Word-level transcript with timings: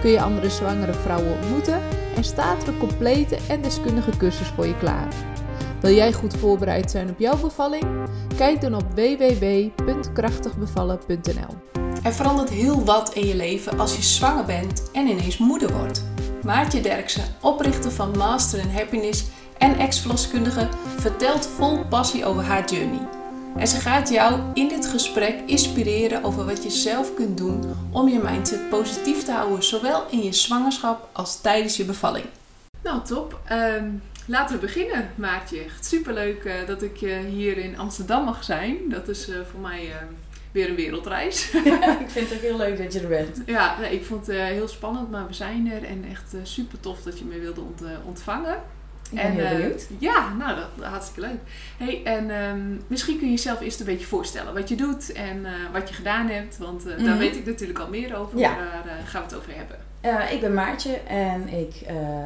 kun 0.00 0.10
je 0.10 0.20
andere 0.20 0.50
zwangere 0.50 0.94
vrouwen 0.94 1.32
ontmoeten 1.32 1.80
en 2.16 2.24
staat 2.24 2.62
er 2.62 2.68
een 2.68 2.78
complete 2.78 3.38
en 3.48 3.62
deskundige 3.62 4.16
cursus 4.16 4.46
voor 4.46 4.66
je 4.66 4.78
klaar. 4.78 5.08
Wil 5.80 5.94
jij 5.94 6.12
goed 6.12 6.36
voorbereid 6.36 6.90
zijn 6.90 7.10
op 7.10 7.18
jouw 7.18 7.36
bevalling? 7.36 7.84
Kijk 8.36 8.60
dan 8.60 8.74
op 8.74 8.84
www.krachtigbevallen.nl. 8.94 11.54
Er 12.02 12.12
verandert 12.12 12.50
heel 12.50 12.84
wat 12.84 13.14
in 13.14 13.26
je 13.26 13.36
leven 13.36 13.78
als 13.78 13.96
je 13.96 14.02
zwanger 14.02 14.44
bent 14.44 14.90
en 14.92 15.06
ineens 15.06 15.38
moeder 15.38 15.72
wordt. 15.72 16.04
Maartje 16.42 16.80
Derksen, 16.80 17.24
oprichter 17.40 17.90
van 17.90 18.16
Master 18.16 18.58
in 18.58 18.70
Happiness 18.70 19.24
en 19.58 19.78
ex-verloskundige, 19.78 20.68
vertelt 20.96 21.46
vol 21.46 21.84
passie 21.84 22.24
over 22.24 22.42
haar 22.42 22.70
journey. 22.70 23.25
En 23.58 23.66
ze 23.66 23.80
gaat 23.80 24.08
jou 24.08 24.40
in 24.54 24.68
dit 24.68 24.86
gesprek 24.86 25.40
inspireren 25.46 26.24
over 26.24 26.44
wat 26.44 26.62
je 26.62 26.70
zelf 26.70 27.14
kunt 27.14 27.38
doen 27.38 27.64
om 27.92 28.08
je 28.08 28.18
mindset 28.18 28.68
positief 28.68 29.24
te 29.24 29.32
houden, 29.32 29.62
zowel 29.62 30.06
in 30.10 30.22
je 30.22 30.32
zwangerschap 30.32 31.08
als 31.12 31.40
tijdens 31.40 31.76
je 31.76 31.84
bevalling. 31.84 32.24
Nou, 32.82 33.04
top. 33.04 33.40
Ehm, 33.44 33.90
laten 34.26 34.54
we 34.54 34.60
beginnen, 34.60 35.10
Maartje. 35.14 35.62
Superleuk 35.80 36.44
uh, 36.44 36.52
dat 36.66 36.82
ik 36.82 37.00
uh, 37.00 37.18
hier 37.18 37.58
in 37.58 37.78
Amsterdam 37.78 38.24
mag 38.24 38.44
zijn. 38.44 38.76
Dat 38.88 39.08
is 39.08 39.28
uh, 39.28 39.36
voor 39.50 39.60
mij 39.60 39.92
weer 40.52 40.68
een 40.68 40.76
wereldreis. 40.76 41.50
Ja, 41.64 41.98
ik 42.04 42.10
vind 42.10 42.28
het 42.28 42.38
ook 42.38 42.44
heel 42.44 42.56
leuk 42.56 42.78
dat 42.78 42.92
je 42.92 43.00
er 43.00 43.08
bent. 43.08 43.42
Ja, 43.46 43.78
nee, 43.80 43.92
ik 43.92 44.04
vond 44.04 44.26
het 44.26 44.36
heel 44.36 44.68
spannend, 44.68 45.10
maar 45.10 45.26
we 45.26 45.34
zijn 45.34 45.70
er. 45.72 45.84
En 45.84 46.04
echt 46.10 46.34
super 46.42 46.80
tof 46.80 47.02
dat 47.02 47.18
je 47.18 47.24
me 47.24 47.38
wilde 47.38 47.60
ont 47.60 47.82
ontvangen. 48.06 48.62
Ik 49.10 49.16
ben 49.16 49.24
en, 49.24 49.32
heel 49.32 49.56
benieuwd. 49.56 49.86
Uh, 49.90 50.00
ja, 50.00 50.34
nou, 50.34 50.56
dat, 50.56 50.66
dat, 50.74 50.86
hartstikke 50.86 51.20
leuk. 51.20 51.38
Hey, 51.76 52.00
en 52.04 52.30
um, 52.30 52.80
misschien 52.86 53.18
kun 53.18 53.26
je 53.26 53.32
jezelf 53.32 53.60
eerst 53.60 53.80
een 53.80 53.86
beetje 53.86 54.06
voorstellen 54.06 54.54
wat 54.54 54.68
je 54.68 54.74
doet 54.74 55.12
en 55.12 55.36
uh, 55.36 55.50
wat 55.72 55.88
je 55.88 55.94
gedaan 55.94 56.28
hebt. 56.28 56.58
Want 56.58 56.86
uh, 56.86 56.92
mm 56.92 56.96
-hmm. 56.96 57.06
daar 57.06 57.18
weet 57.18 57.36
ik 57.36 57.46
natuurlijk 57.46 57.78
al 57.78 57.88
meer 57.88 58.16
over. 58.16 58.38
Ja. 58.38 58.56
Daar 58.84 59.02
gaan 59.04 59.22
we 59.22 59.26
het 59.28 59.36
over 59.36 59.52
hebben. 59.54 60.32
ik 60.32 60.40
ben 60.40 60.54
Maartje 60.54 60.96
en 61.08 61.48
ik, 61.48 61.74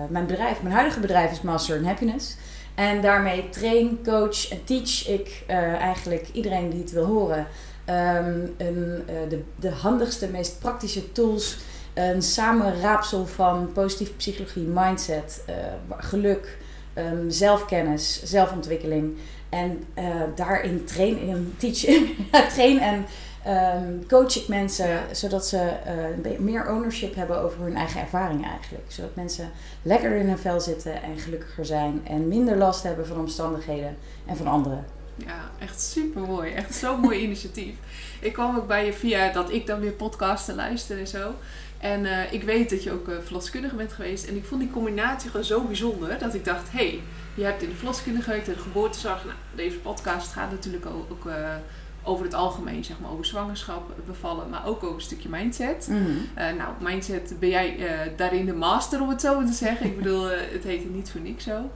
mijn 0.09 0.27
bedrijf, 0.27 0.63
mijn 0.63 0.75
huidige 0.75 1.01
bedrijf 1.01 1.31
is 1.31 1.41
Master 1.41 1.77
in 1.77 1.85
Happiness. 1.85 2.37
En 2.75 3.01
daarmee 3.01 3.49
train, 3.49 3.99
coach 4.05 4.51
en 4.51 4.65
teach 4.65 5.09
ik 5.09 5.43
eigenlijk 5.79 6.29
iedereen 6.33 6.71
die 6.71 6.81
het 6.81 6.93
wil 6.93 7.05
horen 7.05 7.47
um, 7.87 8.55
een, 8.59 9.03
de, 9.29 9.43
de 9.57 9.71
handigste, 9.71 10.29
meest 10.29 10.59
praktische 10.59 11.13
tools 11.13 11.59
een 11.95 12.23
samenraapsel 12.23 13.27
van 13.27 13.73
positieve 13.73 14.13
psychologie, 14.13 14.67
mindset, 14.67 15.45
uh, 15.49 15.55
geluk, 15.99 16.59
um, 16.95 17.31
zelfkennis, 17.31 18.23
zelfontwikkeling. 18.25 19.17
En 19.49 19.85
uh, 19.99 20.05
daarin 20.35 20.85
train, 20.85 21.19
in 21.19 21.55
teach, 21.57 22.09
train 22.55 22.79
en 22.79 23.07
um, 23.47 24.07
coach 24.07 24.37
ik 24.37 24.49
mensen 24.49 24.89
ja. 24.89 25.15
zodat 25.15 25.47
ze 25.47 25.73
uh, 26.25 26.39
meer 26.39 26.71
ownership 26.71 27.15
hebben 27.15 27.41
over 27.41 27.63
hun 27.63 27.77
eigen 27.77 28.01
ervaring 28.01 28.47
eigenlijk. 28.47 28.85
Zodat 28.89 29.15
mensen 29.15 29.51
lekkerder 29.83 30.19
in 30.19 30.27
hun 30.27 30.39
vel 30.39 30.61
zitten 30.61 31.03
en 31.03 31.19
gelukkiger 31.19 31.65
zijn 31.65 32.01
en 32.05 32.29
minder 32.29 32.57
last 32.57 32.83
hebben 32.83 33.07
van 33.07 33.19
omstandigheden 33.19 33.97
en 34.27 34.37
van 34.37 34.47
anderen. 34.47 34.85
Ja, 35.27 35.51
echt 35.59 35.81
super 35.81 36.23
mooi. 36.23 36.53
Echt 36.53 36.75
zo'n 36.75 37.01
mooi 37.01 37.21
initiatief. 37.29 37.75
Ik 38.21 38.33
kwam 38.33 38.57
ook 38.57 38.67
bij 38.67 38.85
je 38.85 38.93
via 38.93 39.33
dat 39.33 39.51
ik 39.51 39.67
dan 39.67 39.81
weer 39.81 39.93
podcasten 39.93 40.55
luister 40.55 40.99
en 40.99 41.09
zo. 41.09 41.35
En 41.81 42.05
uh, 42.05 42.33
ik 42.33 42.43
weet 42.43 42.71
dat 42.71 42.83
je 42.83 42.93
ook 42.93 43.09
uh, 43.09 43.15
verloskundige 43.25 43.75
bent 43.75 43.93
geweest. 43.93 44.27
En 44.27 44.37
ik 44.37 44.45
vond 44.45 44.61
die 44.61 44.71
combinatie 44.71 45.31
gewoon 45.31 45.47
zo 45.47 45.63
bijzonder. 45.63 46.19
Dat 46.19 46.35
ik 46.35 46.45
dacht, 46.45 46.73
hé, 46.73 46.79
hey, 46.79 47.01
je 47.35 47.45
hebt 47.45 47.63
in 47.63 47.69
de 47.69 47.75
verloskunde 47.75 48.23
gewerkt, 48.23 48.49
in 48.49 48.55
de 48.55 48.61
geboortezorg. 48.61 49.25
Nou, 49.25 49.37
deze 49.55 49.79
podcast 49.79 50.33
gaat 50.33 50.51
natuurlijk 50.51 50.87
ook, 50.87 51.11
ook 51.11 51.25
uh, 51.25 51.55
over 52.03 52.25
het 52.25 52.35
algemeen, 52.35 52.85
zeg 52.85 53.01
maar, 53.01 53.11
over 53.11 53.25
zwangerschap, 53.25 53.93
bevallen. 54.07 54.49
Maar 54.49 54.67
ook 54.67 54.83
over 54.83 54.95
een 54.95 55.01
stukje 55.01 55.29
mindset. 55.29 55.89
Mm 55.91 55.97
-hmm. 55.97 56.57
nou, 56.57 56.75
mindset 56.81 57.35
ben 57.39 57.49
jij 57.49 57.77
daarin 58.17 58.47
de 58.47 58.55
master, 58.55 59.01
om 59.01 59.09
het 59.09 59.21
zo 59.21 59.45
te 59.45 59.53
zeggen. 59.53 59.87
ik 59.87 59.97
bedoel, 59.97 60.29
het 60.29 60.65
heet 60.65 60.95
niet 60.95 61.11
voor 61.11 61.21
niks 61.21 61.45
zo. 61.45 61.71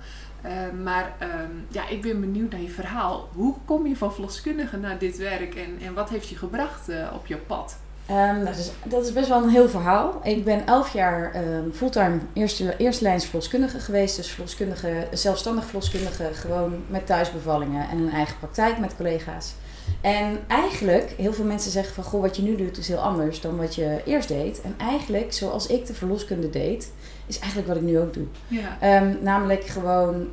maar 0.82 1.16
um, 1.22 1.66
ja, 1.68 1.88
ik 1.88 2.02
ben 2.02 2.20
benieuwd 2.20 2.50
naar 2.50 2.60
je 2.60 2.70
verhaal. 2.70 3.28
Hoe 3.32 3.54
kom 3.64 3.86
je 3.86 3.96
van 3.96 4.12
verloskundige 4.12 4.76
naar 4.76 4.98
dit 4.98 5.16
werk 5.16 5.54
en, 5.54 5.78
en 5.86 5.94
wat 5.94 6.08
heeft 6.08 6.28
je 6.28 6.36
gebracht 6.36 6.88
op 7.12 7.26
je 7.26 7.36
pad? 7.36 7.76
Um, 8.10 8.44
dat, 8.44 8.56
is, 8.56 8.70
dat 8.84 9.04
is 9.04 9.12
best 9.12 9.28
wel 9.28 9.42
een 9.42 9.48
heel 9.48 9.68
verhaal. 9.68 10.20
Ik 10.22 10.44
ben 10.44 10.66
elf 10.66 10.92
jaar 10.92 11.32
um, 11.36 11.72
fulltime 11.72 12.18
eerste, 12.32 12.76
eerste 12.76 13.02
lijns 13.02 13.24
verloskundige 13.24 13.80
geweest. 13.80 14.16
Dus 14.16 14.30
verloskundige, 14.30 15.06
zelfstandig 15.12 15.64
verloskundige, 15.64 16.28
gewoon 16.32 16.82
met 16.86 17.06
thuisbevallingen 17.06 17.88
en 17.88 17.98
een 17.98 18.10
eigen 18.10 18.38
praktijk 18.38 18.78
met 18.78 18.96
collega's. 18.96 19.54
En 20.00 20.38
eigenlijk, 20.46 21.14
heel 21.16 21.32
veel 21.32 21.44
mensen 21.44 21.70
zeggen 21.70 21.94
van, 21.94 22.04
goh, 22.04 22.20
wat 22.20 22.36
je 22.36 22.42
nu 22.42 22.56
doet 22.56 22.78
is 22.78 22.88
heel 22.88 22.98
anders 22.98 23.40
dan 23.40 23.56
wat 23.56 23.74
je 23.74 24.00
eerst 24.04 24.28
deed. 24.28 24.60
En 24.60 24.74
eigenlijk, 24.78 25.32
zoals 25.32 25.66
ik 25.66 25.86
de 25.86 25.94
verloskunde 25.94 26.50
deed, 26.50 26.92
is 27.26 27.38
eigenlijk 27.38 27.68
wat 27.68 27.76
ik 27.76 27.82
nu 27.82 27.98
ook 27.98 28.14
doe. 28.14 28.26
Ja. 28.48 29.00
Um, 29.02 29.18
namelijk 29.20 29.64
gewoon 29.64 30.30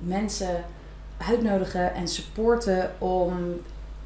mensen 0.00 0.64
uitnodigen 1.28 1.94
en 1.94 2.08
supporten 2.08 2.90
om 2.98 3.60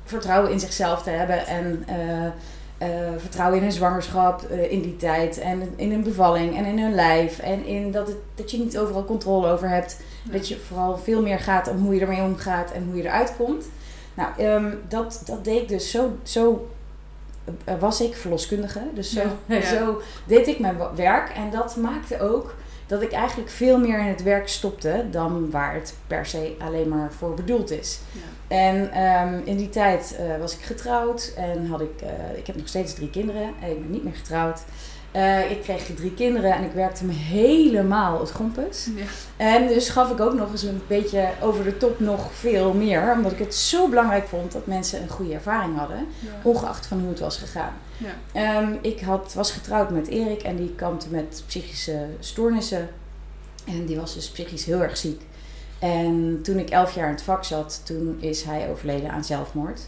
vertrouwen 0.05 0.51
in 0.51 0.61
zichzelf 0.61 1.03
te 1.03 1.11
hebben 1.11 1.47
en... 1.47 1.85
Uh, 1.89 2.27
uh, 2.83 2.89
vertrouwen 3.17 3.57
in 3.57 3.63
hun 3.63 3.73
zwangerschap 3.73 4.47
uh, 4.51 4.73
in 4.73 4.83
die 4.83 4.97
tijd. 4.97 5.39
En 5.39 5.73
in 5.77 5.91
hun 5.91 6.03
bevalling 6.03 6.57
en 6.57 6.65
in 6.65 6.79
hun 6.79 6.95
lijf. 6.95 7.39
En 7.39 7.65
in 7.65 7.91
dat, 7.91 8.07
het, 8.07 8.17
dat 8.35 8.51
je 8.51 8.59
niet 8.59 8.79
overal 8.79 9.05
controle 9.05 9.49
over 9.49 9.69
hebt. 9.69 10.01
Dat 10.23 10.49
je 10.49 10.59
vooral 10.59 10.99
veel 10.99 11.23
meer 11.23 11.39
gaat 11.39 11.69
om 11.69 11.77
hoe 11.77 11.95
je 11.95 12.01
ermee 12.01 12.23
omgaat 12.23 12.73
en 12.73 12.85
hoe 12.85 12.97
je 12.97 13.03
eruit 13.03 13.37
komt. 13.37 13.65
Nou, 14.15 14.43
um, 14.43 14.81
dat, 14.89 15.23
dat 15.25 15.45
deed 15.45 15.63
ik 15.63 15.69
dus 15.69 15.91
zo. 15.91 16.17
zo 16.23 16.69
uh, 17.69 17.75
was 17.79 18.01
ik 18.01 18.17
verloskundige. 18.17 18.81
Dus 18.95 19.13
zo, 19.13 19.23
ja. 19.47 19.61
zo 19.77 20.01
deed 20.27 20.47
ik 20.47 20.59
mijn 20.59 20.77
werk. 20.95 21.29
En 21.29 21.51
dat 21.51 21.77
maakte 21.77 22.21
ook 22.21 22.55
dat 22.87 23.03
ik 23.03 23.13
eigenlijk 23.13 23.51
veel 23.51 23.79
meer 23.79 23.99
in 23.99 24.07
het 24.07 24.23
werk 24.23 24.49
stopte 24.49 25.05
dan 25.11 25.51
waar 25.51 25.75
het 25.75 25.95
per 26.07 26.27
se 26.27 26.57
alleen 26.59 26.89
maar 26.89 27.13
voor 27.13 27.35
bedoeld 27.35 27.71
is. 27.71 27.99
Ja. 28.13 28.21
En 28.49 29.03
um, 29.03 29.43
in 29.45 29.57
die 29.57 29.69
tijd 29.69 30.19
uh, 30.21 30.39
was 30.39 30.57
ik 30.57 30.63
getrouwd 30.63 31.33
en 31.37 31.67
had 31.67 31.81
ik, 31.81 32.03
uh, 32.03 32.39
ik 32.39 32.47
heb 32.47 32.57
nog 32.57 32.69
steeds 32.69 32.95
drie 32.95 33.11
kinderen. 33.11 33.49
Ik 33.49 33.81
ben 33.81 33.91
niet 33.91 34.05
meer 34.05 34.15
getrouwd. 34.15 34.61
Uh, 35.17 35.51
ik 35.51 35.63
kreeg 35.63 35.83
drie 35.95 36.15
kinderen 36.15 36.53
en 36.53 36.65
ik 36.65 36.73
werkte 36.73 37.05
me 37.05 37.13
helemaal 37.13 38.21
het 38.21 38.31
grompus. 38.31 38.89
Ja. 38.97 39.05
En 39.37 39.67
dus 39.67 39.89
gaf 39.89 40.11
ik 40.11 40.21
ook 40.21 40.35
nog 40.35 40.51
eens 40.51 40.63
een 40.63 40.83
beetje 40.87 41.29
over 41.43 41.65
de 41.65 41.77
top 41.77 42.01
nog 42.01 42.33
veel 42.33 42.73
meer. 42.73 43.13
Omdat 43.13 43.33
ik 43.33 43.39
het 43.39 43.55
zo 43.55 43.89
belangrijk 43.89 44.27
vond 44.27 44.53
dat 44.53 44.67
mensen 44.67 45.03
een 45.03 45.09
goede 45.09 45.35
ervaring 45.35 45.79
hadden. 45.79 46.07
Ja. 46.19 46.31
Ongeacht 46.43 46.87
van 46.87 47.01
hoe 47.01 47.09
het 47.09 47.21
was 47.21 47.37
gegaan. 47.37 47.73
Ja. 48.33 48.61
Um, 48.61 48.79
ik 48.83 49.01
had, 49.01 49.35
was 49.35 49.53
getrouwd 49.53 49.91
met 49.91 50.09
Erik 50.09 50.43
en 50.43 50.57
die 50.57 50.75
kampte 50.75 51.07
met 51.11 51.43
psychische 51.47 52.07
stoornissen. 52.19 52.89
En 53.65 53.85
die 53.85 53.97
was 53.97 54.15
dus 54.15 54.31
psychisch 54.31 54.65
heel 54.65 54.83
erg 54.83 54.97
ziek. 54.97 55.23
En 55.79 56.41
toen 56.43 56.59
ik 56.59 56.71
elf 56.71 56.95
jaar 56.95 57.09
in 57.09 57.15
het 57.15 57.23
vak 57.23 57.45
zat, 57.45 57.81
toen 57.85 58.17
is 58.21 58.43
hij 58.43 58.71
overleden 58.71 59.11
aan 59.11 59.25
zelfmoord. 59.25 59.81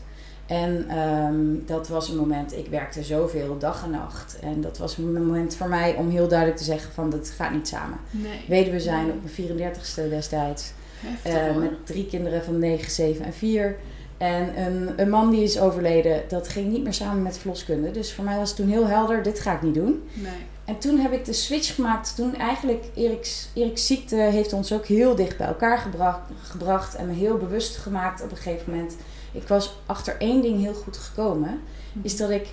En 0.46 0.98
um, 0.98 1.62
dat 1.66 1.88
was 1.88 2.08
een 2.08 2.16
moment, 2.16 2.56
ik 2.56 2.66
werkte 2.66 3.02
zoveel, 3.02 3.58
dag 3.58 3.84
en 3.84 3.90
nacht. 3.90 4.38
En 4.40 4.60
dat 4.60 4.78
was 4.78 4.96
een 4.96 5.12
moment 5.12 5.54
voor 5.54 5.68
mij 5.68 5.94
om 5.94 6.10
heel 6.10 6.28
duidelijk 6.28 6.58
te 6.58 6.64
zeggen 6.64 6.92
van, 6.92 7.10
dat 7.10 7.30
gaat 7.30 7.52
niet 7.52 7.68
samen. 7.68 7.98
Nee. 8.10 8.44
Weduwe 8.48 8.80
zijn 8.80 9.10
op 9.10 9.16
mijn 9.22 9.70
34ste 9.70 10.08
destijds. 10.10 10.72
Heftig, 10.98 11.54
uh, 11.54 11.56
met 11.56 11.86
drie 11.86 12.06
kinderen 12.06 12.44
van 12.44 12.58
9, 12.58 12.90
7 12.90 13.24
en 13.24 13.32
4. 13.32 13.76
En 14.18 14.60
een, 14.60 14.92
een 14.96 15.10
man 15.10 15.30
die 15.30 15.42
is 15.42 15.58
overleden, 15.58 16.22
dat 16.28 16.48
ging 16.48 16.72
niet 16.72 16.82
meer 16.82 16.94
samen 16.94 17.22
met 17.22 17.38
verloskunde. 17.38 17.90
Dus 17.90 18.12
voor 18.12 18.24
mij 18.24 18.36
was 18.36 18.48
het 18.48 18.58
toen 18.58 18.68
heel 18.68 18.86
helder, 18.86 19.22
dit 19.22 19.40
ga 19.40 19.54
ik 19.54 19.62
niet 19.62 19.74
doen. 19.74 20.02
Nee. 20.14 20.32
En 20.64 20.78
toen 20.78 20.98
heb 20.98 21.12
ik 21.12 21.24
de 21.24 21.32
switch 21.32 21.74
gemaakt. 21.74 22.16
Toen 22.16 22.36
eigenlijk 22.36 22.84
Erik's, 22.94 23.48
Erik's 23.54 23.86
ziekte 23.86 24.16
heeft 24.16 24.52
ons 24.52 24.72
ook 24.72 24.86
heel 24.86 25.14
dicht 25.14 25.36
bij 25.36 25.46
elkaar 25.46 25.78
gebracht, 25.78 26.20
gebracht. 26.42 26.94
En 26.94 27.06
me 27.06 27.12
heel 27.12 27.36
bewust 27.36 27.76
gemaakt 27.76 28.22
op 28.22 28.30
een 28.30 28.36
gegeven 28.36 28.72
moment. 28.72 28.96
Ik 29.36 29.48
was 29.48 29.76
achter 29.86 30.16
één 30.18 30.42
ding 30.42 30.60
heel 30.60 30.74
goed 30.74 30.96
gekomen. 30.96 31.48
Mm-hmm. 31.50 32.02
Is 32.02 32.16
dat 32.16 32.30
ik 32.30 32.46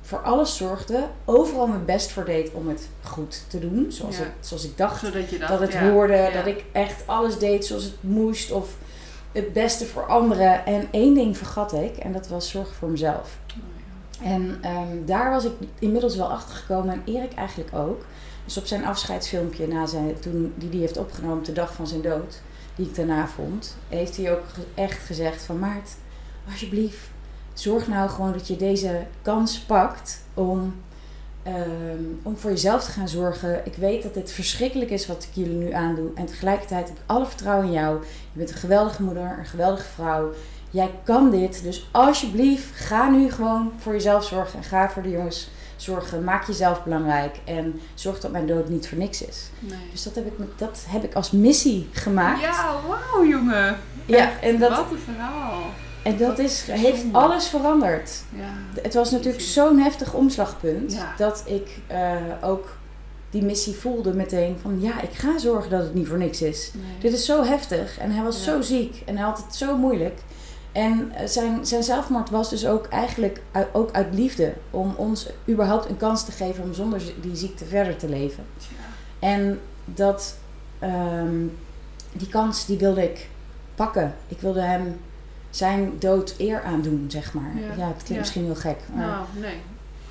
voor 0.00 0.22
alles 0.22 0.56
zorgde. 0.56 1.04
Overal 1.24 1.66
mijn 1.66 1.84
best 1.84 2.10
voor 2.10 2.24
deed 2.24 2.50
om 2.52 2.68
het 2.68 2.88
goed 3.02 3.44
te 3.48 3.58
doen. 3.58 3.86
Zoals, 3.88 4.16
Ja. 4.16 4.22
het, 4.22 4.32
zoals 4.40 4.64
ik 4.64 4.76
dacht 4.76 5.00
Zodat 5.04 5.30
je 5.30 5.38
dacht, 5.38 5.50
dat 5.50 5.60
het 5.60 5.72
ja, 5.72 5.90
hoorde. 5.90 6.12
ja. 6.14 6.30
Dat 6.30 6.46
ik 6.46 6.64
echt 6.72 7.02
alles 7.06 7.38
deed 7.38 7.66
zoals 7.66 7.82
het 7.84 8.02
moest. 8.02 8.50
Of 8.52 8.76
het 9.32 9.52
beste 9.52 9.86
voor 9.86 10.06
anderen. 10.06 10.66
En 10.66 10.88
één 10.90 11.14
ding 11.14 11.36
vergat 11.36 11.72
ik. 11.72 11.96
En 11.96 12.12
dat 12.12 12.28
was 12.28 12.50
zorgen 12.50 12.74
voor 12.74 12.88
mezelf. 12.88 13.38
Oh. 13.50 14.26
En 14.30 14.60
um, 14.64 15.06
daar 15.06 15.30
was 15.30 15.44
ik 15.44 15.52
inmiddels 15.78 16.16
wel 16.16 16.30
achter 16.30 16.54
gekomen, 16.56 16.92
en 16.92 17.02
Erik 17.14 17.34
eigenlijk 17.34 17.74
ook, 17.74 18.04
Dus 18.44 18.56
op 18.56 18.66
zijn 18.66 18.84
afscheidsfilmpje 18.86 19.66
na 19.68 19.86
zijn, 19.86 20.18
toen, 20.20 20.52
die 20.56 20.68
hij 20.70 20.78
heeft 20.78 20.96
opgenomen 20.96 21.44
de 21.44 21.52
dag 21.52 21.72
van 21.74 21.86
zijn 21.86 22.00
dood, 22.02 22.40
die 22.76 22.86
ik 22.86 22.94
daarna 22.94 23.26
vond, 23.28 23.76
heeft 23.88 24.16
hij 24.16 24.32
ook 24.32 24.44
echt 24.74 25.06
gezegd 25.06 25.42
van 25.42 25.58
Maart, 25.58 25.90
alsjeblieft, 26.50 27.10
zorg 27.52 27.88
nou 27.88 28.10
gewoon 28.10 28.32
dat 28.32 28.46
je 28.46 28.56
deze 28.56 29.06
kans 29.22 29.58
pakt 29.58 30.24
om, 30.34 30.74
ehm, 31.42 32.02
om 32.22 32.36
voor 32.36 32.50
jezelf 32.50 32.84
te 32.84 32.90
gaan 32.90 33.08
zorgen. 33.08 33.60
Ik 33.64 33.74
weet 33.74 34.02
dat 34.02 34.14
dit 34.14 34.32
verschrikkelijk 34.32 34.90
is 34.90 35.06
wat 35.06 35.24
ik 35.24 35.30
jullie 35.32 35.56
nu 35.56 35.72
aandoe. 35.72 36.10
En 36.14 36.26
tegelijkertijd 36.26 36.88
heb 36.88 36.96
ik 36.96 37.02
alle 37.06 37.26
vertrouwen 37.26 37.66
in 37.66 37.72
jou. 37.72 38.00
Je 38.32 38.38
bent 38.38 38.50
een 38.50 38.56
geweldige 38.56 39.02
moeder, 39.02 39.36
een 39.38 39.46
geweldige 39.46 39.88
vrouw. 39.88 40.32
Jij 40.70 40.90
kan 41.04 41.30
dit. 41.30 41.62
Dus 41.62 41.88
alsjeblieft, 41.92 42.74
ga 42.74 43.08
nu 43.10 43.30
gewoon 43.30 43.72
voor 43.76 43.92
jezelf 43.92 44.24
zorgen. 44.24 44.58
En 44.58 44.64
ga 44.64 44.90
voor 44.90 45.02
de 45.02 45.10
jongens 45.10 45.50
zorgen. 45.76 46.24
Maak 46.24 46.46
jezelf 46.46 46.84
belangrijk. 46.84 47.36
En 47.44 47.80
zorg 47.94 48.20
dat 48.20 48.30
mijn 48.30 48.46
dood 48.46 48.68
niet 48.68 48.88
voor 48.88 48.98
niks 48.98 49.22
is. 49.22 49.50
Nee. 49.58 49.78
Dus 49.90 50.02
dat 50.02 50.14
heb 50.14 50.26
ik, 50.26 50.32
dat 50.56 50.84
heb 50.88 51.04
ik 51.04 51.14
als 51.14 51.30
missie 51.30 51.88
gemaakt. 51.92 52.40
Ja, 52.40 52.74
wauw 52.88 53.26
jongen. 53.26 53.76
Ja, 54.06 54.40
en 54.40 54.58
dat, 54.58 54.70
Wat 54.70 54.90
een 54.90 54.98
verhaal. 54.98 55.62
En 56.08 56.16
dat 56.18 56.38
is, 56.38 56.62
heeft 56.70 57.04
alles 57.12 57.46
veranderd. 57.48 58.10
Ja. 58.36 58.80
Het 58.82 58.94
was 58.94 59.10
natuurlijk 59.10 59.42
zo'n 59.44 59.78
heftig 59.78 60.14
omslagpunt 60.14 60.92
Ja. 60.92 61.14
dat 61.16 61.42
ik 61.46 61.68
eh, 61.86 62.12
ook 62.42 62.76
die 63.30 63.42
missie 63.42 63.74
voelde 63.74 64.14
meteen 64.14 64.56
van 64.62 64.80
ja, 64.80 65.00
ik 65.00 65.12
ga 65.12 65.38
zorgen 65.38 65.70
dat 65.70 65.82
het 65.82 65.94
niet 65.94 66.06
voor 66.08 66.18
niks 66.18 66.42
is. 66.42 66.70
Nee. 66.74 66.84
Dit 67.00 67.12
is 67.12 67.24
zo 67.24 67.44
heftig 67.44 67.98
en 67.98 68.10
hij 68.10 68.24
was 68.24 68.36
Ja. 68.36 68.42
zo 68.52 68.60
ziek 68.60 69.02
en 69.06 69.16
hij 69.16 69.24
had 69.26 69.42
het 69.46 69.56
zo 69.56 69.76
moeilijk. 69.76 70.18
En 70.72 71.12
eh, 71.14 71.26
zijn, 71.26 71.66
zijn 71.66 71.82
zelfmoord 71.82 72.30
was 72.30 72.50
dus 72.50 72.66
ook 72.66 72.86
eigenlijk 72.86 73.40
uit, 73.52 73.66
ook 73.72 73.92
uit 73.92 74.14
liefde 74.14 74.52
om 74.70 74.94
ons 74.96 75.28
überhaupt 75.48 75.88
een 75.88 75.96
kans 75.96 76.24
te 76.24 76.32
geven 76.32 76.64
om 76.64 76.74
zonder 76.74 77.00
die 77.20 77.36
ziekte 77.36 77.64
verder 77.64 77.96
te 77.96 78.08
leven. 78.08 78.44
Ja. 78.58 79.28
En 79.28 79.60
dat, 79.84 80.36
ehm, 80.78 81.36
die 82.12 82.28
kans 82.28 82.66
die 82.66 82.78
wilde 82.78 83.02
ik 83.02 83.28
pakken. 83.74 84.14
Ik 84.28 84.40
wilde 84.40 84.60
hem 84.60 85.00
zijn 85.58 85.92
dood 85.98 86.34
eer 86.38 86.62
aandoen, 86.62 87.04
zeg 87.08 87.32
maar. 87.34 87.52
Ja. 87.56 87.74
Ja, 87.84 87.88
het 87.88 88.02
klinkt 88.02 88.16
misschien 88.18 88.44
heel 88.44 88.54
gek. 88.54 88.78
Maar, 88.94 89.06
Nou, 89.06 89.24
nee. 89.34 89.56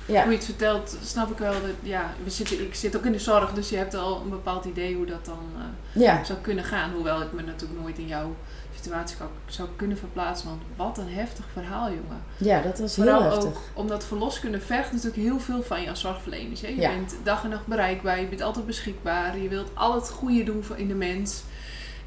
ja. 0.06 0.22
Hoe 0.22 0.30
je 0.30 0.36
het 0.36 0.46
vertelt, 0.46 0.96
snap 1.04 1.30
ik 1.30 1.38
wel. 1.38 1.52
Dat, 1.52 1.60
ja, 1.82 2.10
we 2.24 2.30
zitten, 2.30 2.60
ik 2.64 2.74
zit 2.74 2.96
ook 2.96 3.04
in 3.04 3.12
de 3.12 3.18
zorg, 3.18 3.52
dus 3.52 3.68
je 3.68 3.76
hebt 3.76 3.94
al 3.94 4.20
een 4.20 4.30
bepaald 4.30 4.64
idee 4.64 4.94
hoe 4.96 5.06
dat 5.06 5.24
dan 5.24 5.38
eh, 5.56 6.02
ja, 6.02 6.24
zou 6.24 6.38
kunnen 6.38 6.64
gaan. 6.64 6.92
Hoewel 6.92 7.22
ik 7.22 7.32
me 7.32 7.42
natuurlijk 7.42 7.80
nooit 7.80 7.98
in 7.98 8.06
jouw 8.06 8.34
situatie 8.74 9.16
kan, 9.16 9.26
zou 9.46 9.68
kunnen 9.76 9.98
verplaatsen. 9.98 10.48
Want 10.48 10.62
wat 10.76 10.98
een 10.98 11.12
heftig 11.14 11.44
verhaal, 11.52 11.86
jongen. 11.88 12.22
ja, 12.36 12.60
dat 12.60 12.78
was 12.78 12.96
heel 12.96 13.04
Vooral 13.04 13.22
heftig. 13.22 13.44
ook 13.50 13.58
omdat 13.74 14.04
verloskunde 14.04 14.60
vergt 14.60 14.92
natuurlijk 14.92 15.22
heel 15.22 15.40
veel 15.40 15.62
van 15.62 15.82
je 15.82 15.88
als 15.90 16.00
zorgverleners. 16.00 16.60
Hè? 16.60 16.68
Je 16.68 16.80
Ja. 16.80 16.90
bent 16.90 17.14
dag 17.22 17.44
en 17.44 17.50
nacht 17.50 17.66
bereikbaar, 17.66 18.20
je 18.20 18.26
bent 18.26 18.42
altijd 18.42 18.66
beschikbaar. 18.66 19.38
Je 19.38 19.48
wilt 19.48 19.70
al 19.74 19.94
het 19.94 20.10
goede 20.10 20.44
doen 20.44 20.64
voor 20.64 20.76
in 20.76 20.88
de 20.88 20.94
mens. 20.94 21.42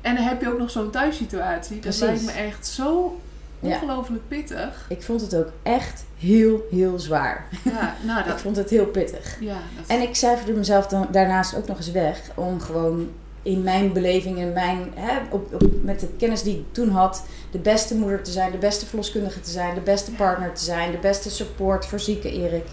En 0.01 0.15
dan 0.15 0.23
heb 0.23 0.41
je 0.41 0.49
ook 0.51 0.57
nog 0.57 0.69
zo'n 0.71 0.89
thuissituatie. 0.91 1.71
Dat 1.73 1.79
Precies. 1.81 2.01
lijkt 2.01 2.25
me 2.25 2.31
echt 2.31 2.67
zo. 2.67 3.19
Ongelooflijk 3.61 4.27
pittig. 4.27 4.85
Ik 4.89 5.03
vond 5.03 5.21
het 5.21 5.35
ook 5.35 5.51
echt 5.63 6.05
heel, 6.17 6.67
heel 6.71 6.99
zwaar. 6.99 7.47
Ja, 7.63 7.95
nou 8.05 8.19
Ik 8.21 8.25
dat... 8.25 8.41
vond 8.41 8.55
het 8.55 8.69
heel 8.69 8.85
pittig. 8.85 9.37
Ja, 9.39 9.57
dat 9.77 9.87
En 9.87 10.01
ik 10.01 10.15
cijferde 10.15 10.53
mezelf 10.53 10.87
dan 10.87 11.07
daarnaast 11.11 11.55
ook 11.55 11.67
nog 11.67 11.77
eens 11.77 11.91
weg 11.91 12.21
om 12.35 12.59
gewoon 12.59 13.09
in 13.43 13.63
mijn 13.63 13.93
beleving, 13.93 14.37
in 14.37 14.53
mijn, 14.53 14.91
hè, 14.95 15.17
op, 15.29 15.53
op, 15.53 15.83
met 15.83 15.99
de 15.99 16.07
kennis 16.17 16.43
die 16.43 16.55
ik 16.57 16.65
toen 16.71 16.89
had, 16.89 17.23
de 17.51 17.59
beste 17.59 17.95
moeder 17.95 18.21
te 18.23 18.31
zijn, 18.31 18.51
de 18.51 18.57
beste 18.57 18.85
verloskundige 18.85 19.39
te 19.39 19.49
zijn, 19.49 19.75
de 19.75 19.81
beste 19.81 20.11
partner 20.11 20.53
te 20.53 20.63
zijn, 20.63 20.91
de 20.91 20.97
beste 20.97 21.29
support 21.29 21.85
voor 21.85 21.99
zieke 21.99 22.31
Erik. 22.31 22.65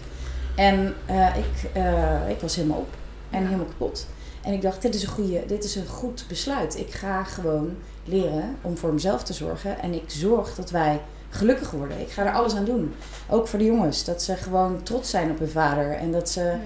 En 0.55 0.93
eh, 1.05 1.37
ik, 1.37 1.69
eh, 1.73 2.29
ik 2.29 2.39
was 2.39 2.55
helemaal 2.55 2.77
op 2.77 2.93
en 3.29 3.39
Ja. 3.41 3.45
helemaal 3.45 3.67
kapot. 3.67 4.07
En 4.43 4.53
ik 4.53 4.61
dacht, 4.61 4.81
dit 4.81 4.95
is, 4.95 5.03
een 5.03 5.09
goede, 5.09 5.43
dit 5.47 5.63
is 5.63 5.75
een 5.75 5.87
goed 5.87 6.25
besluit. 6.27 6.77
Ik 6.79 6.91
ga 6.91 7.23
gewoon 7.23 7.75
leren 8.09 8.55
om 8.61 8.77
voor 8.77 8.93
mezelf 8.93 9.23
te 9.23 9.33
zorgen. 9.33 9.79
En 9.79 9.93
ik 9.93 10.03
zorg 10.07 10.55
dat 10.55 10.69
wij 10.69 11.01
gelukkig 11.29 11.71
worden. 11.71 11.99
Ik 11.99 12.09
ga 12.09 12.25
er 12.25 12.33
alles 12.33 12.55
aan 12.55 12.65
doen. 12.65 12.93
Ook 13.29 13.47
voor 13.47 13.59
de 13.59 13.65
jongens. 13.65 14.05
Dat 14.05 14.21
ze 14.23 14.35
gewoon 14.35 14.83
trots 14.83 15.09
zijn 15.09 15.31
op 15.31 15.39
hun 15.39 15.49
vader. 15.49 15.91
En 15.91 16.11
dat 16.11 16.29
ze 16.29 16.41
Ja. 16.43 16.57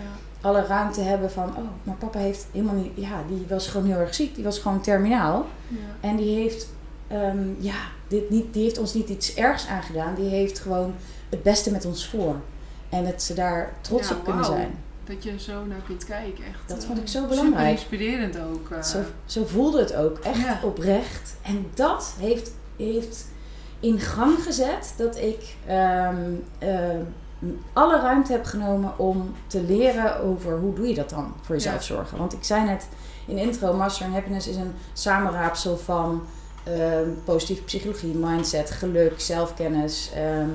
alle 0.41 0.65
ruimte 0.65 1.01
hebben 1.01 1.31
van, 1.31 1.49
oh, 1.49 1.63
maar 1.83 1.95
papa 1.95 2.19
heeft 2.19 2.45
helemaal 2.51 2.75
niet, 2.75 2.91
ja, 2.95 3.21
die 3.27 3.45
was 3.49 3.67
gewoon 3.67 3.87
heel 3.87 3.97
erg 3.99 4.13
ziek, 4.15 4.35
die 4.35 4.43
was 4.43 4.59
gewoon 4.59 4.81
terminaal. 4.81 5.45
Ja. 5.67 5.77
En 6.09 6.15
die 6.15 6.35
heeft, 6.35 6.67
ehm, 7.07 7.47
ja, 7.59 7.75
dit 8.07 8.29
niet, 8.29 8.53
die 8.53 8.63
heeft 8.63 8.77
ons 8.77 8.93
niet 8.93 9.09
iets 9.09 9.33
ergs 9.35 9.67
aangedaan, 9.67 10.15
die 10.15 10.29
heeft 10.29 10.59
gewoon 10.59 10.93
het 11.29 11.43
beste 11.43 11.71
met 11.71 11.85
ons 11.85 12.07
voor. 12.07 12.35
En 12.89 13.03
dat 13.03 13.21
ze 13.21 13.33
daar 13.33 13.73
trots 13.81 14.09
Ja, 14.09 14.15
op 14.15 14.23
kunnen 14.23 14.45
zijn. 14.45 14.71
Dat 15.05 15.23
je 15.23 15.39
zo 15.39 15.65
naar 15.65 15.81
kunt 15.87 16.05
kijken. 16.05 16.43
Echt, 16.45 16.59
Dat 16.67 16.77
eh, 16.81 16.87
vond 16.87 16.99
ik 16.99 17.07
zo 17.07 17.19
Super 17.21 17.29
belangrijk. 17.35 17.69
inspirerend 17.71 18.39
ook. 18.39 18.69
eh. 18.69 18.81
Zo, 18.83 18.97
zo 19.25 19.45
voelde 19.45 19.79
het 19.79 19.95
ook, 19.95 20.17
echt 20.19 20.37
Ja. 20.41 20.59
oprecht. 20.63 21.35
En 21.41 21.65
dat 21.73 22.15
heeft, 22.19 22.51
heeft 22.77 23.25
in 23.79 23.99
gang 23.99 24.43
gezet 24.43 24.93
dat 24.97 25.17
ik 25.17 25.55
ehm, 25.65 26.31
ehm, 26.59 26.99
alle 27.73 27.99
ruimte 27.99 28.31
heb 28.31 28.45
genomen 28.45 28.99
om 28.99 29.33
te 29.47 29.61
leren 29.61 30.19
over 30.19 30.57
hoe 30.59 30.73
doe 30.75 30.87
je 30.87 30.93
dat 30.95 31.09
dan 31.09 31.33
voor 31.41 31.55
jezelf 31.55 31.75
Ja. 31.75 31.81
zorgen. 31.95 32.17
Want 32.17 32.33
ik 32.33 32.43
zei 32.43 32.63
net 32.65 32.87
in 33.27 33.35
de 33.35 33.41
intro, 33.41 33.73
Master 33.73 34.05
in 34.05 34.11
Happiness 34.11 34.47
is 34.47 34.55
een 34.55 34.73
samenraapsel 34.93 35.77
van 35.77 36.23
ehm, 36.63 37.09
positieve 37.23 37.63
psychologie, 37.63 38.13
mindset, 38.13 38.71
geluk, 38.71 39.19
zelfkennis 39.19 40.11
ehm, 40.15 40.49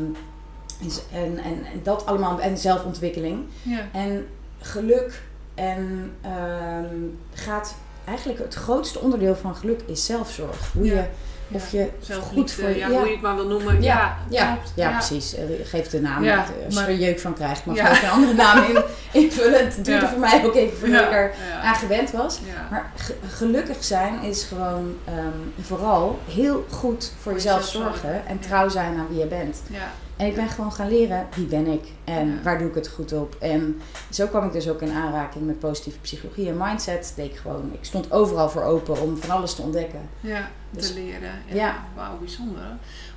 en, 1.12 1.38
en, 1.38 1.64
en 1.64 1.80
dat 1.82 2.06
allemaal 2.06 2.40
en 2.40 2.58
zelfontwikkeling. 2.58 3.44
ja. 3.62 3.80
En 3.92 4.26
geluk 4.60 5.20
en 5.54 6.12
ehm, 6.22 6.94
gaat 7.34 7.74
eigenlijk 8.04 8.38
het 8.38 8.54
grootste 8.54 8.98
onderdeel 9.00 9.36
van 9.36 9.56
geluk 9.56 9.80
is 9.86 10.04
zelfzorg. 10.04 10.72
Hoe 10.72 10.84
Ja. 10.84 10.92
je, 10.94 11.04
of 11.50 11.70
je 11.70 11.88
Zelfliefde, 12.00 12.34
goed 12.40 12.52
voor 12.52 12.68
ja, 12.68 12.88
hoe 12.88 13.06
je 13.06 13.12
het 13.12 13.20
maar 13.20 13.34
wil 13.34 13.46
noemen. 13.46 13.82
Ja, 13.82 14.16
ja, 14.28 14.58
ja, 14.74 14.90
precies. 14.90 15.34
Eh, 15.34 15.44
Geef 15.64 15.88
de 15.88 16.00
naam. 16.00 16.28
Als 16.66 16.74
je 16.74 16.80
er 16.80 16.94
jeuk 16.94 17.20
van 17.20 17.34
krijgt, 17.34 17.66
mag 17.66 17.76
je 17.76 17.82
ook 17.82 18.02
een 18.02 18.08
andere 18.10 18.34
naam 18.34 18.64
in, 18.64 18.82
invullen. 19.22 19.64
Het 19.64 19.84
duurde 19.84 20.06
voor 20.08 20.18
mij 20.18 20.44
ook 20.44 20.54
even 20.54 20.78
voordat 20.78 21.02
ik 21.02 21.12
er 21.12 21.32
aan 21.62 21.74
gewend 21.74 22.10
was. 22.10 22.38
Maar 22.70 22.90
ge- 22.96 23.16
gelukkig 23.28 23.84
zijn 23.84 24.22
is 24.22 24.42
gewoon 24.44 24.96
ehm, 25.04 25.64
vooral 25.66 26.18
heel 26.28 26.66
goed 26.70 27.12
voor 27.22 27.32
jezelf 27.32 27.64
jezelf 27.64 27.84
zorgen 27.84 28.26
en 28.26 28.38
trouw 28.38 28.68
zijn 28.68 28.98
aan 28.98 29.06
wie 29.08 29.18
je 29.18 29.26
bent. 29.26 29.62
ja. 29.70 29.90
En 30.18 30.26
ik 30.26 30.34
ben 30.34 30.48
gewoon 30.48 30.72
gaan 30.72 30.88
leren 30.88 31.26
wie 31.34 31.46
ben 31.46 31.66
ik 31.66 31.84
en 32.04 32.42
waar 32.42 32.58
doe 32.58 32.68
ik 32.68 32.74
het 32.74 32.88
goed 32.88 33.12
op. 33.12 33.36
En 33.40 33.80
zo 34.10 34.26
kwam 34.26 34.46
ik 34.46 34.52
dus 34.52 34.68
ook 34.68 34.82
in 34.82 34.92
aanraking 34.92 35.46
met 35.46 35.58
positieve 35.58 35.98
psychologie 35.98 36.48
en 36.48 36.56
mindset. 36.58 37.12
Deed 37.16 37.30
ik 37.30 37.36
gewoon, 37.36 37.70
ik 37.72 37.84
stond 37.84 38.12
overal 38.12 38.48
voor 38.50 38.62
open 38.62 39.00
om 39.00 39.16
van 39.16 39.30
alles 39.36 39.54
te 39.54 39.62
ontdekken. 39.62 40.00
Ja, 40.20 40.50
Dus- 40.70 40.88
te 40.88 40.94
leren. 40.94 41.30
En, 41.48 41.56
Ja. 41.56 41.84
Wauw, 41.96 42.18
bijzonder. 42.18 42.62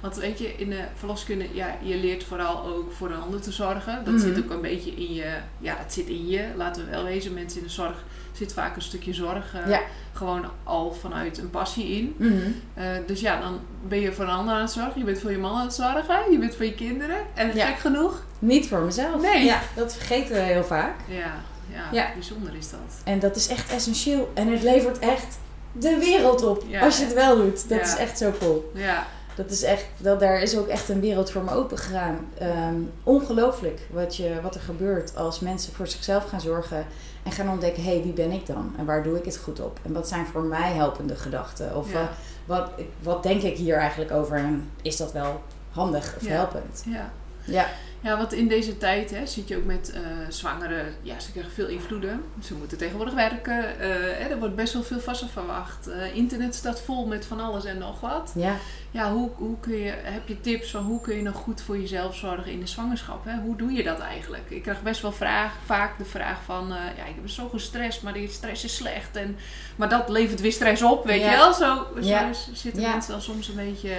Want 0.02 0.16
weet 0.16 0.40
je, 0.40 0.54
in 0.58 0.70
de 0.70 0.84
verloskunde, 0.96 1.46
ja, 1.54 1.76
je 1.82 1.96
leert 1.96 2.24
vooral 2.24 2.66
ook 2.66 2.92
voor 2.92 3.12
een 3.12 3.22
ander 3.22 3.42
te 3.42 3.52
zorgen. 3.52 4.06
Dat 4.06 4.14
Mhm. 4.14 4.24
zit 4.24 4.38
ook 4.44 4.50
een 4.52 4.62
beetje 4.62 4.92
in 4.92 5.14
je, 5.14 5.34
ja, 5.60 5.76
dat 5.84 5.94
zit 5.94 6.08
in 6.08 6.28
je. 6.28 6.46
Laten 6.56 6.86
we 6.86 6.92
wel 6.92 7.04
wezen, 7.04 7.34
mensen 7.34 7.60
in 7.60 7.66
de 7.66 7.72
zorg 7.74 8.04
zit 8.32 8.54
vaak 8.54 8.76
een 8.76 8.82
stukje 8.82 9.14
zorg. 9.14 9.54
eh, 9.56 9.70
Ja. 9.70 9.82
Gewoon 10.14 10.46
al 10.64 10.94
vanuit 10.94 11.38
een 11.38 11.50
passie 11.50 11.88
in. 11.98 12.16
Mhm. 12.18 12.36
Eh, 12.74 12.86
dus 13.08 13.20
ja, 13.20 13.40
dan 13.40 13.60
ben 13.88 14.00
je 14.00 14.14
voor 14.14 14.24
een 14.26 14.30
ander 14.32 14.54
aan 14.56 14.62
het 14.62 14.72
zorgen. 14.72 14.94
Je 15.00 15.04
bent 15.04 15.20
voor 15.20 15.32
je 15.32 15.38
man 15.38 15.56
aan 15.58 15.66
het 15.66 15.74
zorgen. 15.74 16.32
Je 16.32 16.38
bent 16.40 16.56
voor 16.56 16.66
je 16.66 16.74
kinderen. 16.76 17.18
En 17.34 17.56
Ja. 17.56 17.66
gek 17.66 17.78
genoeg. 17.80 18.24
Niet 18.40 18.68
voor 18.68 18.80
mezelf. 18.80 19.22
Nee. 19.22 19.44
Ja, 19.46 19.60
dat 19.76 19.94
vergeten 19.96 20.34
we 20.34 20.40
heel 20.40 20.64
vaak. 20.64 20.96
Ja, 21.08 21.34
ja, 21.74 21.84
Ja. 21.92 22.10
bijzonder 22.14 22.56
is 22.56 22.70
dat. 22.70 22.80
En 23.04 23.20
dat 23.20 23.36
is 23.36 23.48
echt 23.48 23.72
essentieel. 23.72 24.32
En 24.34 24.48
het 24.48 24.62
levert 24.64 25.00
echt 25.00 25.38
de 25.72 25.98
wereld 26.00 26.44
op 26.46 26.64
als 26.82 26.98
je 26.98 27.04
het 27.06 27.14
wel 27.14 27.36
doet. 27.36 27.70
Dat 27.70 27.82
is 27.82 27.96
echt 27.96 28.18
zo 28.18 28.32
cool. 28.40 28.72
Ja, 28.76 29.06
Dat 29.36 29.52
is 29.52 29.64
echt, 29.64 29.86
dat, 29.98 30.20
daar 30.20 30.42
is 30.42 30.58
ook 30.58 30.68
echt 30.68 30.90
een 30.90 31.00
wereld 31.00 31.32
voor 31.32 31.44
me 31.44 31.52
open 31.52 31.78
gegaan. 31.78 32.18
Ehm, 32.38 32.76
ongelooflijk 33.04 33.80
wat, 33.90 34.16
je, 34.16 34.40
wat 34.42 34.56
er 34.56 34.62
gebeurt 34.62 35.16
als 35.18 35.40
mensen 35.40 35.74
voor 35.74 35.88
zichzelf 35.88 36.30
gaan 36.30 36.42
zorgen 36.42 36.86
en 37.24 37.32
gaan 37.32 37.50
ontdekken: 37.50 37.84
hé, 37.84 37.92
hey, 37.94 38.02
wie 38.04 38.14
ben 38.14 38.32
ik 38.32 38.46
dan? 38.46 38.74
En 38.78 38.86
waar 38.86 39.04
doe 39.04 39.18
ik 39.18 39.26
het 39.26 39.38
goed 39.38 39.60
op? 39.60 39.80
En 39.82 39.94
wat 39.94 40.08
zijn 40.08 40.26
voor 40.26 40.44
mij 40.44 40.72
helpende 40.72 41.16
gedachten? 41.16 41.76
Of 41.76 41.92
Ja. 41.92 42.10
wat, 42.46 42.70
wat 43.02 43.24
denk 43.24 43.42
ik 43.42 43.58
hier 43.58 43.78
eigenlijk 43.78 44.12
over? 44.12 44.38
En 44.38 44.70
is 44.82 44.98
dat 44.98 45.12
wel 45.12 45.42
handig 45.72 46.16
of 46.22 46.28
helpend? 46.28 46.84
ja. 46.88 47.12
Ja, 47.46 47.66
Ja, 48.04 48.18
want 48.18 48.34
in 48.34 48.48
deze 48.48 48.78
tijd 48.78 49.10
hè, 49.12 49.26
zit 49.26 49.48
je 49.48 49.58
ook 49.58 49.66
met 49.66 49.92
eh, 49.92 50.02
zwangeren. 50.30 50.94
Ja, 51.02 51.20
ze 51.20 51.32
krijgen 51.32 51.52
veel 51.54 51.68
invloeden. 51.68 52.24
Ze 52.44 52.54
moeten 52.54 52.78
tegenwoordig 52.78 53.14
werken. 53.14 53.80
eh, 53.80 53.90
hè, 53.90 54.30
er 54.30 54.40
wordt 54.40 54.56
best 54.56 54.74
wel 54.74 54.84
veel 54.84 55.00
van 55.00 55.16
ze 55.16 55.28
verwacht. 55.28 55.88
Eh, 55.88 56.16
internet 56.16 56.56
staat 56.56 56.82
vol 56.82 57.06
met 57.08 57.26
van 57.26 57.40
alles 57.40 57.66
en 57.66 57.78
nog 57.78 58.00
wat. 58.00 58.32
ja. 58.36 58.56
Ja, 58.92 59.12
hoe, 59.14 59.30
hoe 59.36 59.60
kun 59.60 59.78
je, 59.78 59.92
heb 60.04 60.28
je 60.28 60.42
tips 60.42 60.72
van 60.72 60.84
hoe 60.84 61.02
kun 61.02 61.16
je 61.16 61.22
nog 61.22 61.36
goed 61.36 61.62
voor 61.62 61.78
jezelf 61.80 62.16
zorgen 62.16 62.52
in 62.52 62.60
de 62.60 62.68
zwangerschap? 62.68 63.26
Hè? 63.26 63.40
Hoe 63.40 63.56
doe 63.56 63.72
je 63.72 63.84
dat 63.84 64.00
eigenlijk? 64.00 64.50
Ik 64.50 64.62
krijg 64.62 64.82
best 64.82 65.02
wel 65.02 65.12
vraag, 65.12 65.54
vaak 65.66 65.98
de 65.98 66.06
vraag 66.06 66.38
van... 66.46 66.72
eh, 66.72 66.78
ja, 66.98 67.06
ik 67.06 67.16
heb 67.16 67.30
zo 67.30 67.50
gestrest, 67.50 68.02
maar 68.02 68.14
die 68.14 68.30
stress 68.30 68.64
is 68.64 68.76
slecht. 68.76 69.16
En, 69.16 69.38
maar 69.76 69.90
dat 69.90 70.10
levert 70.10 70.42
weer 70.42 70.52
stress 70.52 70.82
op, 70.82 71.06
weet 71.06 71.22
Ja. 71.22 71.32
je 71.32 71.38
wel? 71.38 71.54
Zo, 71.54 71.88
zo 72.02 72.08
Ja. 72.08 72.30
zitten 72.54 72.82
Ja. 72.82 72.92
mensen 72.92 73.12
dan 73.12 73.22
soms 73.22 73.48
een 73.48 73.56
beetje... 73.56 73.94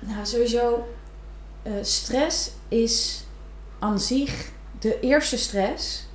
Nou, 0.00 0.26
sowieso, 0.26 0.88
eh, 1.62 1.72
stress 1.82 2.50
is 2.68 3.24
aan 3.78 4.00
zich, 4.00 4.48
de 4.78 5.00
eerste 5.00 5.38
stress 5.38 6.06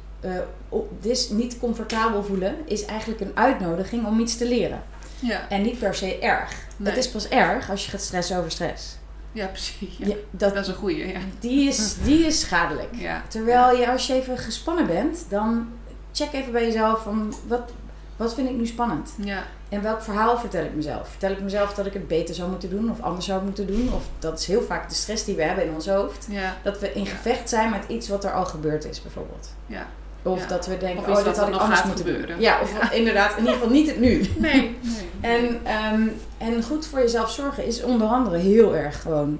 op- 0.70 1.04
dus 1.04 1.30
niet 1.30 1.60
comfortabel 1.60 2.24
voelen 2.24 2.56
is 2.66 2.86
eigenlijk 2.86 3.22
een 3.22 3.32
uitnodiging 3.34 4.06
om 4.06 4.20
iets 4.20 4.38
te 4.38 4.48
leren. 4.48 4.84
Ja, 5.20 5.50
En 5.50 5.62
niet 5.62 5.80
per 5.80 5.96
se 5.96 6.20
erg. 6.20 6.54
Nee. 6.78 6.90
Het 6.94 6.98
is 7.06 7.12
pas 7.12 7.28
erg 7.28 7.70
als 7.70 7.86
je 7.86 7.92
gaat 7.92 8.02
stressen 8.02 8.38
over 8.38 8.52
stress. 8.52 8.98
ja 9.32 9.48
precies. 9.48 9.98
Ja. 9.98 10.08
Ja, 10.08 10.16
dat, 10.32 10.54
Dat 10.54 10.64
is 10.64 10.68
een 10.70 10.76
goeie, 10.76 11.08
ja. 11.08 11.20
die, 11.40 11.68
is, 11.68 11.96
die 12.04 12.26
is 12.26 12.40
schadelijk. 12.40 12.90
Ja, 12.96 13.24
Terwijl 13.28 13.78
je 13.78 13.92
als 13.92 14.08
je 14.08 14.14
even 14.14 14.38
gespannen 14.38 14.88
bent, 14.88 15.26
dan 15.30 15.68
check 16.12 16.34
even 16.34 16.52
bij 16.52 16.66
jezelf 16.66 17.04
van 17.04 17.34
wat, 17.48 17.72
wat 18.18 18.34
vind 18.34 18.50
ik 18.50 18.56
nu 18.56 18.66
spannend? 18.66 19.14
ja, 19.24 19.44
En 19.74 19.82
welk 19.82 20.02
verhaal 20.02 20.38
vertel 20.38 20.64
ik 20.64 20.74
mezelf? 20.76 21.08
Vertel 21.10 21.32
ik 21.32 21.42
mezelf 21.42 21.74
dat 21.74 21.86
ik 21.86 21.94
het 21.94 22.08
beter 22.08 22.36
zou 22.36 22.50
moeten 22.50 22.70
doen 22.70 22.92
of 22.92 23.02
anders 23.02 23.26
zou 23.26 23.44
moeten 23.44 23.68
doen? 23.68 23.94
Of 23.94 24.04
dat 24.20 24.40
is 24.40 24.46
heel 24.48 24.62
vaak 24.62 24.90
de 24.90 24.96
stress 24.96 25.26
die 25.26 25.36
we 25.36 25.44
hebben 25.44 25.66
in 25.66 25.74
ons 25.74 25.88
hoofd. 25.88 26.28
ja, 26.30 26.56
Dat 26.64 26.80
we 26.80 26.94
in 26.94 27.06
gevecht 27.06 27.50
zijn 27.50 27.70
met 27.70 27.84
iets 27.88 28.08
wat 28.10 28.24
er 28.24 28.32
al 28.34 28.46
gebeurd 28.46 28.86
is, 28.86 29.02
bijvoorbeeld. 29.02 29.54
ja. 29.68 29.88
Of 30.26 30.40
Ja. 30.42 30.48
dat 30.48 30.66
we 30.66 30.78
denken, 30.78 31.10
oh, 31.10 31.16
dit 31.16 31.26
wat 31.26 31.38
had 31.38 31.48
ik 31.48 31.54
nog 31.54 31.62
anders 31.62 31.84
moeten 31.84 32.06
gebeuren. 32.06 32.30
doen. 32.30 32.40
Ja, 32.42 32.62
of 32.62 32.92
inderdaad, 32.92 33.32
in 33.32 33.38
ieder 33.40 33.54
geval 33.54 33.70
niet 33.70 33.88
het 33.88 34.00
nu. 34.00 34.22
Nee, 34.38 34.52
nee. 35.22 35.38
En, 35.38 35.60
ehm, 35.64 36.02
en 36.38 36.64
goed 36.64 36.86
voor 36.86 37.00
jezelf 37.00 37.32
zorgen 37.32 37.66
is 37.66 37.84
onder 37.84 38.08
andere 38.08 38.38
heel 38.38 38.76
erg 38.76 39.02
gewoon 39.02 39.40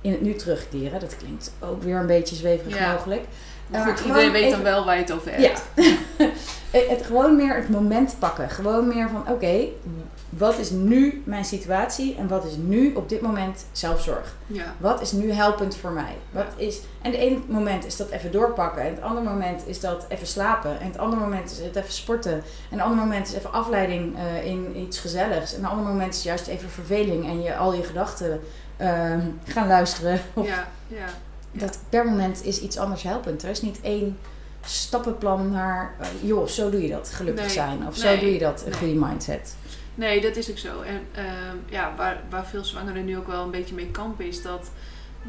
in 0.00 0.10
het 0.10 0.20
nu 0.22 0.34
terugkeren. 0.34 1.00
Dat 1.00 1.16
klinkt 1.16 1.52
ook 1.60 1.82
weer 1.82 1.96
een 1.96 2.06
beetje 2.06 2.34
zweverig 2.36 2.80
mogelijk. 2.92 3.24
Maar 3.70 3.80
goed, 3.86 4.00
gewoon 4.00 4.06
iedereen 4.16 4.32
weet 4.32 4.42
even- 4.44 4.62
dan 4.64 4.72
wel 4.72 4.84
waar 4.84 4.94
je 4.94 5.00
het 5.02 5.12
over 5.12 5.40
Ja. 5.40 5.48
hebt. 5.48 5.62
Eh, 6.70 6.88
Het, 6.88 7.06
gewoon 7.06 7.36
meer 7.36 7.54
het 7.56 7.68
moment 7.68 8.16
pakken. 8.18 8.50
Gewoon 8.50 8.88
meer 8.88 9.08
van, 9.08 9.28
oké, 9.28 9.64
wat 10.28 10.58
is 10.58 10.70
nu 10.70 11.22
mijn 11.26 11.44
situatie 11.44 12.16
en 12.18 12.28
wat 12.28 12.44
is 12.44 12.56
nu 12.56 12.94
op 12.94 13.08
dit 13.08 13.20
moment 13.20 13.64
zelfzorg? 13.72 14.34
Ja, 14.46 14.74
Wat 14.78 15.00
is 15.00 15.12
nu 15.12 15.32
helpend 15.32 15.76
voor 15.76 15.90
mij? 15.90 16.16
Wat 16.30 16.46
is, 16.56 16.80
en 17.02 17.10
de 17.10 17.16
ene 17.16 17.38
moment 17.46 17.86
is 17.86 17.96
dat 17.96 18.10
even 18.10 18.32
doorpakken. 18.32 18.82
En 18.82 18.94
het 18.94 19.02
andere 19.02 19.28
moment 19.28 19.62
is 19.66 19.80
dat 19.80 20.06
even 20.08 20.26
slapen. 20.26 20.80
En 20.80 20.86
het 20.86 20.98
andere 20.98 21.22
moment 21.22 21.50
is 21.50 21.58
het 21.58 21.76
even 21.76 21.92
sporten. 21.92 22.32
En 22.32 22.42
het 22.70 22.80
andere 22.80 23.00
moment 23.00 23.28
is 23.28 23.34
even 23.34 23.52
afleiding 23.52 24.16
eh, 24.16 24.44
in 24.46 24.76
iets 24.76 24.98
gezelligs. 24.98 25.54
En 25.54 25.62
het 25.62 25.70
andere 25.70 25.88
moment 25.88 26.14
is 26.14 26.22
juist 26.22 26.46
even 26.46 26.70
verveling. 26.70 27.26
En 27.26 27.42
je 27.42 27.56
al 27.56 27.72
je 27.74 27.82
gedachten 27.82 28.40
eh, 28.76 29.14
gaan 29.44 29.66
luisteren. 29.66 30.20
Of 30.34 30.46
ja, 30.46 30.68
ja. 30.86 31.06
Dat 31.52 31.78
per 31.88 32.04
moment 32.06 32.44
is 32.44 32.60
iets 32.60 32.76
anders 32.78 33.02
helpend. 33.02 33.42
Er 33.42 33.50
is 33.50 33.60
niet 33.62 33.80
één 33.80 34.18
stappenplan 34.64 35.50
naar... 35.50 35.94
joh, 36.22 36.46
zo 36.46 36.70
doe 36.70 36.82
je 36.82 36.88
dat. 36.88 37.10
Gelukkig 37.14 37.44
Nee. 37.44 37.52
zijn. 37.54 37.86
Of 37.86 37.96
zo 37.96 38.18
doe 38.18 38.32
je 38.32 38.38
dat. 38.38 38.62
Een 38.64 38.70
Nee. 38.70 38.78
goede 38.78 39.06
mindset. 39.06 39.56
Nee, 39.94 40.20
dat 40.20 40.36
is 40.36 40.50
ook 40.50 40.58
zo. 40.58 40.80
En 40.80 41.00
ehm, 41.12 41.56
ja, 41.68 41.92
waar, 41.96 42.20
waar 42.30 42.46
veel 42.46 42.64
zwangeren 42.64 43.04
nu 43.04 43.16
ook 43.16 43.26
wel 43.26 43.42
een 43.42 43.50
beetje 43.50 43.74
mee 43.74 43.90
kampen 43.90 44.26
is 44.26 44.42
dat 44.42 44.70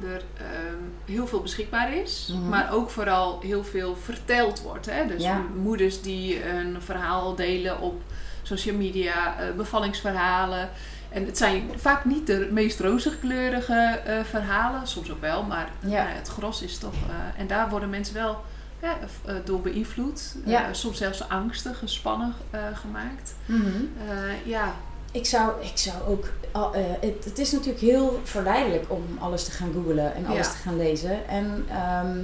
er 0.04 0.22
ehm, 0.38 0.84
heel 1.06 1.28
veel 1.28 1.42
beschikbaar 1.42 1.94
is, 1.94 2.30
Mhm. 2.34 2.50
maar 2.50 2.74
ook 2.74 2.90
vooral 2.90 3.40
heel 3.42 3.64
veel 3.64 3.96
verteld 3.96 4.62
wordt. 4.62 4.86
Hè? 4.86 5.08
Dus 5.08 5.24
Ja. 5.24 5.42
moeders 5.56 6.02
die 6.02 6.50
een 6.50 6.82
verhaal 6.82 7.36
delen 7.36 7.80
op 7.80 8.02
social 8.44 8.76
media, 8.76 9.40
eh, 9.40 9.46
bevallingsverhalen. 9.56 10.70
En 11.10 11.26
het 11.26 11.38
zijn 11.38 11.70
vaak 11.76 12.06
niet 12.06 12.28
de 12.28 12.48
meest 12.52 12.80
rozigkleurige 12.80 13.74
eh, 14.06 14.20
verhalen, 14.24 14.88
soms 14.88 15.12
ook 15.12 15.22
wel, 15.22 15.44
maar 15.44 15.70
Ja. 15.80 16.04
nou 16.04 16.08
het 16.16 16.28
gros 16.28 16.62
is 16.62 16.78
toch. 16.78 16.94
eh, 16.94 17.42
en 17.42 17.48
daar 17.48 17.70
worden 17.70 17.90
mensen 17.90 18.14
wel 18.16 18.42
ja, 18.82 18.98
eh, 19.26 19.36
door 19.46 19.62
beïnvloed, 19.62 20.36
Eh, 20.46 20.52
Ja. 20.52 20.74
soms 20.74 20.98
zelfs 20.98 21.30
angstig, 21.30 21.78
gespannen 21.80 22.34
eh, 22.50 22.60
gemaakt. 22.74 23.34
Eh, 23.48 24.46
ja, 24.46 24.74
Ik 25.12 25.26
zou, 25.26 25.52
ik 25.62 25.78
zou 25.78 25.96
ook. 26.08 26.26
eh, 26.54 26.82
het, 27.02 27.26
het 27.26 27.40
is 27.40 27.52
natuurlijk 27.52 27.80
heel 27.82 28.20
verleidelijk 28.24 28.84
om 28.88 29.04
alles 29.20 29.44
te 29.44 29.52
gaan 29.52 29.72
googlen 29.74 30.16
en 30.16 30.26
alles 30.26 30.46
Ja. 30.48 30.52
te 30.52 30.58
gaan 30.58 30.78
lezen. 30.78 31.28
En 31.28 31.66
ehm, 31.70 32.18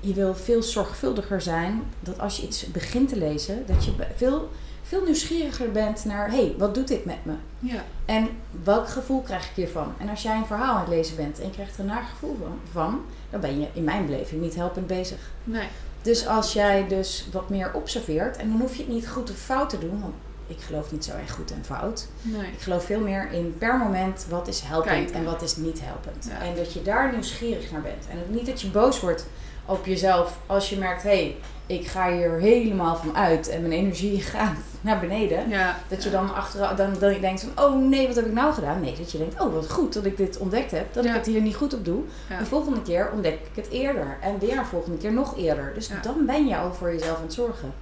je 0.00 0.14
wil 0.14 0.34
veel 0.34 0.62
zorgvuldiger 0.62 1.40
zijn 1.40 1.82
dat 2.00 2.18
als 2.20 2.36
je 2.36 2.42
iets 2.46 2.66
begint 2.66 3.08
te 3.08 3.16
lezen, 3.16 3.66
dat 3.66 3.84
je 3.84 3.92
veel, 4.16 4.50
veel 4.88 5.04
nieuwsgieriger 5.04 5.72
bent 5.72 6.04
naar: 6.04 6.30
hé, 6.30 6.36
hey, 6.36 6.54
wat 6.58 6.74
doet 6.74 6.88
dit 6.88 7.04
met 7.04 7.24
me? 7.24 7.32
ja, 7.58 7.84
En 8.04 8.28
welk 8.64 8.88
gevoel 8.88 9.20
krijg 9.20 9.44
ik 9.44 9.54
hiervan? 9.54 9.92
En 9.98 10.08
als 10.08 10.22
jij 10.22 10.36
een 10.36 10.46
verhaal 10.46 10.74
aan 10.74 10.80
het 10.80 10.88
lezen 10.88 11.16
bent 11.16 11.38
en 11.38 11.46
je 11.46 11.52
krijgt 11.52 11.74
er 11.74 11.80
een 11.80 11.86
naar 11.86 12.02
gevoel 12.02 12.36
van, 12.40 12.58
van, 12.72 13.04
dan 13.30 13.40
ben 13.40 13.60
je 13.60 13.66
in 13.72 13.84
mijn 13.84 14.06
beleving 14.06 14.40
niet 14.40 14.54
helpend 14.54 14.86
bezig. 14.86 15.18
nee. 15.44 15.68
Dus 16.02 16.26
als 16.26 16.52
jij 16.52 16.88
dus 16.88 17.26
wat 17.32 17.48
meer 17.48 17.70
observeert, 17.74 18.36
en 18.36 18.48
dan 18.48 18.60
hoef 18.60 18.76
je 18.76 18.82
het 18.82 18.92
niet 18.92 19.08
goed 19.08 19.30
of 19.30 19.36
fout 19.36 19.70
te 19.70 19.78
doen, 19.78 20.00
want 20.00 20.14
ik 20.46 20.60
geloof 20.60 20.92
niet 20.92 21.04
zo 21.04 21.12
erg 21.12 21.32
goed 21.32 21.50
en 21.50 21.64
fout. 21.64 22.06
Nee. 22.22 22.52
Ik 22.52 22.60
geloof 22.60 22.84
veel 22.84 23.00
meer 23.00 23.32
in 23.32 23.54
per 23.58 23.78
moment 23.78 24.26
wat 24.28 24.48
is 24.48 24.60
helpend 24.60 24.94
Kijken. 24.94 25.14
en 25.14 25.24
wat 25.24 25.42
is 25.42 25.56
niet 25.56 25.80
helpend. 25.82 26.28
Ja. 26.28 26.46
En 26.46 26.54
dat 26.56 26.72
je 26.72 26.82
daar 26.82 27.12
nieuwsgierig 27.12 27.70
naar 27.70 27.82
bent. 27.82 28.06
En 28.10 28.34
niet 28.34 28.46
dat 28.46 28.60
je 28.60 28.68
boos 28.68 29.00
wordt 29.00 29.26
op 29.64 29.86
jezelf 29.86 30.38
als 30.46 30.70
je 30.70 30.78
merkt, 30.78 31.02
hé, 31.02 31.08
hey, 31.08 31.36
ik 31.68 31.86
ga 31.86 32.12
hier 32.12 32.30
helemaal 32.30 32.96
van 32.96 33.16
uit 33.16 33.48
en 33.48 33.60
mijn 33.60 33.72
energie 33.72 34.20
gaat 34.34 34.56
naar 34.80 35.00
beneden. 35.00 35.48
Ja. 35.48 35.76
Dat 35.88 36.02
je 36.02 36.10
ja. 36.10 36.16
dan 36.20 36.34
achteraf 36.34 36.76
dan, 36.76 36.92
dan 36.98 37.20
denkt 37.20 37.46
van, 37.54 37.64
oh 37.64 37.88
nee, 37.88 38.06
wat 38.06 38.16
heb 38.16 38.26
ik 38.26 38.32
nou 38.32 38.52
gedaan? 38.52 38.80
Nee, 38.80 38.94
dat 38.98 39.12
je 39.12 39.18
denkt, 39.18 39.40
oh 39.40 39.52
wat 39.54 39.70
goed 39.70 39.92
dat 39.92 40.04
ik 40.04 40.16
dit 40.16 40.38
ontdekt 40.38 40.70
heb, 40.70 40.94
dat 40.94 41.04
Ja. 41.04 41.10
ik 41.10 41.16
het 41.16 41.26
hier 41.26 41.40
niet 41.40 41.54
goed 41.56 41.74
op 41.74 41.84
doe. 41.84 42.02
Ja. 42.28 42.38
De 42.38 42.46
volgende 42.46 42.82
keer 42.82 43.10
ontdek 43.12 43.34
ik 43.34 43.56
het 43.64 43.68
eerder. 43.70 44.16
En 44.20 44.38
weer 44.38 44.58
een 44.58 44.66
volgende 44.66 44.96
keer 44.98 45.12
nog 45.12 45.36
eerder. 45.36 45.72
Dus 45.74 45.88
Ja. 45.88 46.00
dan 46.02 46.26
ben 46.26 46.46
je 46.46 46.56
al 46.56 46.74
voor 46.74 46.92
jezelf 46.92 47.16
aan 47.16 47.22
het 47.22 47.32
zorgen. 47.32 47.72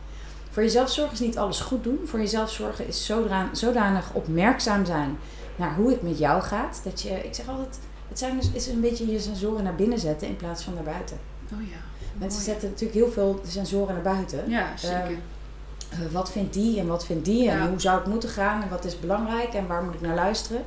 Voor 0.50 0.62
jezelf 0.62 0.90
zorgen 0.90 1.12
is 1.12 1.20
niet 1.20 1.38
alles 1.38 1.60
goed 1.60 1.84
doen. 1.84 2.00
Voor 2.04 2.18
jezelf 2.18 2.50
zorgen 2.50 2.86
is 2.88 3.06
zodra- 3.06 3.48
zodanig 3.52 4.10
opmerkzaam 4.12 4.84
zijn 4.84 5.18
naar 5.56 5.74
hoe 5.74 5.90
het 5.90 6.02
met 6.02 6.18
jou 6.18 6.42
gaat. 6.42 6.80
Dat 6.84 7.02
je, 7.02 7.10
ik 7.10 7.34
zeg 7.34 7.48
altijd, 7.48 7.78
het 8.08 8.18
zijn 8.18 8.36
dus, 8.36 8.50
is 8.52 8.66
een 8.66 8.80
beetje 8.80 9.10
je 9.12 9.20
sensoren 9.20 9.64
naar 9.64 9.74
binnen 9.74 9.98
zetten 9.98 10.28
in 10.28 10.36
plaats 10.36 10.62
van 10.64 10.74
naar 10.74 10.82
buiten. 10.82 11.16
Oh 11.52 11.58
ja. 11.70 11.76
Mensen 12.18 12.40
Mooi. 12.40 12.50
zetten 12.50 12.68
natuurlijk 12.68 12.98
heel 12.98 13.10
veel 13.10 13.40
sensoren 13.48 13.94
naar 13.94 14.02
buiten. 14.02 14.50
Ja, 14.50 14.76
zeker. 14.76 14.96
Ehm, 15.00 15.12
Eh, 15.90 15.98
wat 16.12 16.30
vindt 16.30 16.52
die 16.52 16.78
en 16.80 16.86
wat 16.86 17.04
vindt 17.06 17.24
die 17.24 17.50
en 17.50 17.58
Ja. 17.58 17.68
hoe 17.68 17.80
zou 17.80 17.98
het 17.98 18.06
moeten 18.06 18.28
gaan 18.28 18.62
en 18.62 18.68
wat 18.68 18.84
is 18.84 19.00
belangrijk 19.00 19.54
en 19.54 19.66
waar 19.66 19.82
moet 19.82 19.94
ik 19.94 20.00
naar 20.00 20.14
luisteren. 20.14 20.64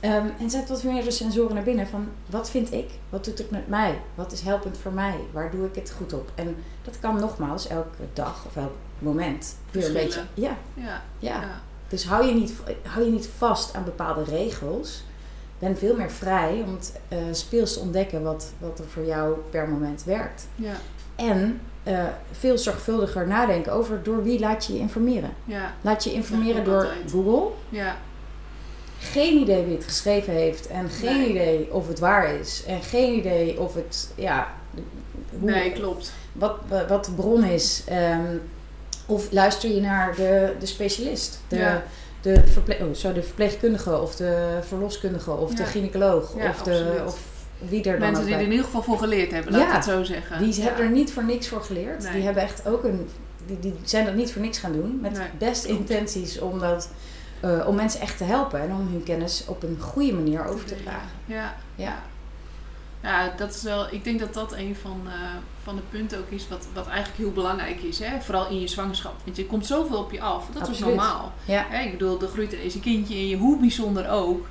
Ehm, 0.00 0.26
en 0.40 0.50
zet 0.50 0.68
wat 0.68 0.82
meer 0.82 1.04
de 1.04 1.10
sensoren 1.10 1.54
naar 1.54 1.62
binnen 1.64 1.86
van 1.86 2.08
wat 2.26 2.50
vind 2.50 2.72
ik, 2.72 2.90
wat 3.10 3.24
doet 3.24 3.38
het 3.38 3.50
met 3.50 3.68
mij, 3.68 4.00
wat 4.14 4.32
is 4.32 4.40
helpend 4.40 4.78
voor 4.78 4.92
mij, 4.92 5.14
waar 5.32 5.50
doe 5.50 5.66
ik 5.66 5.74
het 5.74 5.92
goed 5.96 6.12
op. 6.12 6.30
En 6.34 6.56
dat 6.84 6.98
kan 7.00 7.20
nogmaals 7.20 7.66
elke 7.66 8.02
dag 8.12 8.44
of 8.46 8.56
elk 8.56 8.72
moment 8.98 9.56
weer 9.70 9.86
een 9.86 9.92
beetje. 9.92 10.22
Ja, 10.34 10.56
ja. 10.74 11.02
ja. 11.18 11.40
Ja. 11.40 11.60
Dus 11.88 12.04
hou 12.06 12.26
je, 12.26 12.34
niet, 12.34 12.52
hou 12.86 13.04
je 13.04 13.10
niet 13.10 13.28
vast 13.38 13.74
aan 13.74 13.84
bepaalde 13.84 14.24
regels. 14.24 15.04
Ben 15.62 15.76
veel 15.76 15.96
meer 15.96 16.10
vrij 16.10 16.62
om 16.66 16.72
het 16.74 16.92
eh, 17.08 17.18
speels 17.32 17.72
te 17.72 17.80
ontdekken 17.80 18.22
wat, 18.22 18.52
wat 18.58 18.78
er 18.78 18.84
voor 18.84 19.04
jou 19.04 19.36
per 19.50 19.68
moment 19.68 20.04
werkt. 20.04 20.46
Ja. 20.54 20.72
En 21.16 21.60
eh, 21.82 22.04
veel 22.30 22.58
zorgvuldiger 22.58 23.26
nadenken 23.26 23.72
over 23.72 24.02
door 24.02 24.22
wie 24.22 24.40
laat 24.40 24.64
je 24.64 24.72
je 24.72 24.78
informeren. 24.78 25.30
Ja. 25.44 25.74
Laat 25.80 26.04
je 26.04 26.12
informeren 26.12 26.64
door 26.64 26.74
altijd. 26.84 27.10
Google. 27.10 27.48
Ja. 27.68 27.96
Geen 28.98 29.38
idee 29.38 29.64
wie 29.64 29.74
het 29.74 29.84
geschreven 29.84 30.32
heeft. 30.32 30.66
En 30.66 30.88
geen 30.90 31.18
Nee. 31.18 31.28
idee 31.28 31.72
of 31.72 31.88
het 31.88 31.98
waar 31.98 32.34
is. 32.34 32.64
En 32.66 32.82
geen 32.82 33.18
idee 33.18 33.60
of 33.60 33.74
het, 33.74 34.12
ja, 34.14 34.52
hoe, 35.40 35.50
Nee, 35.50 35.72
klopt. 35.72 36.12
wat, 36.32 36.56
wat 36.88 37.04
de 37.04 37.12
bron 37.12 37.44
is. 37.44 37.82
Ehm, 37.86 38.36
of 39.06 39.32
luister 39.32 39.70
je 39.74 39.80
naar 39.80 40.14
de, 40.16 40.52
de 40.58 40.66
specialist. 40.66 41.40
De, 41.48 41.56
Ja. 41.56 41.82
De, 42.22 42.42
verple 42.46 42.76
oh, 42.80 43.14
de 43.14 43.22
verpleegkundige 43.22 44.00
of 44.00 44.16
de 44.16 44.58
verloskundige 44.62 45.30
of 45.30 45.54
de 45.54 45.64
gynaecoloog. 45.64 46.34
Ja, 46.36 46.48
of, 46.48 46.62
de, 46.62 46.70
absoluut. 46.70 47.06
of 47.06 47.18
wie 47.68 47.84
er 47.84 47.90
dan 47.92 48.00
Mensen 48.00 48.20
ook 48.20 48.26
die 48.26 48.34
er 48.36 48.42
in 48.42 48.50
ieder 48.50 48.64
geval 48.64 48.82
voor 48.82 48.98
geleerd 48.98 49.30
hebben, 49.30 49.52
laat 49.52 49.68
ik 49.68 49.72
het 49.72 49.84
zo 49.84 50.02
zeggen. 50.02 50.42
Die 50.42 50.62
hebben 50.62 50.84
er 50.84 50.90
niet 50.90 51.12
voor 51.12 51.24
niks 51.24 51.48
voor 51.48 51.62
geleerd. 51.62 52.02
Nee. 52.02 52.12
Die 52.12 52.22
hebben 52.22 52.42
echt 52.42 52.68
ook 52.68 52.84
een. 52.84 53.08
Die, 53.46 53.58
die 53.58 53.74
zijn 53.84 54.04
dat 54.04 54.14
niet 54.14 54.32
voor 54.32 54.42
niks 54.42 54.58
gaan 54.58 54.72
doen. 54.72 54.98
Met 55.00 55.12
Nee, 55.12 55.28
best 55.38 55.64
intenties 55.64 56.38
om, 56.38 56.58
dat, 56.58 56.88
eh, 57.40 57.64
om 57.66 57.74
mensen 57.74 58.00
echt 58.00 58.16
te 58.16 58.24
helpen 58.24 58.60
en 58.60 58.72
om 58.72 58.88
hun 58.90 59.02
kennis 59.02 59.44
op 59.46 59.62
een 59.62 59.76
goede 59.80 60.12
manier 60.12 60.46
over 60.46 60.64
te 60.64 60.82
dragen. 60.82 61.08
Ja. 61.26 61.54
Ja. 61.74 62.02
Ja, 63.02 63.32
dat 63.36 63.54
is 63.54 63.62
wel. 63.62 63.86
Ik 63.90 64.04
denk 64.04 64.20
dat 64.20 64.34
dat 64.34 64.52
een 64.52 64.76
van, 64.82 65.00
eh, 65.06 65.12
van 65.62 65.76
de 65.76 65.82
punten 65.90 66.18
ook 66.18 66.30
is 66.30 66.48
wat, 66.48 66.66
wat 66.74 66.86
eigenlijk 66.86 67.18
heel 67.18 67.32
belangrijk 67.32 67.82
is. 67.82 67.98
Hè? 67.98 68.20
Vooral 68.20 68.48
in 68.48 68.60
je 68.60 68.68
zwangerschap. 68.68 69.14
Want 69.24 69.36
je 69.36 69.46
komt 69.46 69.66
zoveel 69.66 69.98
op 69.98 70.12
je 70.12 70.20
af. 70.20 70.48
Dat 70.52 70.68
is 70.68 70.78
normaal. 70.78 71.32
Ja. 71.44 71.66
Hè, 71.68 71.82
ik 71.82 71.92
bedoel, 71.92 72.22
er 72.22 72.28
groeit 72.28 72.52
ineens 72.52 72.74
een 72.74 72.80
kindje 72.80 73.14
in 73.14 73.28
je, 73.28 73.36
hoe 73.36 73.58
bijzonder 73.58 74.10
ook. 74.10 74.46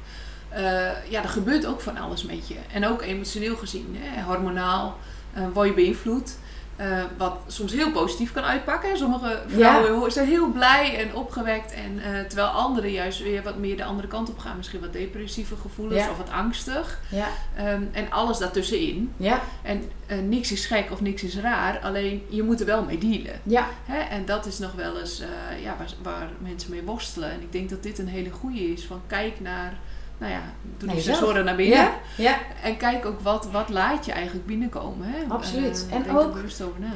Eh, 0.49 1.09
ja, 1.09 1.23
er 1.23 1.29
gebeurt 1.29 1.65
ook 1.65 1.81
van 1.81 1.97
alles 1.97 2.23
met 2.23 2.47
je. 2.47 2.55
En 2.73 2.87
ook 2.87 3.01
emotioneel 3.01 3.55
gezien, 3.55 3.97
hè, 3.99 4.21
hormonaal, 4.21 4.97
eh 5.33 5.43
word 5.53 5.67
je 5.67 5.73
beïnvloed. 5.73 6.37
Eh, 6.81 7.03
wat 7.17 7.37
soms 7.47 7.71
heel 7.71 7.91
positief 7.91 8.31
kan 8.31 8.43
uitpakken. 8.43 8.97
Sommige 8.97 9.41
vrouwen 9.47 10.11
zijn 10.11 10.27
heel 10.27 10.51
blij 10.51 10.97
en 10.97 11.15
opgewekt. 11.15 11.73
En, 11.73 11.99
eh, 12.03 12.25
terwijl 12.25 12.47
anderen 12.47 12.91
juist 12.91 13.21
weer 13.21 13.43
wat 13.43 13.57
meer 13.57 13.77
de 13.77 13.83
andere 13.83 14.07
kant 14.07 14.29
op 14.29 14.39
gaan. 14.39 14.57
Misschien 14.57 14.79
wat 14.79 14.93
depressieve 14.93 15.55
gevoelens 15.55 16.03
Ja. 16.03 16.09
of 16.09 16.17
wat 16.17 16.29
angstig. 16.29 16.99
Ja. 17.09 17.27
Ehm, 17.55 17.81
en 17.91 18.11
alles 18.11 18.37
daartussenin. 18.37 19.13
Ja. 19.17 19.41
En 19.61 19.89
eh, 20.05 20.17
niks 20.19 20.51
is 20.51 20.65
gek 20.65 20.91
of 20.91 21.01
niks 21.01 21.23
is 21.23 21.37
raar. 21.37 21.79
Alleen 21.79 22.25
je 22.29 22.43
moet 22.43 22.59
er 22.59 22.65
wel 22.65 22.83
mee 22.83 22.97
dealen. 22.97 23.39
Ja. 23.43 23.67
Hè? 23.85 23.99
En 23.99 24.25
dat 24.25 24.45
is 24.45 24.59
nog 24.59 24.73
wel 24.73 24.99
eens 24.99 25.23
ja, 25.63 25.75
waar, 25.77 25.93
waar 26.01 26.29
mensen 26.39 26.71
mee 26.71 26.83
worstelen. 26.83 27.31
En 27.31 27.41
ik 27.41 27.51
denk 27.51 27.69
dat 27.69 27.83
dit 27.83 27.99
een 27.99 28.07
hele 28.07 28.31
goede 28.31 28.71
is. 28.73 28.85
Van 28.85 29.01
kijk 29.07 29.39
naar 29.39 29.73
nou 30.21 30.33
ja, 30.33 30.41
doe 30.77 30.89
die 30.89 31.01
sensoren 31.01 31.45
naar 31.45 31.55
binnen. 31.55 31.77
Ja, 31.77 31.91
ja. 32.17 32.37
En 32.63 32.77
kijk 32.77 33.05
ook 33.05 33.19
wat, 33.19 33.47
wat 33.51 33.69
laat 33.69 34.05
je 34.05 34.11
eigenlijk 34.11 34.45
binnenkomen. 34.45 35.07
Hè? 35.07 35.17
Absoluut. 35.27 35.85
Eh, 35.89 35.95
En 35.95 36.17
ook. 36.17 36.35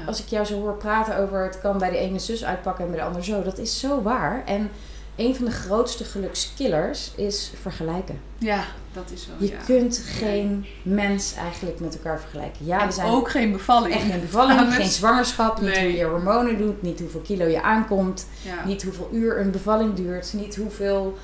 Als 0.08 0.22
ik 0.22 0.28
jou 0.28 0.46
zo 0.46 0.60
hoor 0.60 0.74
praten 0.78 1.18
over 1.18 1.44
het 1.44 1.62
kan 1.62 1.78
bij 1.78 1.90
de 1.90 1.98
ene 1.98 2.20
zus 2.20 2.46
uitpakken 2.46 2.84
en 2.86 2.90
bij 2.92 3.00
de 3.00 3.06
ander 3.06 3.24
zo, 3.24 3.44
dat 3.44 3.58
is 3.58 3.80
zo 3.80 4.02
waar. 4.02 4.44
En 4.46 4.70
een 5.16 5.36
van 5.36 5.46
de 5.46 5.52
grootste 5.52 6.04
gelukskillers 6.04 7.12
is 7.16 7.52
vergelijken. 7.62 8.20
Ja, 8.38 8.64
dat 8.94 9.12
is 9.14 9.28
wel. 9.28 9.36
Je 9.40 9.48
ja. 9.56 9.58
kunt 9.66 9.98
geen 10.06 10.66
mens 10.84 11.34
eigenlijk 11.36 11.80
met 11.80 11.96
elkaar 11.96 12.20
vergelijken. 12.20 12.66
Ja, 12.66 12.80
en 12.82 12.88
we 12.88 12.94
zijn 12.94 13.08
ook 13.08 13.30
geen 13.30 13.52
bevalling. 13.52 13.94
echt 13.94 14.04
geen 14.04 14.22
bevalling, 14.22 14.74
geen 14.74 14.88
zwangerschap, 14.90 15.62
niet 15.62 15.70
Nee. 15.72 15.84
hoe 15.84 15.98
je 15.98 16.06
hormonen 16.06 16.58
doet, 16.58 16.82
niet 16.82 17.00
hoeveel 17.00 17.20
kilo 17.22 17.46
je 17.46 17.62
aankomt, 17.62 18.28
Ja. 18.42 18.66
niet 18.66 18.84
hoeveel 18.84 19.10
uur 19.12 19.40
een 19.40 19.52
bevalling 19.52 19.94
duurt, 19.94 20.34
niet 20.34 20.56
hoeveel 20.56 21.18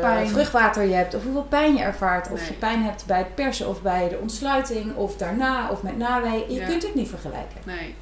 Pijn. 0.00 0.28
vruchtwater 0.28 0.82
je 0.84 0.94
hebt 0.94 1.14
of 1.14 1.22
hoeveel 1.22 1.42
pijn 1.48 1.74
je 1.74 1.82
ervaart. 1.82 2.30
Of 2.30 2.38
Nee. 2.40 2.48
je 2.48 2.54
pijn 2.54 2.82
hebt 2.82 3.06
bij 3.06 3.18
het 3.18 3.34
persen 3.34 3.68
of 3.68 3.82
bij 3.82 4.08
de 4.08 4.18
ontsluiting 4.18 4.96
of 4.96 5.16
daarna 5.16 5.68
of 5.70 5.82
met 5.82 5.96
nawee. 5.96 6.44
Je 6.48 6.60
Ja. 6.60 6.66
kunt 6.66 6.82
het 6.82 6.94
niet 6.94 7.08
vergelijken. 7.08 7.60
Nee. 7.66 7.94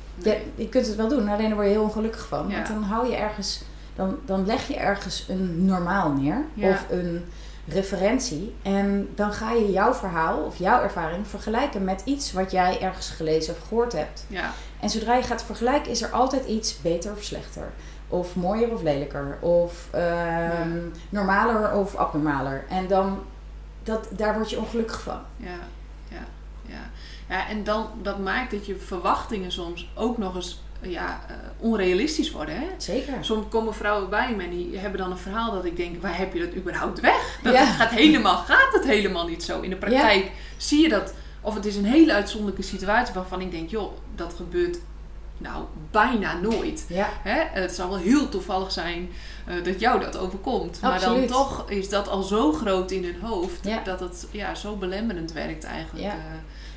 Je 0.55 0.69
kunt 0.69 0.87
het 0.87 0.97
wel 0.97 1.09
doen, 1.09 1.29
alleen 1.29 1.47
daar 1.47 1.55
word 1.55 1.67
je 1.67 1.73
heel 1.73 1.83
ongelukkig 1.83 2.27
van. 2.27 2.49
Ja. 2.49 2.55
Want 2.55 2.67
dan 2.67 2.83
hou 2.83 3.09
je 3.11 3.17
ergens, 3.17 3.63
dan, 3.97 4.19
dan 4.27 4.47
leg 4.47 4.69
je 4.69 4.77
ergens 4.77 5.27
een 5.29 5.65
normaal 5.65 6.11
neer 6.13 6.45
Ja. 6.55 6.69
of 6.71 6.87
een 6.91 7.25
referentie. 7.69 8.55
En 8.63 9.09
dan 9.15 9.33
ga 9.33 9.53
je 9.53 9.71
jouw 9.71 9.95
verhaal 9.95 10.39
of 10.39 10.57
jouw 10.59 10.83
ervaring 10.83 11.27
vergelijken 11.29 11.85
met 11.85 12.03
iets 12.05 12.33
wat 12.33 12.51
jij 12.51 12.81
ergens 12.81 13.11
gelezen 13.11 13.55
of 13.55 13.69
gehoord 13.69 13.93
hebt. 13.93 14.25
Ja. 14.29 14.51
En 14.81 14.91
zodra 14.91 15.15
je 15.15 15.23
gaat 15.23 15.43
vergelijken, 15.45 15.91
is 15.91 16.03
er 16.03 16.11
altijd 16.11 16.45
iets 16.47 16.81
beter 16.81 17.13
of 17.13 17.23
slechter. 17.23 17.71
Of 18.13 18.37
mooier 18.37 18.73
of 18.73 18.83
lelijker. 18.83 19.39
Of 19.41 19.89
ehm, 19.91 20.79
normaler 21.09 21.73
of 21.73 21.95
abnormaler. 21.97 22.65
En 22.69 22.87
dan, 22.89 23.19
dat, 23.83 24.09
daar 24.11 24.35
word 24.35 24.51
je 24.51 24.59
ongelukkig 24.59 25.01
van. 25.01 25.21
Ja, 25.37 25.59
ja, 26.09 26.25
ja. 26.67 26.91
ja 27.29 27.49
en 27.49 27.65
dan, 27.65 27.87
dat 28.03 28.19
maakt 28.19 28.51
dat 28.51 28.67
je 28.67 28.77
verwachtingen 28.77 29.53
soms 29.53 29.91
ook 29.95 30.19
nog 30.19 30.35
eens 30.35 30.63
ja, 30.83 31.21
eh, 31.29 31.35
onrealistisch 31.59 32.31
worden. 32.31 32.55
Hè? 32.55 32.67
Zeker. 32.77 33.15
Soms 33.21 33.47
komen 33.49 33.75
vrouwen 33.75 34.11
bij 34.11 34.35
me 34.37 34.43
en 34.45 34.51
die 34.51 34.79
hebben 34.79 35.01
dan 35.01 35.11
een 35.11 35.19
verhaal 35.19 35.53
dat 35.53 35.65
ik 35.65 35.77
denk, 35.77 36.03
waar 36.03 36.19
heb 36.19 36.33
je 36.35 36.41
dat 36.47 36.55
überhaupt 36.55 37.01
weg? 37.01 37.39
Dat 37.43 37.53
Ja. 37.53 37.65
gaat, 37.67 37.91
helemaal, 37.91 38.37
gaat 38.37 38.73
het 38.73 38.85
helemaal 38.85 39.27
niet 39.27 39.43
zo. 39.43 39.61
In 39.61 39.71
de 39.71 39.77
praktijk 39.77 40.31
zie 40.57 40.83
je 40.83 40.89
dat, 40.89 41.15
of 41.41 41.55
het 41.55 41.65
is 41.67 41.77
een 41.77 41.85
hele 41.85 42.13
uitzonderlijke 42.13 42.63
situatie 42.63 43.15
waarvan 43.15 43.41
ik 43.41 43.51
denk, 43.51 43.71
joh, 43.71 43.93
dat 44.15 44.35
gebeurt 44.35 44.79
nou 45.41 45.65
bijna 45.91 46.39
nooit. 46.41 46.85
Ja, 46.89 47.09
Hè? 47.23 47.61
Het 47.61 47.73
zal 47.73 47.89
wel 47.89 47.99
heel 47.99 48.29
toevallig 48.29 48.73
zijn 48.73 49.09
eh, 49.47 49.65
dat 49.65 49.81
jou 49.81 50.01
dat 50.01 50.19
overkomt. 50.19 50.81
Maar 50.81 51.01
dan 51.01 51.27
toch 51.27 51.71
is 51.71 51.89
dat 51.89 52.09
al 52.09 52.23
zo 52.23 52.53
groot 52.53 52.91
in 52.91 53.05
hun 53.05 53.21
hoofd 53.21 53.65
Ja. 53.67 53.83
dat 53.85 54.01
het 54.01 54.27
ja, 54.31 54.55
zo 54.55 54.77
belemmerend 54.77 55.33
werkt 55.33 55.65
eigenlijk. 55.65 56.05
Ja. 56.05 56.11
eh, 56.13 56.17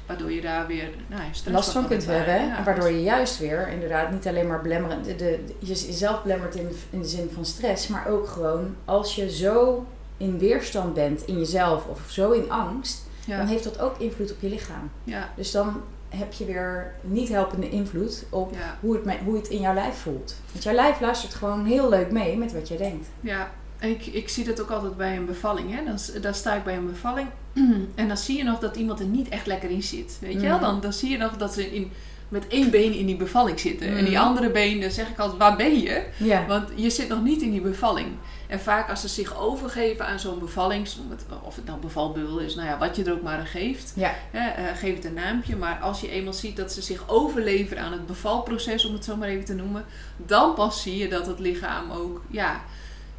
waardoor 0.07 0.31
je 0.31 0.41
daar 0.41 0.67
weer 0.67 0.89
nou, 1.07 1.21
last 1.45 1.71
van 1.71 1.87
kunt 1.87 2.05
hebben. 2.05 2.45
Ja, 2.47 2.63
waardoor 2.63 2.91
je 2.91 3.03
juist 3.03 3.39
weer 3.39 3.67
inderdaad 3.67 4.11
niet 4.11 4.27
alleen 4.27 4.47
maar 4.47 4.61
belemmerend, 4.61 5.05
de, 5.05 5.15
de, 5.15 5.43
je 5.59 5.67
jezelf 5.85 6.23
belemmert 6.23 6.55
in, 6.55 6.69
in 6.89 7.01
de 7.01 7.07
zin 7.07 7.29
van 7.33 7.45
stress, 7.45 7.87
maar 7.87 8.07
ook 8.07 8.27
gewoon 8.27 8.75
als 8.85 9.15
je 9.15 9.31
zo 9.31 9.85
in 10.17 10.37
weerstand 10.39 10.93
bent 10.93 11.25
in 11.25 11.37
jezelf 11.39 11.85
of 11.85 11.99
zo 12.07 12.31
in 12.31 12.51
angst, 12.51 13.01
dan 13.27 13.45
heeft 13.45 13.63
dat 13.63 13.79
ook 13.79 13.97
invloed 13.97 14.31
op 14.31 14.37
je 14.41 14.49
lichaam. 14.49 14.89
ja, 15.03 15.29
Dus 15.35 15.51
dan 15.51 15.81
heb 16.15 16.33
je 16.33 16.45
weer 16.45 16.93
niet 17.01 17.29
helpende 17.29 17.69
invloed 17.69 18.23
op 18.29 18.53
ja, 18.53 18.77
hoe 18.79 18.93
het, 19.05 19.17
hoe 19.25 19.35
het 19.35 19.47
in 19.47 19.59
jouw 19.59 19.73
lijf 19.73 19.95
voelt. 19.95 20.35
Want 20.51 20.63
jouw 20.63 20.73
lijf 20.73 20.99
luistert 20.99 21.33
gewoon 21.33 21.65
heel 21.65 21.89
leuk 21.89 22.11
mee 22.11 22.37
met 22.37 22.53
wat 22.53 22.67
jij 22.67 22.77
denkt. 22.77 23.07
ja. 23.19 23.51
En 23.79 23.89
ik, 23.89 24.05
ik 24.05 24.29
zie 24.29 24.45
dat 24.45 24.61
ook 24.61 24.69
altijd 24.69 24.97
bij 24.97 25.15
een 25.17 25.25
bevalling. 25.25 25.75
Hè? 25.75 25.83
Dan, 25.85 26.21
dan 26.21 26.33
sta 26.33 26.55
ik 26.55 26.63
bij 26.63 26.75
een 26.75 26.85
bevalling 26.85 27.27
en 27.95 28.07
dan 28.07 28.17
zie 28.17 28.37
je 28.37 28.43
nog 28.43 28.59
dat 28.59 28.75
iemand 28.75 28.99
er 28.99 29.05
niet 29.05 29.29
echt 29.29 29.45
lekker 29.45 29.69
in 29.69 29.83
zit. 29.83 30.17
Weet 30.21 30.33
je 30.33 30.39
wel? 30.39 30.55
Mhm. 30.55 30.61
Dan, 30.65 30.79
dan 30.81 30.93
zie 30.93 31.09
je 31.09 31.17
nog 31.17 31.37
dat 31.37 31.53
ze 31.53 31.75
in, 31.75 31.91
met 32.29 32.47
één 32.47 32.69
been 32.71 32.93
in 32.93 33.05
die 33.05 33.15
bevalling 33.15 33.59
zitten. 33.59 33.87
En 33.87 34.05
die 34.05 34.13
Mhm. 34.13 34.23
andere 34.23 34.49
been, 34.49 34.81
dan 34.81 34.91
zeg 34.91 35.09
ik 35.09 35.19
altijd, 35.19 35.39
waar 35.39 35.55
ben 35.55 35.79
je? 35.79 36.03
Ja. 36.17 36.45
Want 36.47 36.69
je 36.75 36.89
zit 36.89 37.07
nog 37.07 37.23
niet 37.23 37.41
in 37.41 37.51
die 37.51 37.61
bevalling. 37.61 38.07
En 38.53 38.59
vaak 38.59 38.89
als 38.89 39.01
ze 39.01 39.07
zich 39.07 39.37
overgeven 39.39 40.05
aan 40.07 40.19
zo'n 40.19 40.39
bevalling, 40.39 40.87
of 41.43 41.55
het 41.55 41.65
nou 41.65 41.79
bevalbeul 41.79 42.39
is, 42.39 42.55
nou 42.55 42.67
ja, 42.67 42.77
wat 42.77 42.95
je 42.95 43.03
er 43.03 43.11
ook 43.13 43.21
maar 43.21 43.37
aan 43.39 43.45
geeft, 43.45 43.91
Ja. 43.95 44.13
hè, 44.31 44.49
eh, 44.49 44.77
geef 44.77 44.95
het 44.95 45.05
een 45.05 45.13
naampje. 45.13 45.55
Maar 45.55 45.79
als 45.79 46.01
je 46.01 46.09
eenmaal 46.09 46.33
ziet 46.33 46.55
dat 46.57 46.71
ze 46.73 46.81
zich 46.81 47.09
overleveren 47.09 47.83
aan 47.83 47.91
het 47.91 48.05
bevalproces, 48.07 48.85
om 48.85 48.93
het 48.93 49.03
zo 49.03 49.15
maar 49.15 49.27
even 49.27 49.45
te 49.45 49.53
noemen, 49.53 49.85
dan 50.17 50.53
pas 50.53 50.81
zie 50.81 50.97
je 50.97 51.07
dat 51.09 51.25
het 51.25 51.39
lichaam 51.39 51.91
ook 51.91 52.21
ja, 52.29 52.61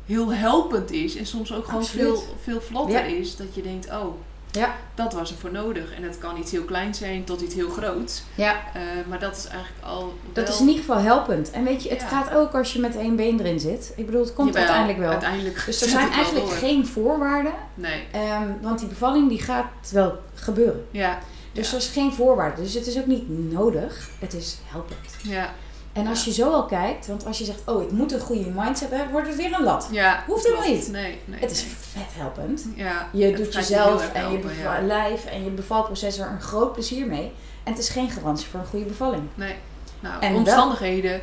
heel 0.07 0.33
helpend 0.33 0.91
is. 0.91 1.17
En 1.17 1.27
soms 1.27 1.53
ook 1.53 1.65
gewoon 1.65 1.81
Absoluut. 1.81 2.07
veel, 2.07 2.37
veel 2.43 2.61
vlotter 2.61 3.09
Ja. 3.09 3.17
is. 3.17 3.37
Dat 3.37 3.55
je 3.55 3.63
denkt, 3.63 3.87
oh, 3.91 4.15
Ja. 4.55 4.75
dat 4.95 5.13
was 5.13 5.31
er 5.31 5.37
voor 5.37 5.53
nodig. 5.53 5.95
En 5.97 6.03
het 6.03 6.19
kan 6.19 6.37
iets 6.37 6.51
heel 6.51 6.63
kleins 6.65 6.99
zijn 6.99 7.25
tot 7.25 7.41
iets 7.41 7.55
heel 7.55 7.69
groots. 7.69 8.23
ja. 8.35 8.55
Eh, 8.75 8.81
maar 9.09 9.19
dat 9.19 9.37
is 9.37 9.47
eigenlijk 9.47 9.85
al. 9.85 10.15
Dat 10.33 10.49
is 10.49 10.61
in 10.61 10.67
ieder 10.69 10.85
geval 10.85 10.99
helpend. 11.03 11.51
En 11.51 11.65
weet 11.65 11.83
je, 11.83 11.89
het 11.89 12.01
Ja. 12.01 12.07
gaat 12.09 12.35
ook 12.35 12.53
als 12.55 12.73
je 12.73 12.79
met 12.81 12.97
één 12.97 13.17
been 13.17 13.41
erin 13.41 13.61
zit. 13.61 13.93
Ik 13.97 14.07
bedoel, 14.07 14.21
het 14.21 14.33
komt 14.35 14.47
Jawel, 14.49 14.63
uiteindelijk 14.63 14.99
wel. 14.99 15.11
Uiteindelijk 15.11 15.63
Dus 15.67 15.83
er 15.83 15.89
zijn 15.89 16.11
eigenlijk 16.11 16.47
door. 16.47 16.55
geen 16.57 16.87
voorwaarden. 16.87 17.53
Nee, 17.75 18.05
Ehm, 18.13 18.49
want 18.63 18.79
die 18.79 18.89
bevalling 18.89 19.29
die 19.29 19.43
gaat 19.43 19.67
wel 19.93 20.19
gebeuren. 20.35 20.87
ja. 20.91 21.19
Dus 21.53 21.67
ja. 21.71 21.77
er 21.77 21.83
is 21.83 21.89
geen 21.89 22.13
voorwaarde. 22.13 22.63
Dus 22.63 22.75
het 22.75 22.87
is 22.87 22.99
ook 22.99 23.07
niet 23.07 23.53
nodig. 23.53 24.09
Het 24.19 24.33
is 24.35 24.59
helpend. 24.65 24.99
Ja, 25.23 25.51
En 25.95 26.07
als 26.07 26.25
je 26.25 26.33
zo 26.33 26.51
al 26.53 26.65
kijkt, 26.65 27.07
want 27.07 27.27
als 27.27 27.39
je 27.39 27.45
zegt, 27.45 27.61
oh 27.67 27.83
ik 27.83 27.91
moet 27.91 28.13
een 28.13 28.21
goede 28.21 28.51
mindset 28.57 28.91
hebben, 28.91 29.11
wordt 29.11 29.27
het 29.27 29.37
weer 29.37 29.53
een 29.53 29.63
lat. 29.63 29.89
ja. 29.91 30.25
Hoeft 30.27 30.45
helemaal 30.45 30.69
niet. 30.69 30.89
Nee, 30.91 31.19
nee. 31.25 31.41
Het 31.41 31.51
is 31.51 31.63
nee. 31.63 31.73
vet 31.81 32.15
helpend. 32.15 32.65
Ja, 32.75 33.09
Je 33.13 33.33
doet 33.37 33.55
jezelf 33.55 34.13
en 34.13 34.23
je 34.23 34.29
helpen, 34.29 34.49
beva- 34.49 34.77
ja. 34.79 34.87
lijf 34.87 35.25
en 35.25 35.45
je 35.45 35.51
bevalproces 35.51 36.19
er 36.19 36.27
een 36.31 36.41
groot 36.41 36.73
plezier 36.73 37.07
mee. 37.07 37.33
En 37.65 37.73
het 37.73 37.79
is 37.83 37.89
geen 37.89 38.11
garantie 38.11 38.47
voor 38.49 38.61
een 38.61 38.67
goede 38.67 38.85
bevalling. 38.85 39.23
Nee. 39.35 39.55
Nou, 40.01 40.21
En 40.23 40.29
wel- 40.31 40.39
omstandigheden 40.39 41.21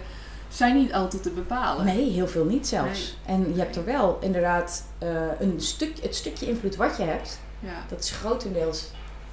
zijn 0.49 0.75
niet 0.75 0.93
altijd 0.93 1.23
te 1.23 1.29
bepalen. 1.29 1.85
Nee, 1.85 2.09
heel 2.11 2.27
veel 2.27 2.45
niet 2.45 2.67
zelfs. 2.67 3.17
En 3.25 3.51
je 3.53 3.59
hebt 3.59 3.75
er 3.75 3.85
wel 3.85 4.17
inderdaad 4.21 4.83
eh, 4.97 5.09
een 5.39 5.55
stuk, 5.61 5.97
het 6.01 6.15
stukje 6.15 6.47
invloed 6.47 6.75
wat 6.75 6.97
je 6.97 7.03
hebt, 7.03 7.39
Ja. 7.59 7.73
dat 7.89 7.99
is 7.99 8.11
grotendeels 8.11 8.85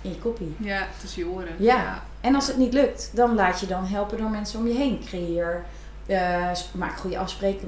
in 0.03 0.11
je 0.11 0.19
koppie. 0.19 0.57
ja, 0.59 0.87
tussen 1.01 1.23
je 1.25 1.29
oren. 1.31 1.55
Ja. 1.59 2.03
En 2.21 2.35
als 2.35 2.47
het 2.47 2.57
niet 2.57 2.73
lukt, 2.73 3.11
dan 3.15 3.35
laat 3.35 3.61
je 3.61 3.67
dan 3.67 3.85
helpen 3.85 4.19
door 4.19 4.31
mensen 4.31 4.59
om 4.59 4.67
je 4.67 4.75
heen. 4.75 5.01
Creëer, 5.07 5.65
eh, 6.07 6.51
maak 6.75 6.99
goede 6.99 7.19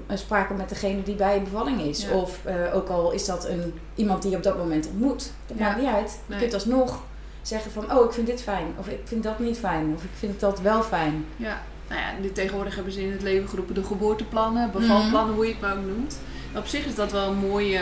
afspraken 0.06 0.56
met 0.56 0.68
degene 0.68 1.02
die 1.02 1.14
bij 1.14 1.34
je 1.34 1.40
bevalling 1.40 1.80
is. 1.80 2.02
Ja. 2.02 2.10
Of 2.10 2.38
eh, 2.44 2.74
ook 2.74 2.88
al 2.88 3.10
is 3.10 3.24
dat 3.24 3.48
een, 3.48 3.74
iemand 3.94 4.22
die 4.22 4.30
je 4.30 4.36
op 4.36 4.42
dat 4.42 4.56
moment 4.56 4.86
ontmoet. 4.88 5.30
Dat 5.46 5.58
Ja. 5.58 5.64
maakt 5.64 5.80
niet 5.80 5.88
uit. 5.90 6.10
Je 6.10 6.18
Nee. 6.26 6.38
kunt 6.38 6.54
alsnog 6.54 7.02
zeggen 7.42 7.70
van, 7.72 7.92
oh 7.96 8.04
ik 8.04 8.12
vind 8.12 8.26
dit 8.26 8.42
fijn. 8.42 8.66
Of 8.78 8.88
ik 8.88 9.00
vind 9.04 9.22
dat 9.22 9.38
niet 9.38 9.58
fijn. 9.58 9.92
Of 9.96 10.02
ik 10.04 10.10
vind 10.14 10.40
dat 10.40 10.60
wel 10.60 10.82
fijn. 10.82 11.24
Ja. 11.36 11.60
Nou 11.88 12.00
ja, 12.00 12.06
nu 12.20 12.32
tegenwoordig 12.32 12.74
hebben 12.74 12.92
ze 12.92 13.02
in 13.02 13.12
het 13.12 13.22
leven 13.22 13.48
geroepen 13.48 13.74
de 13.74 13.84
geboorteplannen, 13.84 14.70
bevalplannen, 14.70 15.34
hoe 15.34 15.44
je 15.46 15.52
het 15.52 15.60
maar 15.60 15.76
ook 15.76 15.86
noemt. 15.86 16.18
Op 16.56 16.66
zich 16.66 16.86
is 16.86 16.94
dat 16.94 17.12
wel 17.12 17.28
een 17.28 17.36
mooie 17.48 17.80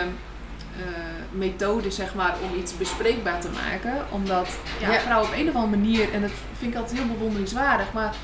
eh, 0.78 1.38
methode, 1.38 1.90
zeg 1.90 2.14
maar, 2.14 2.34
om 2.42 2.58
iets 2.58 2.76
bespreekbaar 2.76 3.40
te 3.40 3.48
maken. 3.64 3.92
Omdat 4.10 4.48
ja, 4.80 4.92
Ja. 4.92 5.00
vrouwen 5.00 5.28
op 5.28 5.34
een 5.36 5.48
of 5.48 5.54
andere 5.54 5.76
manier, 5.76 6.12
en 6.12 6.20
dat 6.20 6.30
vind 6.58 6.72
ik 6.74 6.78
altijd 6.80 6.98
heel 6.98 7.08
bewonderingswaardig, 7.08 7.92
maar 7.92 8.14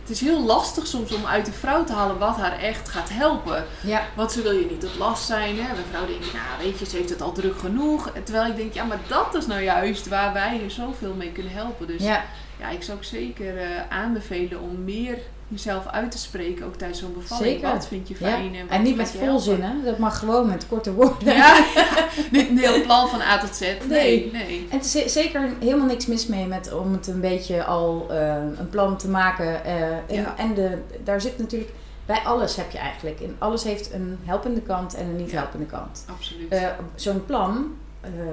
het 0.00 0.10
is 0.16 0.20
heel 0.20 0.42
lastig 0.44 0.86
soms 0.86 1.12
om 1.12 1.26
uit 1.26 1.46
de 1.46 1.52
vrouw 1.52 1.84
te 1.84 1.92
halen 1.92 2.18
wat 2.18 2.36
haar 2.36 2.58
echt 2.58 2.88
gaat 2.88 3.08
helpen. 3.12 3.64
Ja, 3.80 4.02
Want 4.14 4.32
ze 4.32 4.42
wil 4.42 4.52
je 4.52 4.66
niet 4.70 4.80
tot 4.80 4.96
last 4.98 5.26
zijn. 5.26 5.56
Hè? 5.56 5.74
Bij 5.74 5.82
vrouwen 5.90 6.12
denken, 6.12 6.28
nou 6.38 6.62
weet 6.68 6.78
je, 6.78 6.86
ze 6.86 6.96
heeft 6.96 7.08
het 7.10 7.22
al 7.22 7.32
druk 7.32 7.58
genoeg. 7.58 8.10
En 8.10 8.24
Terwijl 8.24 8.46
ik 8.50 8.56
denk, 8.56 8.72
ja, 8.72 8.84
maar 8.84 8.98
dat 9.06 9.34
is 9.34 9.46
nou 9.46 9.62
juist 9.62 10.08
waar 10.08 10.32
wij 10.32 10.60
je 10.62 10.70
zoveel 10.70 11.14
mee 11.14 11.32
kunnen 11.32 11.52
helpen. 11.52 11.86
Dus 11.86 12.02
ja, 12.02 12.24
ja. 12.60 12.68
ik 12.68 12.82
zou 12.82 12.96
ook 12.96 13.04
zeker 13.04 13.58
eh, 13.58 13.66
aanbevelen 13.88 14.60
om 14.60 14.84
meer 14.84 15.18
jezelf 15.48 15.86
uit 15.86 16.10
te 16.10 16.18
spreken, 16.18 16.66
ook 16.66 16.74
tijdens 16.74 17.00
zo'n 17.00 17.12
bevalling. 17.18 17.48
Zeker. 17.48 17.72
Wat 17.72 17.86
vind 17.86 18.08
je 18.08 18.14
ja. 18.18 18.28
fijn? 18.30 18.54
En, 18.54 18.60
wat 18.66 18.70
En 18.76 18.82
niet 18.82 18.96
met 18.96 19.10
volzinnen. 19.10 19.84
Dat 19.84 19.98
mag 19.98 20.18
gewoon 20.18 20.48
met 20.48 20.66
korte 20.68 20.92
woorden. 20.94 21.34
Ja, 21.34 21.64
niet 22.32 22.48
een 22.48 22.58
heel 22.58 22.82
plan 22.82 23.08
van 23.08 23.20
A 23.20 23.38
tot 23.38 23.56
Z. 23.56 23.60
Nee, 23.60 23.76
Nee. 23.88 24.30
nee. 24.32 24.66
En 24.70 24.76
het 24.76 24.84
is 24.84 24.90
ze- 24.90 25.08
zeker 25.08 25.48
helemaal 25.60 25.86
niks 25.86 26.06
mis 26.06 26.26
mee 26.26 26.46
met 26.46 26.72
om 26.72 26.92
het 26.92 27.06
een 27.06 27.20
beetje 27.20 27.64
al 27.64 28.06
eh, 28.10 28.34
een 28.58 28.68
plan 28.70 28.96
te 28.96 29.08
maken. 29.08 29.64
eh, 29.64 29.82
en 29.92 30.02
Ja. 30.08 30.34
en 30.36 30.54
de, 30.54 30.78
daar 31.04 31.20
zit 31.20 31.38
natuurlijk, 31.38 31.70
bij 32.06 32.20
alles 32.24 32.56
heb 32.56 32.70
je 32.70 32.78
eigenlijk. 32.78 33.20
En 33.20 33.36
alles 33.38 33.64
heeft 33.64 33.92
een 33.92 34.18
helpende 34.24 34.60
kant 34.60 34.94
en 34.94 35.06
een 35.06 35.16
niet 35.16 35.30
Ja. 35.30 35.38
helpende 35.38 35.66
kant. 35.66 36.04
Absoluut. 36.10 36.48
Eh, 36.52 36.62
Zo'n 36.94 37.24
plan, 37.26 37.66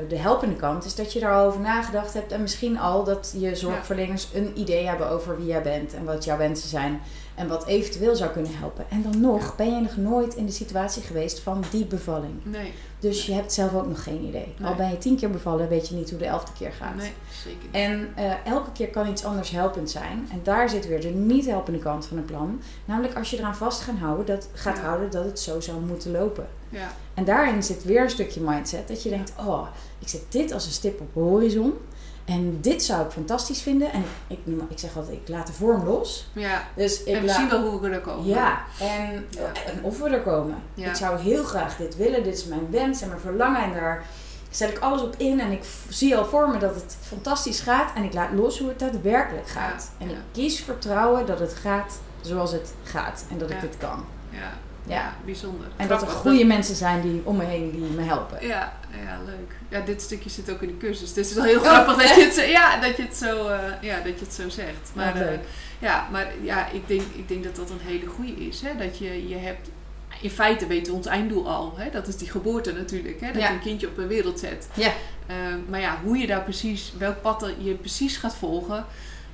de 0.07 0.17
helpende 0.17 0.55
kant, 0.55 0.85
is 0.85 0.95
dat 0.95 1.13
je 1.13 1.19
daarover 1.19 1.59
nagedacht 1.59 2.13
hebt. 2.13 2.31
En 2.31 2.41
misschien 2.41 2.79
al 2.79 3.03
dat 3.03 3.33
je 3.37 3.55
zorgverleners 3.55 4.27
een 4.33 4.51
idee 4.59 4.87
hebben 4.87 5.09
over 5.09 5.37
wie 5.37 5.45
jij 5.45 5.61
bent 5.61 5.93
en 5.93 6.03
wat 6.03 6.23
jouw 6.23 6.37
wensen 6.37 6.69
zijn. 6.69 7.01
En 7.35 7.47
wat 7.47 7.65
eventueel 7.65 8.15
zou 8.15 8.31
kunnen 8.31 8.51
helpen. 8.57 8.85
En 8.89 9.01
dan 9.01 9.21
nog 9.21 9.41
Ja. 9.43 9.53
ben 9.57 9.75
je 9.75 9.81
nog 9.81 9.97
nooit 9.97 10.35
in 10.35 10.45
de 10.45 10.51
situatie 10.51 11.01
geweest 11.01 11.39
van 11.39 11.63
die 11.71 11.85
bevalling. 11.85 12.33
nee, 12.43 12.73
Dus 12.99 13.25
je 13.25 13.33
hebt 13.33 13.53
zelf 13.53 13.73
ook 13.75 13.87
nog 13.87 14.03
geen 14.03 14.23
idee. 14.23 14.53
Al 14.63 14.75
ben 14.75 14.89
je 14.89 14.97
tien 14.97 15.15
keer 15.17 15.29
bevallen, 15.29 15.67
weet 15.69 15.87
je 15.87 15.95
niet 15.95 16.09
hoe 16.09 16.19
de 16.19 16.25
elfde 16.25 16.51
keer 16.57 16.71
gaat. 16.71 16.95
nee, 16.95 17.11
zeker 17.43 17.59
niet. 17.63 17.71
En 17.75 18.07
eh, 18.15 18.45
elke 18.45 18.71
keer 18.71 18.89
kan 18.89 19.07
iets 19.09 19.25
anders 19.25 19.49
helpend 19.49 19.89
zijn. 19.89 20.27
En 20.31 20.39
daar 20.43 20.69
zit 20.69 20.87
weer 20.87 21.01
de 21.01 21.07
niet 21.09 21.45
helpende 21.45 21.79
kant 21.79 22.05
van 22.05 22.17
het 22.17 22.25
plan. 22.25 22.61
Namelijk 22.85 23.17
als 23.17 23.29
je 23.29 23.37
eraan 23.37 23.55
vast 23.55 23.81
gaat 23.81 23.97
houden, 23.99 24.25
dat, 24.25 24.49
gaat 24.53 24.77
Ja. 24.77 24.83
houden 24.83 25.11
dat 25.11 25.25
het 25.25 25.39
zo 25.39 25.59
zou 25.59 25.79
moeten 25.79 26.11
lopen. 26.11 26.47
Ja. 26.75 26.91
En 27.13 27.25
daarin 27.25 27.63
zit 27.63 27.83
weer 27.83 28.01
een 28.01 28.09
stukje 28.09 28.41
mindset. 28.41 28.87
Dat 28.87 29.03
je 29.03 29.09
denkt, 29.09 29.33
oh, 29.39 29.67
ik 29.99 30.07
zet 30.07 30.21
dit 30.29 30.51
als 30.51 30.65
een 30.65 30.71
stip 30.71 30.99
op 31.01 31.13
de 31.13 31.19
horizon. 31.19 31.73
En 32.25 32.57
dit 32.61 32.83
zou 32.83 33.05
ik 33.05 33.11
fantastisch 33.11 33.61
vinden. 33.61 33.91
En 33.91 34.03
ik, 34.27 34.37
ik, 34.45 34.61
ik 34.69 34.79
zeg 34.79 34.97
altijd, 34.97 35.15
ik 35.21 35.27
laat 35.27 35.47
de 35.47 35.53
vorm 35.53 35.85
los. 35.85 36.29
ja. 36.33 36.67
Dus 36.75 37.03
ik 37.03 37.15
En 37.15 37.21
we 37.21 37.27
laat- 37.27 37.35
zien 37.35 37.49
wel 37.49 37.69
hoe 37.69 37.79
we 37.81 37.89
er 37.89 38.01
komen. 38.01 38.25
Ja, 38.25 38.59
en, 38.79 39.25
Ja. 39.29 39.51
en 39.65 39.83
of 39.83 39.99
we 39.99 40.09
er 40.09 40.21
komen. 40.21 40.55
Ja. 40.73 40.89
Ik 40.89 40.95
zou 40.95 41.19
heel 41.19 41.43
graag 41.43 41.77
dit 41.77 41.95
willen. 41.95 42.23
Dit 42.23 42.33
is 42.37 42.45
mijn 42.45 42.67
wens 42.71 43.01
en 43.01 43.07
mijn 43.07 43.19
verlangen. 43.19 43.63
En 43.63 43.73
daar 43.73 44.05
zet 44.49 44.69
ik 44.69 44.79
alles 44.79 45.01
op 45.01 45.15
in. 45.17 45.39
En 45.39 45.51
ik 45.51 45.63
zie 45.89 46.17
al 46.17 46.25
voor 46.25 46.49
me 46.49 46.57
dat 46.57 46.75
het 46.75 46.97
fantastisch 47.01 47.59
gaat. 47.59 47.91
En 47.95 48.03
ik 48.03 48.13
laat 48.13 48.31
los 48.33 48.59
hoe 48.59 48.67
het 48.69 48.79
daadwerkelijk 48.79 49.47
gaat. 49.47 49.91
Ja, 49.99 50.05
En 50.05 50.11
ik 50.11 50.17
kies 50.31 50.59
vertrouwen 50.59 51.25
dat 51.25 51.39
het 51.39 51.53
gaat 51.53 51.99
zoals 52.21 52.51
het 52.51 52.73
gaat. 52.83 53.25
En 53.31 53.37
dat 53.37 53.49
ik 53.49 53.61
dit 53.61 53.77
kan. 53.77 54.05
Ja. 54.29 54.51
Ja. 54.87 55.13
Bijzonder. 55.25 55.67
En 55.75 55.87
dat 55.87 56.01
er 56.01 56.07
goede 56.07 56.45
mensen 56.45 56.75
zijn 56.75 57.01
die 57.01 57.21
om 57.23 57.37
me 57.37 57.43
heen 57.43 57.71
die 57.71 57.81
me 57.81 58.01
helpen. 58.01 58.47
Ja, 58.47 58.73
ja, 59.05 59.19
leuk. 59.25 59.55
Ja, 59.69 59.79
dit 59.85 60.01
stukje 60.01 60.29
zit 60.29 60.51
ook 60.51 60.61
in 60.61 60.67
de 60.67 60.77
cursus. 60.77 61.13
Dus 61.13 61.27
het 61.27 61.27
is 61.27 61.33
wel 61.33 61.43
heel 61.43 61.59
grappig 61.59 61.95
dat 61.95 62.15
je 62.15 62.23
het 62.23 62.33
zo, 62.33 62.41
ja, 62.41 62.79
dat 62.79 62.97
je 62.97 63.03
het 63.03 63.15
zo, 63.15 63.47
eh, 63.47 63.59
ja, 63.81 63.95
dat 63.97 64.19
je 64.19 64.25
het 64.25 64.33
zo 64.33 64.49
zegt. 64.49 64.91
Maar, 64.93 65.15
eh, 65.21 65.39
ja, 65.79 66.07
maar 66.11 66.27
ja, 66.41 66.69
ik 66.71 66.87
denk, 66.87 67.01
ik 67.15 67.27
denk 67.27 67.43
dat 67.43 67.55
dat 67.55 67.69
een 67.69 67.79
hele 67.81 68.05
goede 68.05 68.31
is. 68.47 68.61
Hè? 68.61 68.75
Dat 68.87 68.97
je, 68.97 69.27
je 69.27 69.35
hebt, 69.35 69.69
in 70.21 70.29
feite 70.29 70.67
weten 70.67 70.91
we 70.91 70.97
ons 70.97 71.07
einddoel 71.07 71.49
al. 71.49 71.73
Hè? 71.77 71.89
Dat 71.89 72.07
is 72.07 72.17
die 72.17 72.29
geboorte 72.31 72.71
natuurlijk. 72.73 73.21
Hè? 73.21 73.27
Dat 73.31 73.41
Ja. 73.41 73.47
je 73.47 73.53
een 73.53 73.59
kindje 73.61 73.87
op 73.87 73.95
de 73.95 74.07
wereld 74.07 74.39
zet. 74.39 74.67
Ja. 74.73 74.91
Eh, 75.27 75.35
maar 75.69 75.79
ja, 75.79 75.97
hoe 76.03 76.17
je 76.17 76.27
daar 76.27 76.41
precies, 76.43 76.93
welk 76.97 77.21
pad 77.21 77.49
je 77.57 77.73
precies 77.73 78.17
gaat 78.17 78.35
volgen. 78.35 78.85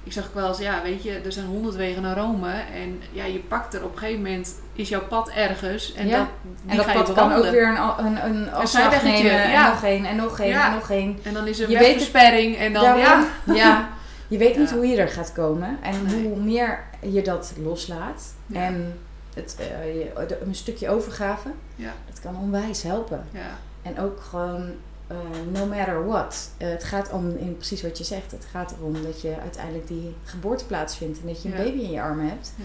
Ik 0.03 0.11
zeg 0.11 0.25
ook 0.27 0.33
wel 0.33 0.47
eens, 0.47 0.57
ja, 0.57 0.81
weet 0.83 1.03
je, 1.03 1.19
er 1.25 1.31
zijn 1.31 1.45
honderd 1.45 1.75
wegen 1.75 2.01
naar 2.01 2.17
Rome. 2.17 2.51
En 2.73 3.01
ja, 3.11 3.25
je 3.25 3.39
pakt 3.39 3.73
er 3.73 3.83
op 3.83 3.91
een 3.91 3.97
gegeven 3.97 4.21
moment, 4.21 4.55
is 4.73 4.89
jouw 4.89 5.07
pad 5.07 5.29
ergens. 5.29 5.93
En 5.93 6.07
Ja. 6.07 6.17
dat, 6.17 6.27
En 6.67 6.75
dat 6.77 6.85
ga 6.85 6.91
je 6.91 6.97
pad 7.03 7.13
kan 7.13 7.33
ook 7.33 7.49
weer 7.49 7.67
een, 7.67 8.05
een, 8.05 8.25
een 8.25 8.51
afslag 8.53 9.03
nemen. 9.03 9.31
ja. 9.31 9.65
En 9.65 9.71
nog 9.73 9.83
één, 9.83 10.05
en 10.05 10.15
nog 10.15 10.39
één, 10.39 10.49
Ja. 10.49 10.67
en 10.67 10.73
nog 10.73 10.89
één. 10.89 11.19
En 11.23 11.33
dan 11.33 11.47
is 11.47 11.59
er 11.59 11.71
een 11.71 11.77
wegversperring. 11.79 12.57
En 12.57 12.73
dan, 12.73 12.97
ja. 12.97 13.25
ja. 13.53 13.89
Je 14.27 14.37
weet 14.37 14.57
niet 14.57 14.71
hoe 14.71 14.87
je 14.87 14.97
er 14.97 15.07
gaat 15.07 15.31
komen. 15.33 15.77
En 15.81 16.03
Nee. 16.05 16.23
hoe 16.23 16.39
meer 16.39 16.83
je 17.01 17.21
dat 17.21 17.53
loslaat. 17.63 18.33
En 18.53 18.99
het, 19.33 19.55
eh, 19.59 19.93
je- 19.95 20.37
een 20.45 20.55
stukje 20.55 20.89
overgave. 20.89 21.49
Ja. 21.75 21.91
Dat 22.09 22.19
kan 22.19 22.35
onwijs 22.35 22.83
helpen. 22.83 23.25
Ja, 23.31 23.57
En 23.81 23.99
ook 23.99 24.21
gewoon, 24.29 24.71
eh, 25.11 25.59
no 25.59 25.65
matter 25.65 26.05
what. 26.07 26.49
Eh, 26.57 26.69
het 26.69 26.83
gaat 26.83 27.09
om, 27.11 27.29
in 27.37 27.55
precies 27.57 27.81
wat 27.81 27.97
je 27.97 28.03
zegt. 28.03 28.31
Het 28.31 28.45
gaat 28.51 28.73
erom 28.79 29.03
dat 29.03 29.21
je 29.21 29.35
uiteindelijk 29.41 29.87
die 29.87 30.15
geboorte 30.23 30.65
plaatsvindt. 30.65 31.19
En 31.21 31.27
dat 31.27 31.41
je 31.41 31.49
een 31.49 31.57
Ja. 31.57 31.63
baby 31.63 31.79
in 31.79 31.91
je 31.91 32.01
armen 32.01 32.27
hebt. 32.27 32.53
ja. 32.55 32.63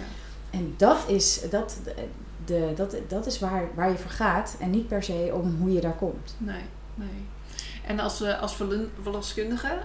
En 0.51 0.75
dat 0.77 0.97
is, 1.07 1.41
dat, 1.51 1.77
de, 2.45 2.73
dat, 2.77 2.97
dat 3.09 3.27
is 3.27 3.39
waar, 3.39 3.69
waar 3.75 3.91
je 3.91 3.97
voor 3.99 4.11
gaat. 4.11 4.57
En 4.61 4.71
niet 4.71 4.89
per 4.89 5.03
se 5.03 5.31
om 5.35 5.57
hoe 5.61 5.73
je 5.73 5.81
daar 5.81 5.97
komt. 5.97 6.35
Nee, 6.39 6.63
nee. 6.95 7.09
En 7.87 8.01
als, 8.01 8.21
eh, 8.23 8.41
als 8.43 8.57
verlo- 8.57 8.89
verloskundige, 9.03 9.79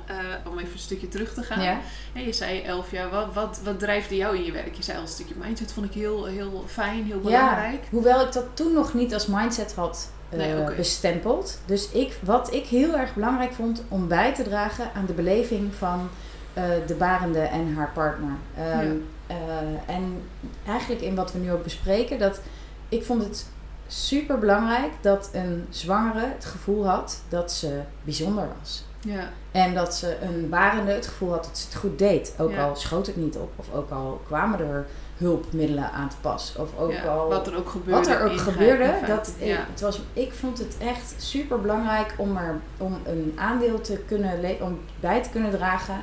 om 0.50 0.58
even 0.60 0.72
een 0.74 0.80
stukje 0.80 1.08
terug 1.08 1.34
te 1.34 1.44
gaan. 1.44 1.62
Ja? 1.62 1.80
Je 2.14 2.34
zei 2.34 2.62
elf 2.62 2.92
jaar, 2.92 3.10
wat, 3.10 3.34
wat, 3.34 3.60
wat 3.64 3.80
drijfde 3.80 4.16
jou 4.16 4.36
in 4.38 4.44
je 4.44 4.52
werk? 4.52 4.76
Je 4.76 4.84
zei 4.84 4.98
al 4.98 5.04
een 5.04 5.10
stukje 5.10 5.36
mindset, 5.38 5.72
vond 5.74 5.86
ik 5.86 5.94
heel, 5.94 6.26
heel 6.26 6.64
fijn, 6.68 7.06
heel 7.06 7.20
belangrijk. 7.20 7.84
Hoewel 7.90 8.22
ik 8.26 8.32
dat 8.32 8.46
toen 8.54 8.74
nog 8.74 8.94
niet 8.94 9.14
als 9.14 9.28
mindset 9.28 9.74
had 9.74 10.10
Nee, 10.38 10.58
oké. 10.62 10.76
bestempeld. 10.76 11.60
Dus 11.66 11.90
ik, 11.92 12.18
wat 12.24 12.54
ik 12.54 12.66
heel 12.66 12.98
erg 12.98 13.14
belangrijk 13.14 13.54
vond 13.54 13.84
om 13.88 14.08
bij 14.08 14.34
te 14.34 14.44
dragen 14.44 14.90
aan 14.96 15.06
de 15.06 15.14
beleving 15.14 15.74
van 15.76 16.10
eh, 16.54 16.64
de 16.88 16.94
barende 16.94 17.40
en 17.40 17.74
haar 17.76 17.92
partner. 17.94 18.34
Ehm, 18.58 18.86
Ja. 18.86 18.94
eh, 19.28 19.96
en 19.96 20.22
eigenlijk 20.68 21.02
in 21.02 21.16
wat 21.16 21.32
we 21.34 21.40
nu 21.40 21.52
ook 21.52 21.64
bespreken, 21.64 22.20
dat 22.20 22.42
ik 22.90 23.04
vond 23.06 23.24
het 23.24 23.46
super 23.88 24.40
belangrijk 24.40 24.92
dat 25.02 25.30
een 25.34 25.66
zwangere 25.70 26.26
het 26.34 26.46
gevoel 26.46 26.88
had 26.88 27.22
dat 27.30 27.52
ze 27.52 27.80
bijzonder 28.04 28.48
was. 28.60 28.84
Ja, 29.04 29.30
En 29.52 29.74
dat 29.74 29.96
ze 29.96 30.18
een 30.22 30.50
barende 30.50 30.92
het 30.92 31.08
gevoel 31.08 31.32
had 31.32 31.44
dat 31.44 31.58
ze 31.58 31.66
het 31.66 31.76
goed 31.76 32.00
deed. 32.00 32.34
Ook 32.38 32.52
Ja. 32.52 32.64
al 32.68 32.76
schoot 32.76 33.08
het 33.08 33.16
niet 33.16 33.36
op. 33.38 33.52
Of 33.56 33.74
ook 33.74 33.90
al 33.92 34.22
kwamen 34.28 34.60
er 34.60 34.86
hulpmiddelen 35.22 35.92
aan 35.92 36.10
te 36.10 36.16
pas. 36.22 36.56
Of 36.58 36.70
ook 36.80 36.92
ja, 36.92 37.04
al 37.04 37.30
wat 37.30 37.48
er 37.48 37.58
ook 37.58 37.70
gebeurde. 37.70 37.92
wat 37.92 38.08
er 38.08 38.24
ook 38.24 38.32
in 38.32 38.40
gebeurde, 38.40 38.84
feite. 38.86 39.06
dat 39.06 39.34
ik, 39.38 39.60
het 39.72 39.82
was, 39.82 40.02
ik 40.14 40.34
vond 40.34 40.58
het 40.58 40.76
echt 40.78 41.14
super 41.18 41.62
belangrijk 41.62 42.14
om, 42.18 42.38
er, 42.38 42.60
om 42.78 42.98
een 43.06 43.34
aandeel 43.36 43.82
te 43.82 43.98
kunnen 44.08 44.40
om 44.62 44.80
bij 45.00 45.24
te 45.24 45.30
kunnen 45.30 45.52
dragen 45.52 45.96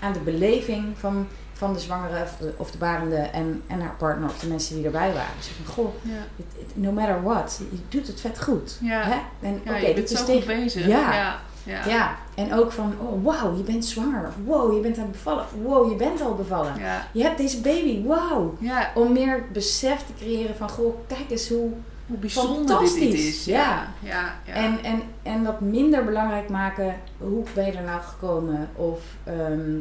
aan 0.00 0.12
de 0.12 0.18
beleving 0.20 0.98
van, 0.98 1.26
van 1.52 1.72
de 1.72 1.78
zwangere 1.78 2.22
of 2.22 2.36
de, 2.38 2.52
of 2.56 2.70
de 2.70 2.78
barende 2.78 3.16
en, 3.16 3.62
en 3.66 3.80
haar 3.80 3.94
partner 3.98 4.28
of 4.28 4.38
de 4.38 4.46
mensen 4.46 4.76
die 4.76 4.84
erbij 4.84 5.12
waren. 5.12 5.32
Dus 5.36 5.46
van 5.64 5.74
goh, 5.74 5.94
Ja, 6.02 6.12
it- 6.36 6.60
it- 6.60 6.76
no 6.76 6.92
matter 6.92 7.22
what, 7.22 7.60
je 7.70 7.78
doet 7.88 8.06
het 8.06 8.20
vet 8.20 8.42
goed. 8.42 8.78
ja. 8.80 9.02
Hè? 9.02 9.16
En 9.48 9.60
oké, 9.66 9.76
je 9.76 9.94
dit 9.94 10.10
is 10.10 10.24
tegen. 10.24 10.46
bezig. 10.46 10.86
Ja. 10.86 11.40
Ja, 11.64 11.86
ja. 11.86 12.16
En 12.34 12.54
ook 12.54 12.72
van, 12.72 12.94
oh 12.98 13.22
wow, 13.24 13.56
je 13.56 13.62
bent 13.62 13.84
zwanger. 13.84 14.26
Of 14.26 14.34
wow, 14.44 14.74
je 14.74 14.80
bent 14.80 14.96
aan 14.98 15.02
het 15.02 15.12
bevallen. 15.12 15.44
Of 15.44 15.52
wow, 15.62 15.90
je 15.90 15.96
bent 15.96 16.20
al 16.20 16.34
bevallen. 16.34 16.74
ja. 16.78 17.06
Je 17.12 17.22
hebt 17.22 17.38
deze 17.38 17.60
baby, 17.60 18.02
wow. 18.02 18.62
Ja, 18.62 18.90
Om 18.94 19.12
meer 19.12 19.42
besef 19.52 19.98
te 19.98 20.12
creëren 20.18 20.56
van, 20.56 20.70
goh, 20.70 20.94
kijk 21.06 21.30
eens 21.30 21.48
hoe, 21.48 21.70
hoe 22.06 22.16
bijzonder 22.18 22.78
dit, 22.78 22.96
is. 23.14 23.44
ja. 23.44 23.88
Ja. 24.00 24.34
En, 24.44 24.78
en, 24.82 25.02
en 25.22 25.44
wat 25.44 25.60
minder 25.60 26.04
belangrijk 26.04 26.48
maken, 26.48 26.96
hoe 27.18 27.44
ben 27.54 27.66
je 27.66 27.72
er 27.72 27.82
nou 27.82 28.00
gekomen? 28.02 28.68
Of, 28.74 29.00
ehm, 29.24 29.78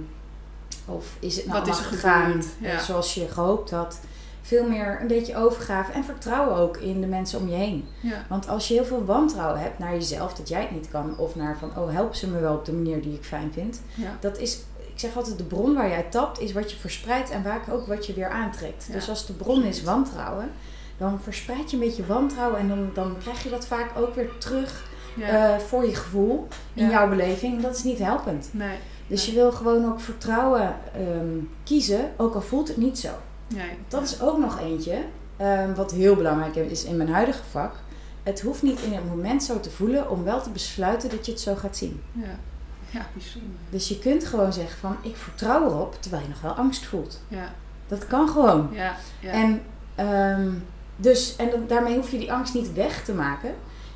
of 0.86 1.06
is 1.20 1.36
het 1.36 1.46
nou 1.46 1.60
Wat 1.60 1.68
allemaal 1.70 1.86
er 1.92 1.98
gegaan 1.98 2.44
zoals 2.80 3.14
je 3.14 3.28
gehoopt 3.28 3.72
had? 3.72 4.00
Veel 4.46 4.68
meer 4.68 4.98
een 5.02 5.08
beetje 5.08 5.38
overgave 5.38 5.92
en 5.92 6.04
vertrouwen 6.04 6.56
ook 6.58 6.78
in 6.78 7.02
de 7.02 7.08
mensen 7.08 7.40
om 7.40 7.50
je 7.50 7.56
heen. 7.56 7.88
ja. 8.00 8.26
Want 8.30 8.48
als 8.48 8.68
je 8.68 8.74
heel 8.74 8.86
veel 8.86 9.06
wantrouwen 9.06 9.60
hebt 9.62 9.80
naar 9.80 9.94
jezelf, 9.94 10.34
dat 10.34 10.50
jij 10.50 10.62
het 10.62 10.72
niet 10.72 10.90
kan, 10.90 11.18
of 11.18 11.36
naar 11.36 11.58
van, 11.58 11.72
oh 11.78 11.92
helpen 11.94 12.18
ze 12.18 12.30
me 12.30 12.40
wel 12.40 12.54
op 12.56 12.66
de 12.66 12.74
manier 12.74 13.02
die 13.02 13.14
ik 13.14 13.24
fijn 13.24 13.52
vind. 13.54 13.82
ja. 13.96 14.18
Dat 14.20 14.38
is, 14.38 14.60
ik 14.94 15.00
zeg 15.00 15.16
altijd, 15.16 15.38
de 15.38 15.44
bron 15.44 15.74
waar 15.76 15.90
jij 15.90 16.06
tapt, 16.10 16.40
is 16.40 16.54
wat 16.54 16.72
je 16.72 16.78
verspreidt 16.78 17.30
en 17.30 17.44
vaak 17.44 17.70
ook 17.72 17.88
wat 17.88 18.06
je 18.06 18.14
weer 18.14 18.30
aantrekt. 18.30 18.86
Ja, 18.88 18.94
dus 18.94 19.10
als 19.10 19.26
de 19.26 19.34
bron 19.34 19.64
is 19.64 19.84
wantrouwen, 19.84 20.52
dan 20.98 21.20
verspreid 21.22 21.72
je 21.72 21.78
een 21.78 21.84
beetje 21.84 22.06
wantrouwen 22.06 22.60
en 22.60 22.68
dan, 22.68 22.90
dan 22.94 23.16
krijg 23.22 23.44
je 23.44 23.50
dat 23.50 23.66
vaak 23.68 23.98
ook 23.98 24.16
weer 24.16 24.30
terug 24.38 24.92
eh, 25.22 25.58
voor 25.58 25.86
je 25.86 25.96
gevoel, 25.96 26.48
in 26.74 26.90
jouw 26.90 27.10
beleving. 27.10 27.56
En 27.56 27.62
dat 27.62 27.76
is 27.76 27.84
niet 27.84 28.00
helpend. 28.00 28.50
nee, 28.52 28.78
Dus 29.08 29.26
je 29.26 29.32
wil 29.34 29.52
gewoon 29.52 29.86
ook 29.86 30.00
vertrouwen 30.00 30.76
ehm, 30.94 31.38
kiezen, 31.64 32.12
ook 32.18 32.34
al 32.36 32.42
voelt 32.42 32.68
het 32.68 32.78
niet 32.78 33.00
zo. 33.00 33.10
Nee. 33.54 33.78
Dat 33.88 34.04
is 34.04 34.22
ook 34.22 34.38
nog 34.38 34.60
eentje, 34.60 35.04
ehm, 35.38 35.74
wat 35.74 35.92
heel 35.92 36.16
belangrijk 36.16 36.56
is 36.56 36.84
in 36.84 36.98
mijn 36.98 37.10
huidige 37.10 37.44
vak. 37.52 37.76
Het 38.24 38.42
hoeft 38.42 38.62
niet 38.62 38.80
in 38.80 38.94
het 38.94 39.10
moment 39.10 39.44
zo 39.44 39.60
te 39.60 39.70
voelen 39.72 40.10
om 40.10 40.24
wel 40.24 40.42
te 40.42 40.50
besluiten 40.50 41.10
dat 41.10 41.26
je 41.26 41.32
het 41.32 41.42
zo 41.42 41.56
gaat 41.56 41.78
zien. 41.78 42.02
Ja, 42.12 42.40
ja 42.90 43.06
bijzonder. 43.14 43.50
Dus 43.70 43.88
je 43.88 44.00
kunt 44.00 44.26
gewoon 44.26 44.54
zeggen 44.54 44.80
van 44.80 44.98
ik 45.02 45.16
vertrouw 45.18 45.66
erop, 45.66 45.98
terwijl 46.02 46.24
je 46.24 46.30
nog 46.30 46.42
wel 46.42 46.52
angst 46.52 46.86
voelt. 46.86 47.22
Ja, 47.28 47.54
Dat 47.88 48.08
kan 48.08 48.30
gewoon. 48.30 48.70
ja, 48.72 48.96
ja. 49.20 49.32
En, 49.32 49.62
ehm, 49.96 50.50
dus, 50.96 51.36
en 51.36 51.50
daarmee 51.68 51.96
hoef 51.96 52.12
je 52.12 52.18
die 52.20 52.34
angst 52.34 52.54
niet 52.54 52.74
weg 52.74 53.04
te 53.04 53.14
maken. 53.14 53.50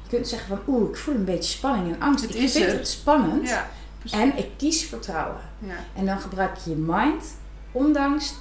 Je 0.03 0.09
kunt 0.09 0.27
zeggen 0.27 0.47
van 0.47 0.59
oeh, 0.75 0.89
ik 0.89 0.95
voel 0.97 1.15
een 1.15 1.25
beetje 1.25 1.51
spanning 1.57 1.93
en 1.95 2.01
angst. 2.01 2.25
Het 2.25 2.35
ik 2.35 2.41
is 2.41 2.51
vind 2.51 2.71
het 2.71 2.87
spannend 2.87 3.47
ja, 3.49 3.69
en 4.11 4.37
ik 4.37 4.49
kies 4.57 4.85
vertrouwen. 4.85 5.41
ja, 5.59 5.75
En 5.95 6.05
dan 6.05 6.19
gebruik 6.19 6.57
je 6.63 6.69
je 6.69 6.75
mind, 6.75 7.23
ondanks 7.71 8.33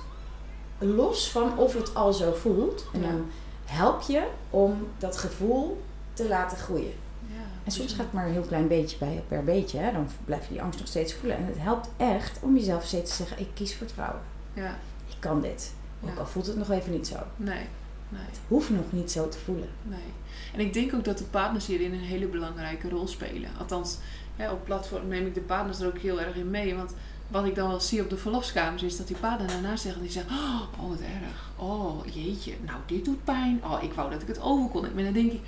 los 0.78 1.30
van 1.30 1.58
of 1.58 1.74
het 1.74 1.94
al 1.94 2.12
zo 2.12 2.32
voelt. 2.32 2.86
En 2.92 3.00
Ja. 3.00 3.06
dan 3.10 3.26
help 3.64 4.00
je 4.02 4.26
om 4.50 4.86
dat 4.98 5.16
gevoel 5.16 5.82
te 6.12 6.28
laten 6.28 6.56
groeien. 6.58 6.92
ja, 7.28 7.40
En 7.64 7.72
soms 7.72 7.92
gaat 7.92 8.04
het 8.04 8.12
maar 8.12 8.26
een 8.26 8.32
heel 8.32 8.42
klein 8.42 8.68
beetje 8.68 8.96
bij, 8.98 9.22
per 9.28 9.44
beetje. 9.44 9.78
Hè? 9.78 9.92
Dan 9.92 10.08
blijf 10.24 10.42
je 10.46 10.52
die 10.52 10.62
angst 10.62 10.78
nog 10.78 10.88
steeds 10.88 11.14
voelen. 11.14 11.36
En 11.36 11.44
het 11.44 11.58
helpt 11.58 11.88
echt 11.96 12.38
om 12.42 12.56
jezelf 12.56 12.84
steeds 12.84 13.10
te 13.10 13.16
zeggen, 13.16 13.38
ik 13.40 13.48
kies 13.54 13.74
vertrouwen. 13.74 14.20
Ja, 14.52 14.78
Ik 15.08 15.16
kan 15.18 15.40
dit. 15.40 15.72
Ook 16.04 16.10
Ja. 16.14 16.20
al 16.20 16.26
voelt 16.26 16.46
het 16.46 16.56
nog 16.56 16.70
even 16.70 16.92
niet 16.92 17.06
zo. 17.06 17.16
nee, 17.36 17.66
nee. 18.08 18.22
Het 18.26 18.40
hoeft 18.48 18.70
nog 18.70 18.84
niet 18.92 19.10
zo 19.10 19.28
te 19.28 19.38
voelen. 19.38 19.68
Nee. 19.82 19.98
En 20.54 20.60
ik 20.60 20.72
denk 20.72 20.94
ook 20.94 21.04
dat 21.04 21.18
de 21.18 21.24
partners 21.24 21.66
hierin 21.66 21.92
een 21.92 21.98
hele 22.00 22.26
belangrijke 22.26 22.88
rol 22.88 23.06
spelen. 23.08 23.50
Althans, 23.58 23.98
ja, 24.36 24.52
op 24.52 24.64
platform 24.64 25.08
neem 25.08 25.26
ik 25.26 25.34
de 25.34 25.40
partners 25.40 25.80
er 25.80 25.86
ook 25.86 25.98
heel 25.98 26.20
erg 26.20 26.34
in 26.36 26.50
mee. 26.50 26.74
Want 26.74 26.94
wat 27.28 27.44
ik 27.44 27.54
dan 27.54 27.68
wel 27.68 27.80
zie 27.80 28.00
op 28.02 28.10
de 28.10 28.16
verloskamers 28.16 28.82
is 28.82 28.96
dat 28.96 29.06
die 29.06 29.16
partner 29.16 29.48
daarna 29.48 29.76
zeggen, 29.76 30.02
die 30.02 30.10
zeggen, 30.10 30.32
oh 30.36 30.88
wat 30.88 31.00
erg, 31.00 31.50
oh 31.68 32.06
jeetje, 32.12 32.52
nou 32.66 32.78
dit 32.86 33.04
doet 33.04 33.24
pijn, 33.24 33.60
oh 33.64 33.82
ik 33.82 33.92
wou 33.92 34.10
dat 34.10 34.22
ik 34.22 34.28
het 34.28 34.40
over 34.42 34.68
kon. 34.70 34.86
Maar 34.94 35.04
dan 35.04 35.12
denk 35.12 35.32
ik, 35.32 35.40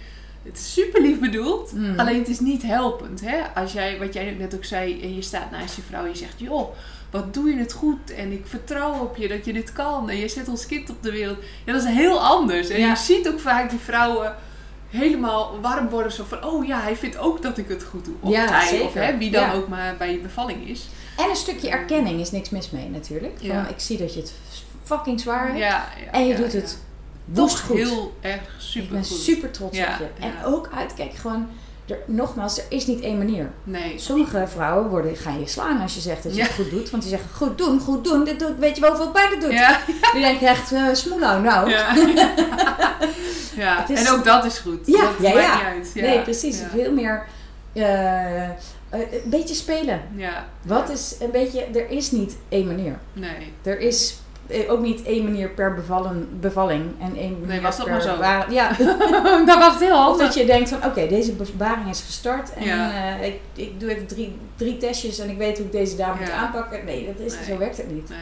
het 0.42 0.58
is 0.58 0.72
super 0.72 1.02
lief 1.02 1.18
bedoeld, 1.20 1.72
Mm. 1.72 1.98
alleen 1.98 2.18
het 2.18 2.28
is 2.28 2.40
niet 2.40 2.62
helpend. 2.62 3.20
Hè? 3.20 3.36
Als 3.54 3.72
jij, 3.72 3.98
wat 3.98 4.12
jij 4.14 4.30
net 4.38 4.54
ook 4.54 4.64
zei, 4.64 5.02
en 5.02 5.14
je 5.14 5.22
staat 5.22 5.50
naast 5.50 5.76
je 5.76 5.82
vrouw 5.82 6.02
en 6.04 6.08
je 6.10 6.16
zegt, 6.16 6.34
joh, 6.40 6.68
wat 7.10 7.34
doe 7.34 7.50
je 7.50 7.56
het 7.56 7.72
goed 7.72 8.10
en 8.10 8.32
ik 8.32 8.46
vertrouw 8.46 8.92
op 9.00 9.16
je 9.16 9.28
dat 9.28 9.44
je 9.44 9.52
dit 9.52 9.72
kan 9.72 10.10
en 10.10 10.16
je 10.16 10.28
zet 10.28 10.48
ons 10.48 10.66
kind 10.66 10.90
op 10.90 11.02
de 11.02 11.10
wereld. 11.12 11.38
Ja, 11.64 11.72
dat 11.72 11.82
is 11.82 11.88
heel 11.88 12.20
anders. 12.20 12.68
En 12.68 12.80
Ja. 12.80 12.88
je 12.90 12.96
ziet 12.96 13.28
ook 13.28 13.40
vaak 13.40 13.70
die 13.70 13.78
vrouwen 13.78 14.34
helemaal 14.88 15.60
warm 15.60 15.88
worden. 15.88 16.12
Zo 16.12 16.24
van, 16.24 16.44
oh 16.44 16.66
ja, 16.66 16.80
hij 16.80 16.96
vindt 16.96 17.18
ook 17.18 17.42
dat 17.42 17.58
ik 17.58 17.68
het 17.68 17.84
goed 17.84 18.04
doe. 18.04 18.14
Of 18.20 18.30
Ja, 18.32 18.46
hij, 18.46 18.66
zeker. 18.68 18.86
of 18.86 18.94
hè, 18.94 19.16
wie 19.18 19.30
dan 19.30 19.42
Ja. 19.42 19.52
ook 19.52 19.68
maar 19.68 19.96
bij 19.96 20.12
je 20.12 20.18
bevalling 20.18 20.68
is. 20.68 20.88
En 21.18 21.30
een 21.30 21.36
stukje 21.36 21.68
erkenning 21.70 22.20
is 22.20 22.30
niks 22.30 22.50
mis 22.50 22.70
mee 22.70 22.88
natuurlijk. 22.88 23.38
Van, 23.42 23.68
ik 23.68 23.74
zie 23.80 23.98
dat 23.98 24.14
je 24.14 24.20
het 24.20 24.32
fucking 24.84 25.20
zwaar 25.20 25.46
hebt. 25.46 25.58
Ja, 25.58 25.88
ja, 26.04 26.10
en 26.12 26.26
je 26.26 26.34
doet 26.34 26.52
het 26.52 26.78
toch 27.34 27.60
goed. 27.60 27.76
heel 27.76 28.14
erg 28.20 28.40
super 28.58 28.82
ik 28.82 28.90
ben 28.90 29.04
goed. 29.04 29.16
super 29.18 29.50
trots 29.50 29.78
op 29.78 29.84
je. 29.98 30.06
En 30.20 30.32
ook 30.44 30.68
uitkijk 30.76 31.14
gewoon, 31.14 31.48
er, 31.86 31.98
nogmaals, 32.06 32.58
er 32.58 32.64
is 32.68 32.86
niet 32.86 33.00
één 33.00 33.18
manier. 33.18 33.50
Nee. 33.64 33.94
Sommige 33.98 34.44
vrouwen 34.48 34.88
worden, 34.88 35.16
gaan 35.16 35.40
je 35.40 35.46
slaan 35.46 35.80
als 35.80 35.94
je 35.94 36.00
zegt 36.00 36.22
dat 36.22 36.32
je 36.32 36.38
Ja. 36.38 36.44
het 36.46 36.54
goed 36.54 36.70
doet. 36.70 36.90
Want 36.90 37.02
die 37.02 37.12
zeggen, 37.12 37.30
goed 37.34 37.58
doen, 37.58 37.80
goed 37.80 38.04
doen. 38.04 38.24
Dit 38.24 38.38
doet, 38.38 38.58
weet 38.58 38.74
je 38.74 38.80
wel 38.80 38.90
hoeveel 38.90 39.10
pijn 39.10 39.30
het 39.30 39.40
doet? 39.40 39.52
Ja. 39.52 39.80
Die 40.12 40.22
denken 40.22 40.46
echt, 40.48 40.72
eh 40.72 40.82
smoelau, 40.92 41.42
nou. 41.42 41.70
Ja. 41.70 41.94
ja. 43.56 43.88
Is- 43.88 44.04
En 44.04 44.12
ook 44.12 44.24
dat 44.24 44.44
is 44.44 44.58
goed. 44.58 44.86
Ja, 44.86 45.00
dat 45.00 45.32
ja, 45.32 45.34
maakt 45.34 45.54
niet 45.54 45.64
uit. 45.64 45.90
Ja. 45.94 46.02
Nee, 46.02 46.20
precies. 46.22 46.60
Veel 46.72 46.92
meer 46.92 47.26
eh, 47.72 48.48
eh, 48.90 49.00
een 49.00 49.20
beetje 49.30 49.54
spelen. 49.54 50.00
Ja. 50.14 50.46
Wat 50.62 50.86
Ja. 50.88 50.92
is 50.94 51.16
een 51.20 51.30
beetje, 51.30 51.64
er 51.64 51.90
is 51.90 52.10
niet 52.10 52.36
één 52.48 52.66
manier. 52.66 52.98
Nee. 53.12 53.52
Er 53.62 53.80
is 53.80 54.18
eh, 54.46 54.72
ook 54.72 54.80
niet 54.80 55.02
één 55.02 55.24
manier 55.24 55.48
per 55.48 55.74
bevallen, 55.74 56.28
bevalling 56.40 56.82
en 57.00 57.16
één 57.16 57.40
manier 57.46 57.62
was 57.62 57.76
dat 57.76 57.84
per 57.86 57.94
maar 57.94 58.02
zo. 58.46 58.52
Ja, 58.54 58.72
dat 59.52 59.58
was 59.58 59.78
heel 59.78 59.92
of 59.92 59.98
handig. 60.04 60.26
dat 60.26 60.34
je 60.34 60.46
denkt 60.46 60.68
van 60.68 60.84
oké, 60.84 61.08
deze 61.08 61.32
bevalling 61.32 61.88
is 61.90 62.00
gestart 62.00 62.52
en 62.52 62.64
Ja. 62.64 62.90
eh, 63.18 63.26
ik, 63.26 63.40
ik 63.54 63.80
doe 63.80 63.90
even 63.94 64.06
drie, 64.06 64.36
drie 64.56 64.76
testjes 64.76 65.18
en 65.18 65.30
ik 65.30 65.38
weet 65.38 65.56
hoe 65.56 65.66
ik 65.66 65.72
deze 65.72 65.96
dame 65.96 66.20
moet 66.20 66.30
aanpakken. 66.30 66.84
Nee, 66.84 67.06
dat 67.06 67.26
is, 67.26 67.34
Nee. 67.34 67.44
zo 67.44 67.58
werkt 67.58 67.76
het 67.76 67.90
niet. 67.92 68.08
Nee. 68.08 68.18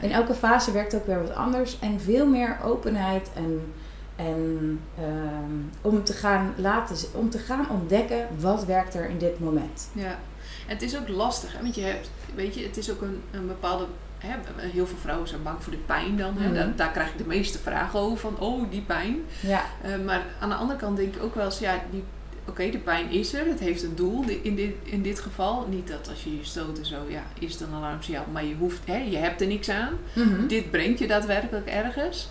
In 0.00 0.08
nee. 0.08 0.16
elke 0.16 0.34
fase 0.34 0.72
werkt 0.72 0.94
ook 0.94 1.06
weer 1.06 1.20
wat 1.22 1.34
anders 1.34 1.76
en 1.80 2.00
veel 2.00 2.26
meer 2.26 2.56
openheid 2.64 3.28
en, 3.34 3.72
en 4.18 4.80
ehm, 4.98 5.54
om, 5.80 6.04
te 6.04 6.12
gaan 6.12 6.54
laten, 6.56 6.96
om 7.12 7.30
te 7.30 7.38
gaan 7.38 7.70
ontdekken 7.70 8.26
wat 8.38 8.64
werkt 8.64 8.94
er 8.94 9.08
in 9.08 9.18
dit 9.18 9.40
moment. 9.40 9.88
Ja. 9.92 10.18
En 10.66 10.74
het 10.74 10.82
is 10.82 10.98
ook 10.98 11.08
lastig, 11.08 11.52
hè? 11.52 11.62
want 11.62 11.74
je 11.74 11.80
hebt, 11.80 12.10
weet 12.34 12.54
je, 12.54 12.62
het 12.62 12.76
is 12.76 12.90
ook 12.90 13.00
een, 13.02 13.22
een 13.30 13.46
bepaalde. 13.46 13.84
Hè, 14.18 14.34
heel 14.56 14.86
veel 14.86 14.98
vrouwen 14.98 15.28
zijn 15.28 15.42
bang 15.42 15.62
voor 15.62 15.72
de 15.72 15.78
pijn 15.78 16.16
dan. 16.16 16.34
Hè? 16.36 16.46
Mhm. 16.46 16.54
Daar, 16.54 16.76
daar 16.76 16.90
krijg 16.90 17.08
ik 17.08 17.18
de 17.18 17.26
meeste 17.26 17.58
vragen 17.58 17.98
over 17.98 18.18
van, 18.18 18.38
oh, 18.38 18.70
die 18.70 18.80
pijn. 18.82 19.16
Ja, 19.40 19.62
Eh, 19.82 19.90
maar 20.04 20.22
aan 20.40 20.48
de 20.48 20.54
andere 20.54 20.78
kant 20.78 20.96
denk 20.96 21.14
ik 21.14 21.22
ook 21.22 21.34
wel 21.34 21.44
eens, 21.44 21.58
ja, 21.58 21.82
die, 21.90 22.04
oké, 22.48 22.70
de 22.70 22.78
pijn 22.78 23.10
is 23.10 23.34
er. 23.34 23.46
Het 23.46 23.60
heeft 23.60 23.82
een 23.82 23.94
doel 23.94 24.24
in 24.42 24.54
dit, 24.54 24.74
in 24.82 25.02
dit 25.02 25.20
geval. 25.20 25.66
Niet 25.70 25.88
dat 25.88 26.08
als 26.08 26.24
je 26.24 26.36
je 26.36 26.44
stoot 26.44 26.78
en 26.78 26.86
zo, 26.86 26.96
ja, 27.08 27.22
is 27.38 27.52
het 27.52 27.60
een 27.60 27.74
alarmsignaal. 27.74 28.24
Maar 28.32 28.44
je 28.44 28.54
hoeft, 28.54 28.80
hè, 28.84 28.96
je 28.96 29.16
hebt 29.16 29.40
er 29.40 29.46
niks 29.46 29.68
aan. 29.68 29.92
Mhm. 30.12 30.46
Dit 30.46 30.70
brengt 30.70 30.98
je 30.98 31.06
daadwerkelijk 31.06 31.66
ergens. 31.66 32.28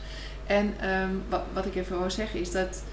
En 0.48 0.74
ehm, 0.82 1.10
wat, 1.30 1.42
wat 1.54 1.66
ik 1.66 1.76
even 1.76 1.98
wou 1.98 2.10
zeggen 2.10 2.40
is 2.40 2.52
dat 2.52 2.84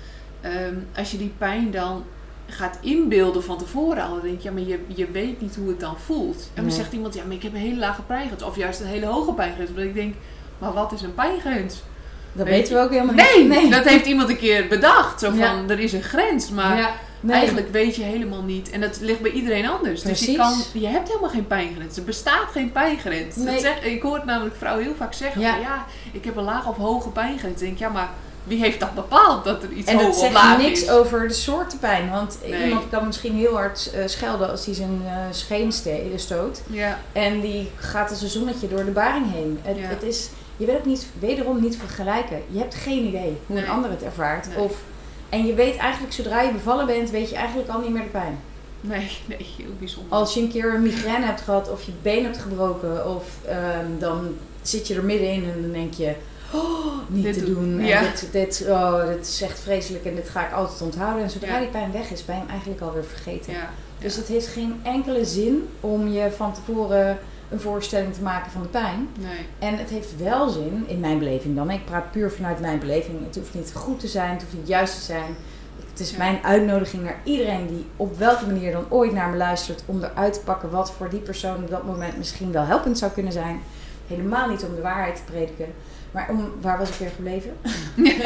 ehm, 0.41 0.75
als 0.97 1.11
je 1.11 1.19
die 1.19 1.33
pijn 1.39 1.71
dan 1.71 2.05
gaat 2.47 2.79
inbeelden 2.81 3.45
van 3.45 3.59
tevoren 3.59 4.03
al, 4.05 4.11
dan 4.15 4.23
denk 4.23 4.41
je, 4.41 4.49
ja, 4.49 4.55
maar 4.55 4.63
je, 4.63 4.79
je 4.87 5.11
weet 5.11 5.41
niet 5.41 5.57
hoe 5.57 5.69
het 5.69 5.81
dan 5.81 5.97
voelt. 6.05 6.37
En 6.37 6.51
dan 6.55 6.65
Nee. 6.65 6.75
zegt 6.75 6.93
iemand, 6.93 7.15
ja, 7.15 7.25
maar 7.25 7.35
ik 7.37 7.43
heb 7.43 7.53
een 7.55 7.59
hele 7.61 7.79
lage 7.79 8.03
pijngrens. 8.03 8.43
Of 8.43 8.57
juist 8.57 8.81
een 8.81 8.87
hele 8.87 9.07
hoge 9.07 9.33
pijngrens. 9.33 9.71
Maar 9.71 9.85
ik 9.85 9.95
denk, 9.95 10.15
maar 10.59 10.73
wat 10.73 10.93
is 10.93 11.03
een 11.03 11.15
pijngrens? 11.15 11.83
dat 12.33 12.47
Weet 12.47 12.55
weten 12.55 12.75
we 12.75 12.81
ook 12.83 12.91
helemaal 12.91 13.15
Nee, 13.15 13.49
niet. 13.49 13.71
dat 13.73 13.85
heeft 13.85 14.07
iemand 14.07 14.29
een 14.29 14.37
keer 14.37 14.69
bedacht. 14.69 15.21
Zo 15.21 15.29
van, 15.29 15.39
Ja. 15.39 15.63
er 15.69 15.79
is 15.79 15.93
een 15.93 16.03
grens. 16.03 16.51
Maar 16.51 16.77
ja, 16.77 16.91
nee. 17.27 17.37
eigenlijk 17.37 17.71
weet 17.73 17.97
je 17.97 18.03
helemaal 18.03 18.43
niet. 18.43 18.71
En 18.71 18.81
dat 18.81 18.99
ligt 19.01 19.21
bij 19.21 19.31
iedereen 19.31 19.69
anders. 19.69 20.03
Dus 20.03 20.25
je, 20.25 20.37
kan, 20.37 20.55
je 20.73 20.87
hebt 20.87 21.09
helemaal 21.09 21.31
geen 21.31 21.47
pijngrens. 21.47 21.97
Er 21.97 22.05
bestaat 22.05 22.51
geen 22.53 22.73
pijngrens. 22.73 23.35
Dat 23.37 23.61
zeg, 23.61 23.83
ik 23.85 24.03
hoor 24.03 24.15
het 24.15 24.25
namelijk 24.25 24.57
vrouwen 24.57 24.85
heel 24.85 24.95
vaak 24.95 25.13
zeggen 25.15 25.41
Ja. 25.41 25.53
van 25.53 25.61
ja, 25.61 25.85
ik 26.13 26.25
heb 26.25 26.37
een 26.37 26.45
laag 26.45 26.69
of 26.69 26.77
hoge 26.77 27.09
pijngrens. 27.09 27.61
Ik 27.61 27.67
denk, 27.67 27.79
ja, 27.79 27.89
maar 27.89 28.09
wie 28.45 28.59
heeft 28.63 28.81
dat 28.81 28.95
bepaald 28.95 29.45
dat 29.45 29.63
er 29.63 29.71
iets 29.73 29.91
En 29.91 29.95
hoog 29.97 30.05
dat 30.05 30.15
of 30.15 30.21
zegt 30.21 30.33
laag 30.33 30.59
niks 30.59 30.83
is? 30.83 30.91
over 30.91 31.29
de 31.29 31.35
soorten 31.35 31.79
pijn. 31.79 32.11
Want 32.11 32.39
Nee. 32.49 32.65
iemand 32.69 32.85
kan 32.91 33.07
misschien 33.07 33.35
heel 33.35 33.55
hard 33.55 33.91
eh, 33.95 34.03
schelden 34.07 34.51
als 34.51 34.65
hij 34.67 34.75
zijn 34.75 35.03
eh 35.07 35.13
scheen 35.31 35.73
stoot. 36.17 36.61
Ja, 36.67 36.99
En 37.13 37.41
die 37.41 37.71
gaat 37.77 38.11
als 38.11 38.23
een 38.23 38.29
zonnetje 38.29 38.69
door 38.69 38.85
de 38.85 38.91
baring 38.91 39.33
heen. 39.33 39.59
Het, 39.63 39.77
Ja. 39.77 39.87
het 39.89 40.03
is, 40.03 40.29
je 40.57 40.67
wil 40.67 40.75
het 40.75 40.85
niet, 40.85 41.07
wederom 41.19 41.61
niet 41.61 41.77
vergelijken. 41.77 42.43
Je 42.51 42.59
hebt 42.59 42.75
geen 42.75 43.05
idee 43.05 43.39
hoe 43.47 43.57
Nee. 43.57 43.65
een 43.65 43.71
ander 43.71 43.91
het 43.91 44.03
ervaart. 44.03 44.47
Of, 44.57 44.73
en 45.35 45.47
je 45.47 45.55
weet 45.55 45.77
eigenlijk, 45.77 46.13
zodra 46.13 46.41
je 46.43 46.53
bevallen 46.53 46.87
bent, 46.87 47.11
weet 47.11 47.31
je 47.31 47.37
eigenlijk 47.37 47.69
al 47.69 47.81
niet 47.81 47.91
meer 47.91 48.03
de 48.03 48.09
pijn. 48.09 48.39
nee, 48.81 49.11
nee, 49.29 49.47
heel 49.57 49.73
bijzonder. 49.79 50.13
Als 50.13 50.35
je 50.35 50.41
een 50.41 50.51
keer 50.51 50.75
een 50.75 50.83
migraine 50.83 51.27
hebt 51.27 51.41
gehad 51.41 51.71
of 51.71 51.83
je 51.83 51.93
been 52.03 52.25
hebt 52.25 52.39
gebroken, 52.39 53.15
of 53.15 53.25
ehm, 53.49 53.87
dan 53.99 54.29
zit 54.63 54.87
je 54.87 54.95
er 54.95 55.05
middenin 55.05 55.45
en 55.55 55.63
dan 55.63 55.73
denk 55.73 55.95
je, 55.95 56.13
oh, 56.53 56.87
niet 57.09 57.25
Dit 57.25 57.35
te 57.39 57.45
doe- 57.45 57.55
doen. 57.55 57.79
En 57.81 57.87
ja. 57.87 58.01
dit, 58.01 58.29
dit, 58.33 58.65
oh, 58.69 59.07
dit 59.07 59.27
is 59.27 59.43
echt 59.43 59.61
vreselijk 59.61 60.05
en 60.05 60.15
dit 60.15 60.29
ga 60.29 60.47
ik 60.47 60.53
altijd 60.53 60.83
onthouden. 60.83 61.23
En 61.23 61.31
zodra 61.31 61.53
Ja. 61.55 61.59
die 61.59 61.69
pijn 61.69 61.93
weg 61.93 62.11
is, 62.11 62.25
ben 62.25 62.35
je 62.35 62.41
hem 62.41 62.51
eigenlijk 62.51 62.81
alweer 62.81 63.05
vergeten. 63.05 63.53
ja, 63.53 63.71
Dus 63.99 64.17
het 64.17 64.27
heeft 64.27 64.47
geen 64.47 64.81
enkele 64.83 65.25
zin 65.25 65.69
om 65.81 66.09
je 66.09 66.31
van 66.37 66.53
tevoren 66.55 67.19
een 67.55 67.61
voorstelling 67.61 68.15
te 68.15 68.23
maken 68.23 68.51
van 68.51 68.63
de 68.63 68.69
pijn. 68.69 69.09
Nee, 69.19 69.47
En 69.71 69.79
het 69.79 69.91
heeft 69.91 70.17
wel 70.17 70.49
zin, 70.49 70.85
in 70.87 71.01
mijn 71.01 71.19
beleving 71.19 71.57
dan. 71.57 71.71
Ik 71.71 71.85
praat 71.85 72.11
puur 72.11 72.31
vanuit 72.31 72.61
mijn 72.61 72.79
beleving. 72.79 73.25
Het 73.27 73.37
hoeft 73.37 73.55
niet 73.55 73.73
goed 73.75 74.01
te 74.01 74.09
zijn, 74.09 74.31
het 74.33 74.43
hoeft 74.43 74.55
niet 74.55 74.69
juist 74.69 74.95
te 74.95 75.01
zijn. 75.05 75.35
Het 75.91 76.01
is 76.01 76.11
Ja. 76.11 76.19
mijn 76.19 76.39
uitnodiging 76.43 77.03
naar 77.03 77.21
iedereen 77.25 77.67
die 77.67 77.87
op 77.97 78.19
welke 78.19 78.47
manier 78.47 78.73
dan 78.73 78.85
ooit 78.89 79.13
naar 79.13 79.29
me 79.31 79.37
luistert. 79.37 79.83
Om 79.87 80.03
eruit 80.03 80.33
te 80.33 80.41
pakken 80.41 80.71
wat 80.71 80.93
voor 80.93 81.09
die 81.11 81.21
persoon 81.21 81.57
op 81.57 81.71
dat 81.71 81.85
moment 81.85 82.17
misschien 82.19 82.53
wel 82.53 82.65
helpend 82.65 82.99
zou 82.99 83.13
kunnen 83.13 83.33
zijn. 83.33 83.61
Helemaal 84.07 84.49
niet 84.49 84.65
om 84.65 84.75
de 84.75 84.81
waarheid 84.81 85.17
te 85.17 85.23
prediken. 85.25 85.67
Maar 86.11 86.27
om, 86.31 86.53
waar 86.61 86.79
was 86.79 86.89
ik 86.89 86.95
weer 86.95 87.11
gebleven? 87.11 87.57
nee, 87.97 88.17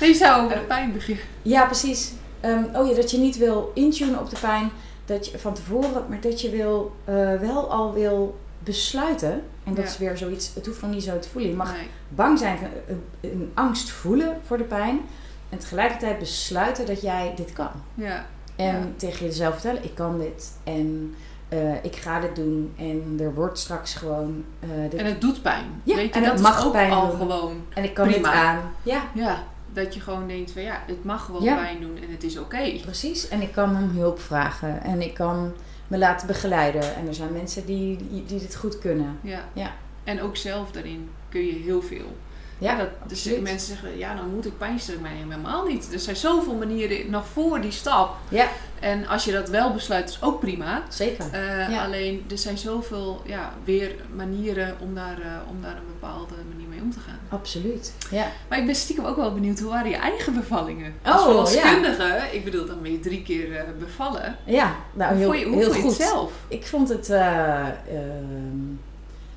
je 0.10 0.14
zou 0.14 0.44
over 0.44 0.56
de 0.56 0.62
pijn 0.64 0.92
beginnen. 0.92 1.24
Ja, 1.42 1.64
precies. 1.64 2.12
Ehm, 2.40 2.62
oh 2.74 2.88
ja, 2.88 2.94
dat 2.94 3.10
je 3.10 3.18
niet 3.18 3.36
wil 3.38 3.70
intunen 3.74 4.20
op 4.20 4.30
de 4.30 4.36
pijn. 4.40 4.70
Dat 5.04 5.26
je 5.30 5.38
van 5.38 5.54
tevoren, 5.54 6.04
maar 6.08 6.20
dat 6.20 6.40
je 6.40 6.50
wil, 6.50 6.92
eh, 7.04 7.14
wel 7.34 7.70
al 7.72 7.92
wil 7.92 8.38
besluiten. 8.64 9.42
En 9.64 9.74
dat 9.74 9.84
Ja. 9.84 9.90
is 9.90 9.98
weer 9.98 10.16
zoiets, 10.16 10.54
het 10.54 10.66
hoeft 10.66 10.82
nog 10.82 10.90
niet 10.90 11.02
zo 11.02 11.18
te 11.18 11.28
voelen. 11.28 11.50
Je 11.50 11.56
mag 11.56 11.72
Nee, 11.72 11.86
bang 12.08 12.38
zijn, 12.38 12.58
van, 12.58 12.68
een, 12.88 13.02
een 13.20 13.50
angst 13.54 13.90
voelen 13.90 14.36
voor 14.46 14.58
de 14.58 14.64
pijn. 14.64 15.00
En 15.48 15.58
tegelijkertijd 15.58 16.18
besluiten 16.18 16.86
dat 16.86 17.00
jij 17.00 17.32
dit 17.36 17.52
kan. 17.52 17.70
ja, 17.94 18.26
En 18.56 18.66
Ja. 18.78 18.86
tegen 18.96 19.26
jezelf 19.26 19.52
vertellen, 19.52 19.84
ik 19.84 19.94
kan 19.94 20.18
dit. 20.18 20.52
En 20.64 21.14
eh, 21.48 21.84
ik 21.84 21.96
ga 21.96 22.20
dit 22.20 22.36
doen. 22.36 22.72
En 22.78 23.16
er 23.20 23.34
wordt 23.34 23.58
straks 23.58 23.94
gewoon... 23.94 24.44
eh, 24.60 24.68
dit, 24.90 25.00
en 25.00 25.06
het 25.06 25.20
doet 25.20 25.42
pijn. 25.42 25.64
Ja, 25.82 25.96
Weet 25.96 26.14
je, 26.14 26.20
en 26.20 26.26
dat 26.26 26.40
mag 26.40 26.66
ook 26.66 26.72
pijn 26.72 26.92
al 26.92 27.08
doen. 27.10 27.18
gewoon 27.18 27.62
en 27.74 27.84
ik 27.84 27.94
kan 27.94 28.08
prima. 28.08 28.30
dit 28.30 28.40
aan. 28.40 28.60
Ja, 28.82 29.02
Ja, 29.14 29.42
dat 29.72 29.94
je 29.94 30.00
gewoon 30.00 30.26
denkt 30.28 30.50
van 30.52 30.62
ja, 30.62 30.82
het 30.86 31.04
mag 31.04 31.24
gewoon 31.24 31.42
pijn 31.44 31.80
doen 31.80 31.96
en 31.96 32.10
het 32.10 32.22
is 32.24 32.38
oké. 32.38 32.78
precies. 32.82 33.28
En 33.28 33.42
ik 33.42 33.52
kan 33.52 33.76
om 33.76 33.90
hulp 33.96 34.20
vragen. 34.20 34.82
En 34.82 35.02
ik 35.02 35.14
kan 35.14 35.52
me 35.90 35.98
laten 35.98 36.26
begeleiden. 36.26 36.94
En 36.94 37.06
er 37.06 37.14
zijn 37.14 37.32
mensen 37.32 37.66
die, 37.66 37.98
die, 38.10 38.24
dit 38.26 38.56
goed 38.56 38.78
kunnen. 38.78 39.18
Ja. 39.22 39.48
Ja. 39.52 39.74
En 40.04 40.22
ook 40.22 40.36
zelf 40.36 40.70
daarin 40.70 41.10
kun 41.28 41.46
je 41.46 41.52
heel 41.52 41.82
veel. 41.82 42.16
Ja, 42.60 42.76
dat, 42.76 42.88
dus 43.06 43.18
absoluut. 43.18 43.42
mensen 43.42 43.68
zeggen, 43.68 43.98
ja, 43.98 44.14
dan 44.14 44.34
moet 44.34 44.46
ik 44.46 44.58
pijnstillers 44.58 45.02
mij 45.02 45.12
helemaal 45.16 45.66
niet. 45.66 45.92
Er 45.92 45.98
zijn 46.00 46.16
zoveel 46.16 46.54
manieren 46.54 47.10
nog 47.10 47.26
voor 47.26 47.60
die 47.60 47.70
stap. 47.70 48.16
Ja, 48.28 48.46
En 48.80 49.06
als 49.06 49.24
je 49.24 49.32
dat 49.32 49.48
wel 49.48 49.72
besluit, 49.72 50.08
is 50.08 50.22
ook 50.22 50.40
prima. 50.40 50.82
zeker. 50.88 51.24
Eh, 51.32 51.70
Ja. 51.70 51.84
Alleen, 51.84 52.24
er 52.30 52.38
zijn 52.38 52.58
zoveel 52.58 53.22
ja, 53.26 53.52
weer 53.64 53.94
manieren 54.14 54.76
om 54.80 54.94
daar, 54.94 55.20
eh, 55.20 55.26
om 55.50 55.62
daar 55.62 55.76
een 55.76 55.86
bepaalde 56.00 56.34
manier 56.52 56.68
mee 56.68 56.80
om 56.82 56.92
te 56.92 57.00
gaan. 57.00 57.18
Absoluut. 57.28 57.94
Ja. 58.10 58.26
Maar 58.48 58.58
ik 58.58 58.66
ben 58.66 58.74
stiekem 58.74 59.04
ook 59.04 59.16
wel 59.16 59.32
benieuwd, 59.34 59.58
hoe 59.58 59.70
waren 59.70 59.90
je 59.90 59.96
eigen 59.96 60.34
bevallingen? 60.34 60.94
Oh, 61.06 61.12
Als 61.12 61.22
verloskundige, 61.22 62.20
ik 62.32 62.44
bedoel, 62.44 62.66
dan 62.66 62.82
ben 62.82 62.92
je 62.92 63.00
drie 63.00 63.22
keer 63.22 63.56
eh, 63.56 63.64
bevallen. 63.78 64.36
Ja, 64.44 64.74
nou 64.92 65.10
hoe 65.14 65.20
heel, 65.22 65.32
je, 65.32 65.44
hoe 65.46 65.56
heel 65.58 65.74
je 65.74 65.80
goed. 65.80 65.98
het 65.98 66.08
zelf? 66.08 66.32
Ik 66.48 66.66
vond 66.66 66.88
het, 66.88 67.10
eh, 67.10 67.60
ehm, 67.68 68.56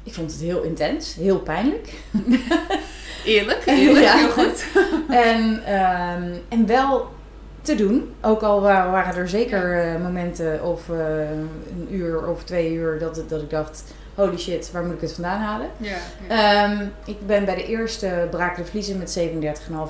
ik 0.04 0.14
vond 0.14 0.32
het 0.32 0.42
heel 0.42 0.62
intens, 0.62 1.16
heel 1.16 1.40
pijnlijk. 1.40 1.90
Eerlijk, 3.26 3.62
eerlijk, 3.66 4.06
Ja. 4.06 4.18
heel 4.18 4.30
goed. 4.30 4.66
en, 5.30 5.64
ehm, 5.66 6.32
en 6.50 6.66
wel 6.68 7.08
te 7.62 7.76
doen. 7.76 8.12
Ook 8.22 8.42
al 8.42 8.62
wa- 8.62 8.92
waren 8.92 9.16
er 9.16 9.30
zeker 9.30 9.80
eh, 9.80 10.02
momenten 10.02 10.64
of 10.64 10.90
eh, 10.90 11.30
een 11.30 11.88
uur 11.92 12.28
of 12.28 12.44
twee 12.44 12.74
uur 12.74 13.00
dat, 13.00 13.24
dat 13.28 13.42
ik 13.42 13.50
dacht... 13.50 13.84
Holy 14.16 14.38
shit, 14.38 14.72
waar 14.72 14.84
moet 14.84 14.94
ik 14.94 15.02
het 15.02 15.14
vandaan 15.14 15.40
halen? 15.40 15.68
Ja, 15.78 15.96
ja. 16.30 16.64
Ehm, 16.64 16.86
ik 17.06 17.28
ben 17.28 17.46
bij 17.46 17.56
de 17.56 17.66
eerste 17.66 18.28
braken 18.32 18.64
de 18.64 18.70
vliezen 18.70 18.98
met 18.98 19.20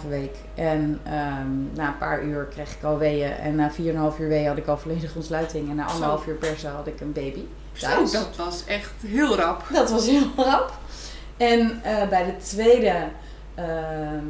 37,5 0.04 0.10
week. 0.10 0.36
En 0.56 1.00
ehm, 1.04 1.48
na 1.74 1.88
een 1.88 1.98
paar 1.98 2.24
uur 2.24 2.48
kreeg 2.54 2.72
ik 2.76 2.84
al 2.84 2.98
weeën. 2.98 3.32
En 3.32 3.56
na 3.56 3.72
4,5 3.72 4.20
uur 4.20 4.28
weeën 4.28 4.48
had 4.48 4.58
ik 4.58 4.68
al 4.68 4.78
volledige 4.78 5.16
ontsluiting. 5.18 5.70
En 5.70 5.76
na 5.76 5.86
anderhalf 5.86 6.28
uur 6.28 6.36
persen 6.36 6.72
had 6.72 6.88
ik 6.88 7.02
een 7.02 7.12
baby. 7.12 7.44
Zo, 7.74 7.88
thuis. 7.88 8.12
dat 8.12 8.36
was 8.36 8.66
echt 8.66 8.92
heel 9.06 9.36
rap. 9.36 9.64
Dat 9.74 9.92
was 9.92 10.06
heel 10.06 10.28
rap. 10.46 10.72
En 11.38 11.82
eh, 11.84 12.08
bij 12.10 12.26
de 12.26 12.38
tweede 12.38 12.96
ehm, 13.56 14.26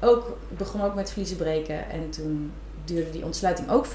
ook, 0.00 0.36
begon 0.48 0.82
ook 0.82 0.94
met 0.94 1.12
vliezen 1.12 1.36
breken. 1.36 1.90
En 1.90 2.10
toen 2.10 2.52
duurde 2.84 3.10
die 3.10 3.24
ontsluiting 3.24 3.70
ook 3.70 3.86
4,5 3.86 3.92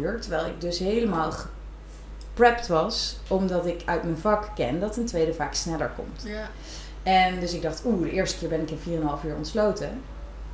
uur. 0.00 0.20
Terwijl 0.20 0.46
ik 0.46 0.60
dus 0.60 0.78
helemaal 0.78 1.32
geprept 1.32 2.66
was. 2.66 3.16
Omdat 3.28 3.66
ik 3.66 3.82
uit 3.84 4.02
mijn 4.02 4.16
vak 4.18 4.48
ken 4.54 4.80
dat 4.80 4.96
een 4.96 5.06
tweede 5.06 5.34
vaak 5.34 5.54
sneller 5.54 5.90
komt. 5.96 6.22
Ja. 6.24 6.48
En 7.02 7.40
dus 7.40 7.52
ik 7.52 7.62
dacht, 7.62 7.82
oeh, 7.84 8.02
de 8.02 8.10
eerste 8.10 8.38
keer 8.38 8.48
ben 8.48 8.60
ik 8.60 8.70
in 8.70 8.78
4,5 8.78 9.26
uur 9.26 9.34
ontsloten. 9.36 10.00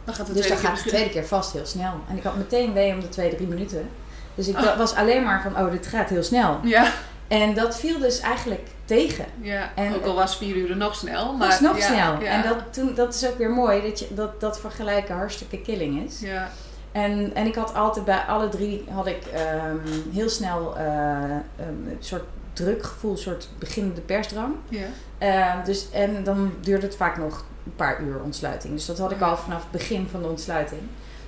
Dan 0.05 0.15
gaat 0.15 0.27
het 0.27 0.37
Dus 0.37 0.49
dan 0.49 0.57
gaat 0.57 0.83
de 0.83 0.89
tweede 0.89 1.11
keer 1.11 1.27
vast 1.27 1.53
heel 1.53 1.67
snel. 1.67 1.93
En 2.09 2.17
ik 2.17 2.23
had 2.23 2.37
meteen 2.37 2.73
wee 2.73 2.93
om 2.93 3.01
de 3.01 3.09
tweede 3.09 3.37
drie 3.37 3.49
minuten. 3.49 3.89
Dus 4.35 4.49
ik 4.49 4.55
da- 4.61 4.77
was 4.77 4.95
alleen 4.95 5.23
maar 5.23 5.43
van, 5.43 5.65
oh, 5.65 5.71
dit 5.71 5.87
gaat 5.87 6.09
heel 6.09 6.23
snel. 6.23 6.61
Ja, 6.63 6.93
En 7.31 7.55
dat 7.55 7.79
viel 7.79 7.99
dus 7.99 8.21
eigenlijk 8.21 8.69
tegen. 8.85 9.25
Ja, 9.41 9.71
En- 9.75 9.95
ook 9.95 10.05
al 10.05 10.15
was 10.15 10.37
vier 10.37 10.57
uur 10.57 10.77
nog 10.77 10.95
snel. 10.95 11.33
Maar, 11.33 11.49
is 11.49 11.61
nog 11.61 11.79
ja, 11.79 11.87
snel. 11.87 12.21
Ja, 12.21 12.31
En 12.31 12.49
dat, 12.49 12.57
toen, 12.73 12.95
dat 12.95 13.15
is 13.15 13.27
ook 13.29 13.39
weer 13.39 13.51
mooi, 13.51 13.83
dat, 13.83 13.99
je, 13.99 14.07
dat, 14.15 14.41
dat 14.41 14.61
vergelijken 14.61 15.15
hartstikke 15.15 15.61
killing 15.61 16.05
is. 16.07 16.21
Ja, 16.21 16.51
En, 16.93 17.35
en 17.35 17.47
ik 17.47 17.55
had 17.55 17.75
altijd 17.75 18.05
bij 18.05 18.19
alle 18.19 18.49
drie 18.49 18.85
had 18.91 19.07
ik 19.07 19.25
ehm, 19.35 19.77
heel 20.13 20.29
snel 20.29 20.77
eh, 20.77 20.85
ehm, 21.25 21.39
een 21.59 21.97
soort 22.01 22.25
drukgevoel, 22.53 23.11
een 23.11 23.19
soort 23.19 23.49
beginnende 23.59 24.01
persdrang. 24.01 24.55
ja. 24.69 24.87
Eh, 25.19 25.65
dus, 25.65 25.91
en 25.91 26.25
dan 26.25 26.53
duurde 26.61 26.87
het 26.87 26.97
vaak 26.97 27.17
nog 27.17 27.45
een 27.67 27.77
paar 27.77 28.03
uur 28.03 28.21
ontsluiting. 28.23 28.75
Dus 28.75 28.87
dat 28.87 28.99
had 28.99 29.11
ik 29.11 29.21
al 29.21 29.37
vanaf 29.37 29.63
het 29.63 29.71
begin 29.71 30.09
van 30.11 30.23
de 30.23 30.29
ontsluiting. 30.29 30.81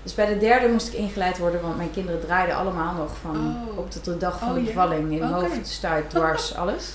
Dus 0.02 0.14
bij 0.14 0.26
de 0.26 0.38
derde 0.38 0.68
moest 0.68 0.88
ik 0.88 0.94
ingeleid 0.94 1.38
worden, 1.38 1.60
want 1.62 1.76
mijn 1.76 1.90
kinderen 1.90 2.20
draaiden 2.20 2.56
allemaal 2.56 2.94
nog 2.94 3.10
van 3.20 3.56
Oh. 3.68 3.78
op 3.78 3.90
tot 3.90 4.04
de 4.04 4.16
dag 4.16 4.38
van 4.38 4.48
Oh, 4.48 4.54
de 4.54 4.60
ja. 4.60 4.66
bevalling. 4.66 5.10
In 5.12 5.24
Oké. 5.24 5.32
hoofd, 5.32 5.66
stuit, 5.66 6.10
dwars, 6.10 6.54
alles. 6.56 6.94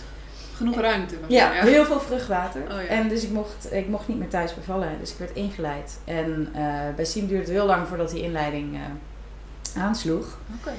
Genoeg 0.56 0.76
ruimte. 0.80 1.16
Ja, 1.28 1.56
er, 1.56 1.64
heel 1.64 1.86
veel 1.86 2.00
vruchtwater. 2.00 2.62
Oh, 2.62 2.68
ja. 2.82 2.88
En 2.88 3.08
dus 3.10 3.24
ik 3.24 3.30
mocht, 3.32 3.68
ik 3.74 3.88
mocht 3.88 4.08
niet 4.08 4.18
meer 4.18 4.28
thuis 4.30 4.56
bevallen. 4.56 4.90
Dus 5.00 5.12
ik 5.12 5.18
werd 5.18 5.32
ingeleid. 5.36 6.00
En 6.06 6.50
eh, 6.54 6.64
bij 6.96 7.06
Siem 7.06 7.28
duurde 7.28 7.44
het 7.44 7.52
heel 7.52 7.66
lang 7.66 7.88
voordat 7.88 8.10
die 8.10 8.22
inleiding 8.22 8.76
eh, 8.76 9.82
aansloeg. 9.84 10.38
Oké. 10.62 10.72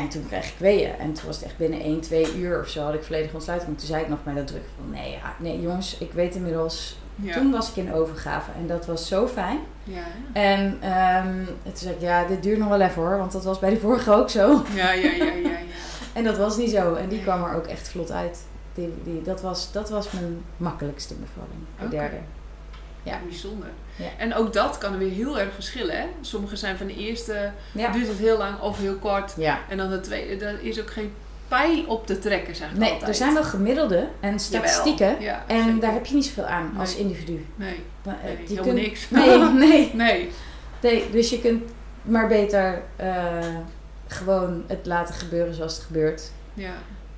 En 0.00 0.08
toen 0.08 0.26
kreeg 0.26 0.46
ik 0.46 0.58
weeën. 0.58 0.98
En 0.98 1.12
toen 1.12 1.26
was 1.26 1.36
het 1.36 1.44
echt 1.44 1.56
binnen 1.56 1.80
1, 1.80 2.00
2 2.00 2.36
uur 2.36 2.60
of 2.60 2.68
zo 2.68 2.84
had 2.84 2.94
ik 2.94 3.02
volledige 3.02 3.34
ontsluiting. 3.34 3.70
En 3.70 3.76
toen 3.76 3.86
zei 3.86 4.02
ik 4.02 4.08
nog 4.08 4.24
bij 4.24 4.34
dat 4.34 4.46
druk 4.46 4.64
van 4.76 4.90
nee, 4.90 5.10
ja, 5.10 5.34
nee 5.38 5.60
jongens, 5.60 5.98
ik 5.98 6.12
weet 6.12 6.34
inmiddels. 6.34 6.98
Ja. 7.14 7.32
Toen 7.32 7.50
was 7.50 7.70
ik 7.70 7.76
in 7.76 7.92
overgave 7.92 8.50
en 8.58 8.66
dat 8.66 8.86
was 8.86 9.08
zo 9.08 9.28
fijn. 9.28 9.58
Ja, 9.84 10.02
En 10.32 10.78
toen 11.62 11.72
zei 11.74 11.94
ik, 11.94 12.00
ja, 12.00 12.24
dit 12.24 12.42
duurt 12.42 12.58
nog 12.58 12.68
wel 12.68 12.80
even 12.80 13.02
hoor. 13.02 13.18
Want 13.18 13.32
dat 13.32 13.44
was 13.44 13.58
bij 13.58 13.70
die 13.70 13.78
vorige 13.78 14.12
ook 14.12 14.30
zo. 14.30 14.62
ja, 14.74 14.92
ja, 14.92 15.10
ja, 15.10 15.24
ja. 15.24 15.32
ja. 15.32 15.56
En 16.12 16.24
dat 16.24 16.36
was 16.36 16.56
niet 16.56 16.70
zo. 16.70 16.94
En 16.94 17.08
die 17.08 17.22
kwam 17.22 17.44
er 17.44 17.54
ook 17.54 17.66
echt 17.66 17.88
vlot 17.88 18.10
uit. 18.10 18.44
Die, 18.74 18.94
die, 19.04 19.22
dat, 19.22 19.40
was, 19.40 19.72
dat 19.72 19.90
was 19.90 20.10
mijn 20.10 20.44
makkelijkste 20.56 21.14
bevalling. 21.14 21.60
De 21.80 21.88
derde. 21.88 22.16
Ja. 23.06 23.20
Bijzonder. 23.28 23.68
Ja. 23.96 24.04
En 24.18 24.34
ook 24.34 24.52
dat 24.52 24.78
kan 24.78 24.92
er 24.92 24.98
weer 24.98 25.10
heel 25.10 25.38
erg 25.38 25.54
verschillen. 25.54 25.96
Hè? 25.96 26.06
Sommige 26.20 26.56
zijn 26.56 26.76
van 26.76 26.86
de 26.86 26.94
eerste, 26.96 27.50
Ja. 27.72 27.92
duurt 27.92 28.08
het 28.08 28.18
heel 28.18 28.38
lang 28.38 28.60
of 28.60 28.78
heel 28.78 28.94
kort. 28.96 29.34
ja. 29.36 29.58
En 29.68 29.76
dan 29.76 29.90
de 29.90 30.00
tweede, 30.00 30.36
daar 30.36 30.62
is 30.62 30.80
ook 30.80 30.90
geen 30.90 31.12
pij 31.48 31.84
op 31.88 32.06
te 32.06 32.18
trekken, 32.18 32.56
zeg 32.56 32.70
ik 32.70 32.76
Nee, 32.78 32.90
altijd. 32.90 33.08
er 33.08 33.14
zijn 33.14 33.34
wel 33.34 33.44
gemiddelde 33.44 34.08
en 34.20 34.38
statistieken. 34.40 35.20
Ja, 35.20 35.44
En 35.46 35.64
zeker. 35.64 35.80
daar 35.80 35.92
heb 35.92 36.06
je 36.06 36.14
niet 36.14 36.24
zoveel 36.24 36.44
aan 36.44 36.74
als 36.78 36.96
individu. 36.96 37.46
Nee, 37.56 37.82
Maar, 38.04 38.16
eh, 38.18 38.24
nee 38.24 38.36
helemaal 38.46 38.64
kunt- 38.64 38.76
niks. 38.80 39.10
Nee, 39.10 39.38
nee, 39.68 39.90
nee. 39.94 40.30
nee. 40.80 41.10
Dus 41.10 41.30
je 41.30 41.40
kunt 41.40 41.62
maar 42.02 42.28
beter 42.28 42.82
eh, 42.96 43.46
gewoon 44.06 44.64
het 44.66 44.86
laten 44.86 45.14
gebeuren 45.14 45.54
zoals 45.54 45.74
het 45.76 45.84
gebeurt. 45.84 46.30
Ja, 46.54 46.72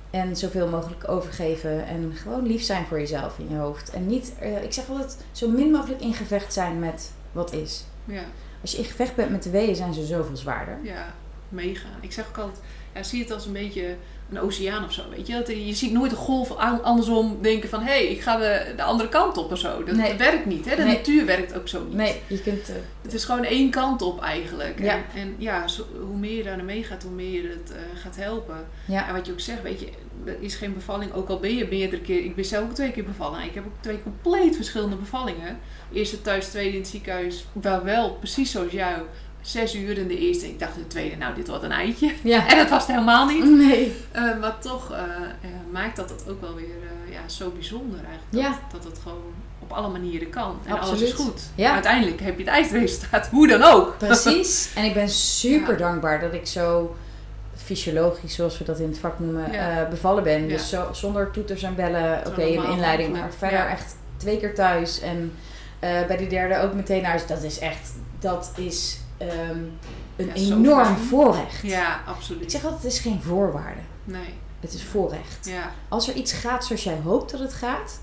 En 0.09 0.35
zoveel 0.35 0.67
mogelijk 0.67 1.09
overgeven. 1.09 1.85
En 1.85 2.11
gewoon 2.15 2.47
lief 2.47 2.61
zijn 2.63 2.85
voor 2.85 2.99
jezelf 2.99 3.39
in 3.39 3.49
je 3.49 3.55
hoofd. 3.55 3.89
En 3.89 4.05
niet, 4.07 4.33
eh, 4.39 4.63
ik 4.63 4.73
zeg 4.73 4.89
altijd, 4.89 5.17
zo 5.31 5.49
min 5.49 5.71
mogelijk 5.71 6.01
in 6.01 6.13
gevecht 6.13 6.53
zijn 6.53 6.79
met 6.79 7.11
wat 7.31 7.53
is. 7.53 7.83
ja, 8.05 8.23
Als 8.61 8.71
je 8.71 8.77
in 8.77 8.83
gevecht 8.83 9.15
bent 9.15 9.31
met 9.31 9.43
de 9.43 9.49
weeën, 9.49 9.75
zijn 9.75 9.93
ze 9.93 10.05
zoveel 10.05 10.37
zwaarder. 10.37 10.77
ja. 10.83 11.13
Meegaan. 11.49 11.97
Ik 12.01 12.11
zeg 12.11 12.27
ook 12.27 12.37
altijd, 12.37 12.59
ja, 12.93 13.03
zie 13.03 13.21
het 13.21 13.31
als 13.31 13.45
een 13.45 13.53
beetje 13.53 13.95
een 14.31 14.39
oceaan 14.39 14.83
of 14.85 14.91
zo, 14.93 15.01
weet 15.15 15.27
je. 15.27 15.33
Dat, 15.33 15.47
je 15.47 15.73
ziet 15.73 15.91
nooit 15.91 16.09
de 16.11 16.15
golf 16.17 16.51
andersom 16.81 17.37
denken 17.41 17.69
van... 17.69 17.79
hé, 17.81 17.91
hey, 17.91 18.05
ik 18.07 18.21
ga 18.21 18.37
de, 18.37 18.73
de 18.75 18.83
andere 18.83 19.09
kant 19.09 19.37
op 19.37 19.51
of 19.51 19.59
zo. 19.59 19.83
Dat, 19.83 19.95
Nee. 19.95 20.07
dat 20.09 20.17
werkt 20.17 20.45
niet, 20.45 20.69
hè. 20.69 20.75
De 20.75 20.83
Nee. 20.83 20.95
natuur 20.95 21.25
werkt 21.25 21.57
ook 21.57 21.67
zo 21.67 21.83
niet. 21.85 21.93
Nee, 21.93 22.21
je 22.27 22.41
kunt... 22.41 22.69
eh, 22.69 22.75
Het 23.01 23.13
is 23.13 23.23
gewoon 23.25 23.43
één 23.43 23.69
kant 23.69 24.01
op 24.01 24.21
eigenlijk. 24.21 24.79
Ja. 24.79 24.93
En, 24.93 25.03
en 25.15 25.35
ja, 25.37 25.67
zo- 25.67 25.87
hoe 26.07 26.17
meer 26.17 26.37
je 26.37 26.43
daar 26.43 26.55
naar 26.57 26.65
meegaat, 26.65 27.03
hoe 27.03 27.11
meer 27.11 27.41
je 27.43 27.47
het 27.49 27.71
eh, 27.71 27.99
gaat 28.01 28.15
helpen. 28.15 28.67
ja. 28.85 29.07
En 29.07 29.13
wat 29.13 29.25
je 29.25 29.31
ook 29.31 29.39
zegt, 29.39 29.61
weet 29.61 29.79
je, 29.79 29.87
er 30.25 30.37
is 30.39 30.55
geen 30.55 30.73
bevalling. 30.73 31.13
Ook 31.13 31.29
al 31.29 31.39
ben 31.39 31.55
je 31.55 31.67
meerdere 31.69 32.01
keer, 32.01 32.23
ik 32.23 32.35
ben 32.35 32.45
zelf 32.45 32.63
ook 32.63 32.73
twee 32.73 32.91
keer 32.91 33.03
bevallen. 33.05 33.41
Ik 33.43 33.53
heb 33.53 33.65
ook 33.65 33.81
twee 33.81 34.03
compleet 34.03 34.55
verschillende 34.55 34.95
bevallingen. 34.95 35.59
Eerste 35.93 36.21
thuis, 36.21 36.47
tweede 36.47 36.73
in 36.73 36.79
het 36.79 36.87
ziekenhuis. 36.89 37.45
Wel 37.61 37.83
wel, 37.83 38.11
precies 38.13 38.51
zoals 38.51 38.71
jou. 38.71 39.01
Zes 39.41 39.75
uur 39.75 39.97
in 39.97 40.07
de 40.07 40.17
eerste. 40.17 40.47
Ik 40.47 40.59
dacht 40.59 40.75
de 40.75 40.87
tweede, 40.87 41.15
nou 41.15 41.35
dit 41.35 41.47
wordt 41.47 41.63
een 41.63 41.71
eitje. 41.71 42.13
ja. 42.23 42.47
En 42.51 42.57
dat 42.57 42.69
was 42.69 42.81
het 42.81 42.91
helemaal 42.91 43.25
niet. 43.25 43.43
Nee. 43.43 43.95
Eh, 44.11 44.21
maar 44.39 44.59
toch 44.59 44.91
eh, 44.91 44.99
eh, 44.99 45.49
maakt 45.71 45.95
dat 45.95 46.09
het 46.09 46.23
ook 46.29 46.41
wel 46.41 46.55
weer 46.55 46.75
ja, 47.11 47.29
zo 47.29 47.49
bijzonder 47.49 47.99
eigenlijk. 47.99 48.31
Dat, 48.31 48.41
Ja. 48.41 48.59
dat 48.71 48.83
het 48.83 48.99
gewoon 49.03 49.33
op 49.59 49.71
alle 49.71 49.89
manieren 49.89 50.29
kan. 50.29 50.59
En 50.65 50.79
alles 50.79 51.01
is 51.01 51.13
goed. 51.13 51.41
Ja. 51.55 51.73
Uiteindelijk 51.73 52.19
heb 52.19 52.37
je 52.37 52.43
het 52.43 52.53
eindresultaat. 52.53 53.27
Hoe 53.27 53.47
dan 53.47 53.63
ook. 53.63 53.97
Precies. 53.97 54.71
En 54.75 54.83
ik 54.83 54.93
ben 54.93 55.09
super 55.09 55.77
dankbaar 55.77 56.19
dat 56.19 56.33
ik 56.33 56.47
zo 56.47 56.95
fysiologisch, 57.55 58.35
zoals 58.35 58.57
we 58.57 58.63
dat 58.63 58.79
in 58.79 58.87
het 58.89 58.99
vak 58.99 59.19
noemen, 59.19 59.51
bevallen 59.89 60.23
ben. 60.23 60.47
Dus 60.47 60.69
zo, 60.69 60.89
zonder 60.93 61.31
toeters 61.31 61.63
en 61.63 61.75
bellen, 61.75 62.27
oké, 62.27 62.41
een 62.41 62.69
inleiding, 62.69 63.11
maar 63.11 63.29
verder 63.37 63.67
echt 63.67 63.95
twee 64.17 64.37
keer 64.39 64.55
thuis. 64.55 64.99
En 64.99 65.33
bij 65.79 66.17
die 66.17 66.29
derde 66.29 66.59
ook 66.59 66.73
meteen 66.73 67.01
naar 67.01 67.09
huis. 67.09 67.27
Dat 67.27 67.43
is 67.43 67.59
echt, 67.59 67.91
dat 68.19 68.51
is 68.55 68.99
ehm, 69.19 69.59
een 70.15 70.25
Ja, 70.27 70.33
enorm 70.33 70.83
fijn. 70.85 70.97
voorrecht. 70.97 71.61
Ja, 71.61 71.99
absoluut. 72.07 72.41
Ik 72.43 72.49
zeg 72.49 72.63
altijd, 72.63 72.83
het 72.83 72.91
is 72.91 72.99
geen 72.99 73.21
voorwaarde. 73.21 73.81
Nee. 74.03 74.33
Het 74.59 74.73
is 74.73 74.83
voorrecht. 74.83 75.45
Ja. 75.47 75.71
Als 75.87 76.07
er 76.07 76.15
iets 76.15 76.31
gaat 76.33 76.65
zoals 76.65 76.83
jij 76.83 76.99
hoopt 77.03 77.31
dat 77.31 77.39
het 77.39 77.53
gaat, 77.53 77.99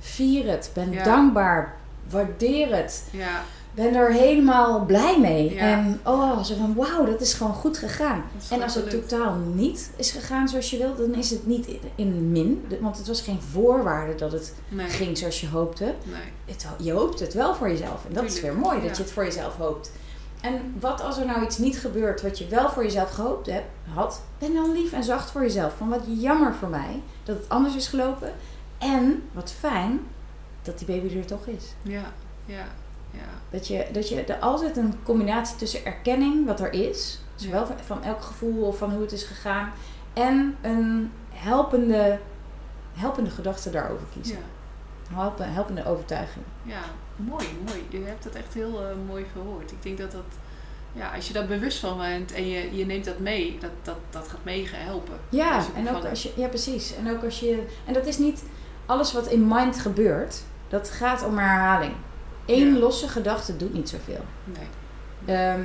vier 0.00 0.48
het. 0.50 0.70
Ben 0.74 0.90
Ja. 0.92 1.02
dankbaar. 1.04 1.76
Waardeer 2.10 2.76
het. 2.76 3.04
Ja. 3.10 3.42
Ben 3.74 3.94
er 3.94 4.12
helemaal 4.12 4.84
blij 4.84 5.20
mee. 5.20 5.54
Ja. 5.54 5.60
En 5.60 6.00
oh, 6.04 6.42
zo 6.42 6.54
van 6.56 6.74
wauw, 6.74 7.04
dat 7.04 7.20
is 7.20 7.34
gewoon 7.34 7.54
goed 7.54 7.78
gegaan. 7.78 8.22
En 8.50 8.62
als 8.62 8.74
het 8.74 8.90
totaal 8.90 9.34
niet 9.54 9.90
is 9.96 10.10
gegaan 10.10 10.48
zoals 10.48 10.70
je 10.70 10.78
wilt, 10.78 10.98
dan 10.98 11.14
is 11.14 11.30
het 11.30 11.46
niet 11.46 11.66
in- 11.66 11.80
in 11.94 12.32
min. 12.32 12.66
Want 12.80 12.98
het 12.98 13.06
was 13.06 13.20
geen 13.20 13.40
voorwaarde 13.52 14.14
dat 14.14 14.32
het 14.32 14.54
Nee. 14.68 14.86
ging 14.88 15.18
zoals 15.18 15.40
je 15.40 15.48
hoopte. 15.48 15.84
Nee. 15.84 16.20
Het, 16.44 16.66
je 16.78 16.92
hoopt 16.92 17.20
het 17.20 17.34
wel 17.34 17.54
voor 17.54 17.68
jezelf. 17.68 18.04
En 18.08 18.14
dat 18.14 18.24
is 18.24 18.40
weer 18.40 18.54
mooi 18.54 18.80
dat 18.80 18.96
je 18.96 19.02
het 19.02 19.12
voor 19.12 19.24
jezelf 19.24 19.56
hoopt. 19.56 19.90
En 20.40 20.74
wat 20.80 21.02
als 21.02 21.18
er 21.18 21.26
nou 21.26 21.44
iets 21.44 21.58
niet 21.58 21.78
gebeurt 21.78 22.22
wat 22.22 22.38
je 22.38 22.46
wel 22.46 22.70
voor 22.70 22.82
jezelf 22.82 23.10
gehoopt 23.10 23.46
hebt, 23.46 23.66
had, 23.94 24.22
ben 24.38 24.54
dan 24.54 24.72
lief 24.72 24.92
en 24.92 25.04
zacht 25.04 25.30
voor 25.30 25.40
jezelf. 25.40 25.76
Van 25.76 25.88
wat 25.88 26.02
jammer 26.06 26.54
voor 26.54 26.68
mij 26.68 27.02
dat 27.24 27.36
het 27.36 27.48
anders 27.48 27.76
is 27.76 27.88
gelopen. 27.88 28.32
En 28.78 29.22
wat 29.32 29.52
fijn 29.52 30.00
dat 30.62 30.78
die 30.78 30.86
baby 30.86 31.18
er 31.18 31.26
toch 31.26 31.46
is. 31.46 31.74
Ja. 31.82 32.12
Ja. 32.44 32.64
Ja. 33.10 33.28
Dat 33.50 33.66
je, 33.66 33.86
dat 33.92 34.08
je 34.08 34.24
er 34.24 34.38
altijd 34.38 34.76
een 34.76 34.94
combinatie 35.02 35.56
tussen 35.56 35.84
erkenning, 35.84 36.46
wat 36.46 36.60
er 36.60 36.72
is, 36.72 37.20
zowel 37.34 37.66
van, 37.84 38.02
elk 38.02 38.22
gevoel 38.22 38.66
of 38.66 38.78
van 38.78 38.90
hoe 38.90 39.00
het 39.00 39.12
is 39.12 39.22
gegaan, 39.22 39.72
en 40.12 40.56
een 40.60 41.12
helpende, 41.32 42.18
helpende 42.92 43.30
gedachte 43.30 43.70
daarover 43.70 44.06
kiezen. 44.12 44.36
Ja. 44.36 45.14
Helpen, 45.14 45.52
helpende 45.52 45.86
overtuiging. 45.86 46.44
Ja. 46.62 46.80
Mooi, 47.28 47.46
mooi. 47.66 47.84
Je 47.88 48.06
hebt 48.06 48.24
het 48.24 48.34
echt 48.34 48.54
heel 48.54 48.80
eh, 48.80 48.86
mooi 49.06 49.26
verwoord. 49.32 49.70
Ik 49.70 49.82
denk 49.82 49.98
dat 49.98 50.12
dat... 50.12 50.24
Ja, 50.92 51.10
als 51.14 51.26
je 51.26 51.32
daar 51.32 51.46
bewust 51.46 51.78
van 51.78 51.98
bent 51.98 52.32
en 52.32 52.48
je, 52.48 52.76
je 52.76 52.86
neemt 52.86 53.04
dat 53.04 53.18
mee, 53.18 53.56
dat, 53.60 53.70
dat, 53.82 53.96
dat 54.10 54.28
gaat 54.28 54.44
mega 54.44 54.76
helpen. 54.76 55.14
Ja, 55.28 55.64
en 55.76 55.96
ook 55.96 56.04
als 56.04 56.22
je, 56.22 56.32
ja, 56.36 56.46
precies. 56.48 56.94
En 56.96 57.10
ook 57.10 57.24
als 57.24 57.40
je, 57.40 57.66
en 57.84 57.92
dat 57.92 58.06
is 58.06 58.18
niet 58.18 58.42
alles 58.86 59.12
wat 59.12 59.26
in 59.26 59.48
mind 59.48 59.78
gebeurt, 59.80 60.42
dat 60.68 60.90
gaat 60.90 61.24
om 61.24 61.38
herhaling. 61.38 61.92
Eén 62.46 62.72
Ja. 62.72 62.78
losse 62.78 63.08
gedachte 63.08 63.56
doet 63.56 63.72
niet 63.74 63.88
zoveel. 63.88 64.24
Nee. 64.44 65.36
Ehm, 65.36 65.64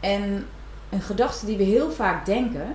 en 0.00 0.46
een 0.90 1.00
gedachte 1.02 1.46
die 1.46 1.56
we 1.56 1.62
heel 1.62 1.90
vaak 1.90 2.26
denken, 2.26 2.74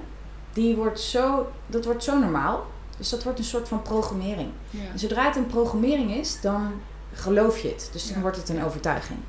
die 0.54 0.76
wordt 0.76 1.00
zo, 1.00 1.52
dat 1.68 1.86
wordt 1.86 2.04
zo 2.04 2.20
normaal. 2.20 2.66
Dus 2.98 3.10
dat 3.10 3.24
wordt 3.24 3.40
een 3.40 3.46
soort 3.46 3.68
van 3.68 3.82
programmering. 3.82 4.50
Ja. 4.70 4.80
En 4.92 5.00
zodra 5.00 5.26
het 5.26 5.36
een 5.36 5.48
programmering 5.48 6.16
is, 6.16 6.42
dan 6.42 6.72
geloof 7.16 7.58
je 7.60 7.68
het. 7.68 7.90
Dus 7.92 8.14
dan 8.14 8.22
wordt 8.22 8.38
het 8.38 8.50
een 8.50 8.64
overtuiging. 8.64 9.20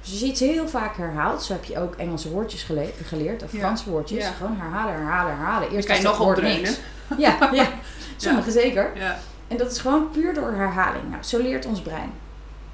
Dus 0.00 0.10
als 0.10 0.20
je 0.20 0.26
iets 0.26 0.40
heel 0.40 0.68
vaak 0.68 0.96
herhaalt, 0.96 1.42
zo 1.42 1.52
heb 1.52 1.64
je 1.64 1.78
ook 1.78 1.94
Engelse 1.94 2.30
woordjes 2.30 2.62
gele- 2.62 2.92
geleerd, 3.04 3.42
of. 3.42 3.50
Franse 3.50 3.90
woordjes. 3.90 4.26
Gewoon 4.38 4.56
herhalen, 4.60 4.94
herhalen, 4.94 5.36
herhalen. 5.36 5.70
Eerst 5.70 5.86
kan 5.86 5.96
je 5.96 6.02
nog 6.02 6.18
woord 6.18 6.42
niks. 6.42 6.78
Ja, 7.18 7.48
ja. 7.52 7.68
sommige 8.16 8.50
zeker. 8.50 8.90
Ja. 8.94 9.18
En 9.48 9.56
dat 9.56 9.70
is 9.70 9.78
gewoon 9.78 10.10
puur 10.10 10.34
door 10.34 10.52
herhaling. 10.52 11.10
Nou, 11.10 11.22
zo 11.22 11.38
leert 11.38 11.66
ons 11.66 11.80
brein. 11.80 12.12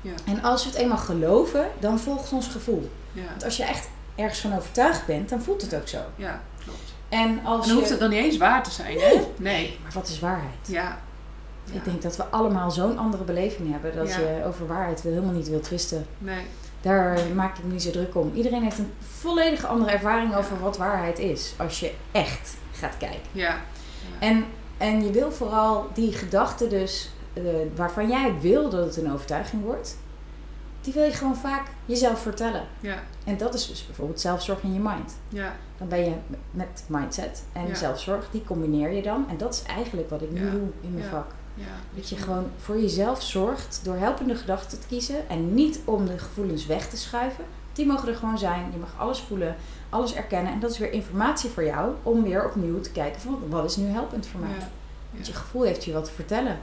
Ja. 0.01 0.13
En 0.27 0.43
als 0.43 0.65
we 0.65 0.71
het 0.71 0.79
eenmaal 0.79 0.97
geloven, 0.99 1.69
dan 1.79 1.99
volgt 2.01 2.33
ons 2.33 2.47
gevoel. 2.49 2.91
Ja. 3.13 3.23
Want 3.31 3.45
als 3.45 3.57
je 3.57 3.65
echt 3.65 3.89
ergens 4.15 4.41
van 4.41 4.57
overtuigd 4.57 5.07
bent, 5.07 5.29
dan 5.29 5.43
voelt 5.43 5.63
het 5.63 5.75
ook 5.75 5.89
zo. 5.89 5.99
Ja, 6.17 6.41
klopt. 6.65 6.79
En 7.09 7.41
als 7.45 7.63
En 7.63 7.69
dan 7.69 7.79
hoeft 7.79 7.91
het 7.91 8.01
dan 8.01 8.11
niet 8.11 8.19
eens 8.25 8.37
waar 8.37 8.63
te 8.63 8.71
zijn, 8.71 8.99
hè? 8.99 9.15
Nee. 9.37 9.79
Maar 9.83 9.93
wat 9.93 10.09
is 10.09 10.19
waarheid? 10.21 10.53
Ja. 10.67 10.99
Ik 11.73 11.85
denk 11.85 12.03
dat 12.03 12.17
we 12.17 12.25
allemaal 12.25 12.71
zo'n 12.71 12.99
andere 12.99 13.25
beleving 13.25 13.71
hebben. 13.73 13.97
Dat 13.97 14.09
Ja. 14.09 14.19
je 14.19 14.45
over 14.47 14.67
waarheid 14.67 15.01
helemaal 15.01 15.33
niet 15.33 15.49
wil 15.49 15.61
twisten. 15.61 16.07
Nee. 16.19 16.45
Daar 16.81 17.19
maak 17.35 17.59
ik 17.59 17.65
me 17.65 17.73
niet 17.73 17.83
zo 17.83 17.91
druk 17.91 18.15
om. 18.15 18.33
Iedereen 18.35 18.63
heeft 18.63 18.79
een 18.79 18.93
volledige 19.01 19.67
andere 19.67 19.91
ervaring 19.91 20.35
over 20.37 20.61
wat 20.61 20.77
waarheid 20.77 21.19
is. 21.19 21.55
Als 21.59 21.81
je 21.81 21.93
echt 22.13 22.55
gaat 22.73 22.97
kijken. 22.97 23.21
Ja. 23.33 23.57
En, 24.19 24.45
en 24.79 25.05
je 25.05 25.11
wil 25.11 25.33
vooral 25.33 25.87
die 25.95 26.13
gedachte 26.13 26.69
dus, 26.69 27.11
eh, 27.33 27.43
waarvan 27.77 28.09
jij 28.09 28.35
wil 28.41 28.71
dat 28.71 28.85
het 28.85 28.97
een 28.97 29.13
overtuiging 29.13 29.63
wordt, 29.65 29.97
die 30.81 30.93
wil 30.95 31.05
je 31.05 31.13
gewoon 31.13 31.37
vaak 31.37 31.67
jezelf 31.87 32.21
vertellen. 32.21 32.63
Ja. 32.81 32.95
En 33.25 33.37
dat 33.37 33.55
is 33.55 33.67
dus 33.69 33.87
bijvoorbeeld 33.87 34.21
zelfzorg 34.21 34.63
in 34.63 34.73
je 34.73 34.79
mind. 34.81 35.17
Ja. 35.29 35.57
Dan 35.79 35.89
ben 35.89 36.05
je 36.05 36.13
met 36.51 36.85
mindset 36.87 37.43
en 37.53 37.67
Ja. 37.67 37.75
zelfzorg, 37.75 38.29
die 38.31 38.45
combineer 38.45 38.91
je 38.93 39.03
dan. 39.03 39.27
En 39.29 39.37
dat 39.37 39.55
is 39.55 39.63
eigenlijk 39.77 40.11
wat 40.11 40.23
ik 40.23 40.31
nu 40.31 40.45
Ja. 40.45 40.51
doe 40.51 40.69
in 40.81 40.93
mijn 40.93 41.05
Ja. 41.05 41.11
vak. 41.11 41.27
Ja. 41.57 41.65
Dat 41.95 42.09
je 42.09 42.17
gewoon 42.17 42.51
voor 42.57 42.81
jezelf 42.81 43.23
zorgt 43.23 43.81
door 43.83 43.97
helpende 43.97 44.35
gedachten 44.35 44.81
te 44.81 44.87
kiezen. 44.87 45.29
En 45.29 45.55
niet 45.55 45.81
om 45.85 46.07
de 46.07 46.19
gevoelens 46.19 46.67
weg 46.67 46.89
te 46.89 46.97
schuiven. 46.97 47.45
Die 47.73 47.87
mogen 47.87 48.09
er 48.09 48.15
gewoon 48.15 48.39
zijn. 48.39 48.71
Je 48.73 48.79
mag 48.79 48.95
alles 48.99 49.21
voelen, 49.21 49.57
alles 49.89 50.15
erkennen. 50.15 50.53
En 50.53 50.61
dat 50.61 50.71
is 50.71 50.79
weer 50.79 50.93
informatie 50.93 51.51
voor 51.51 51.65
jou 51.65 51.95
om 52.03 52.23
weer 52.23 52.47
opnieuw 52.47 52.81
te 52.81 52.91
kijken 52.91 53.21
van 53.21 53.43
wat 53.49 53.65
is 53.65 53.77
nu 53.77 53.87
helpend 53.87 54.27
voor 54.27 54.41
mij. 54.41 54.59
Ja. 54.59 54.69
Want 55.13 55.27
je 55.27 55.33
gevoel 55.33 55.63
heeft 55.63 55.85
je 55.85 55.93
wat 55.93 56.05
te 56.05 56.13
vertellen. 56.13 56.59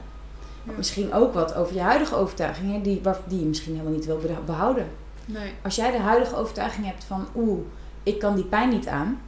Misschien 0.76 1.12
ook 1.12 1.34
wat 1.34 1.54
over 1.54 1.74
je 1.74 1.80
huidige 1.80 2.14
overtuigingen 2.14 2.82
die, 2.82 3.00
die 3.26 3.40
je 3.40 3.46
misschien 3.46 3.72
helemaal 3.72 3.92
niet 3.92 4.06
wil 4.06 4.20
behouden. 4.46 4.90
Nee. 5.24 5.52
Als 5.62 5.76
jij 5.76 5.90
de 5.90 5.98
huidige 5.98 6.36
overtuiging 6.36 6.86
hebt 6.86 7.04
van 7.04 7.26
oeh, 7.34 7.60
ik 8.02 8.18
kan 8.18 8.34
die 8.34 8.44
pijn 8.44 8.68
niet 8.68 8.88
aan. 8.88 9.20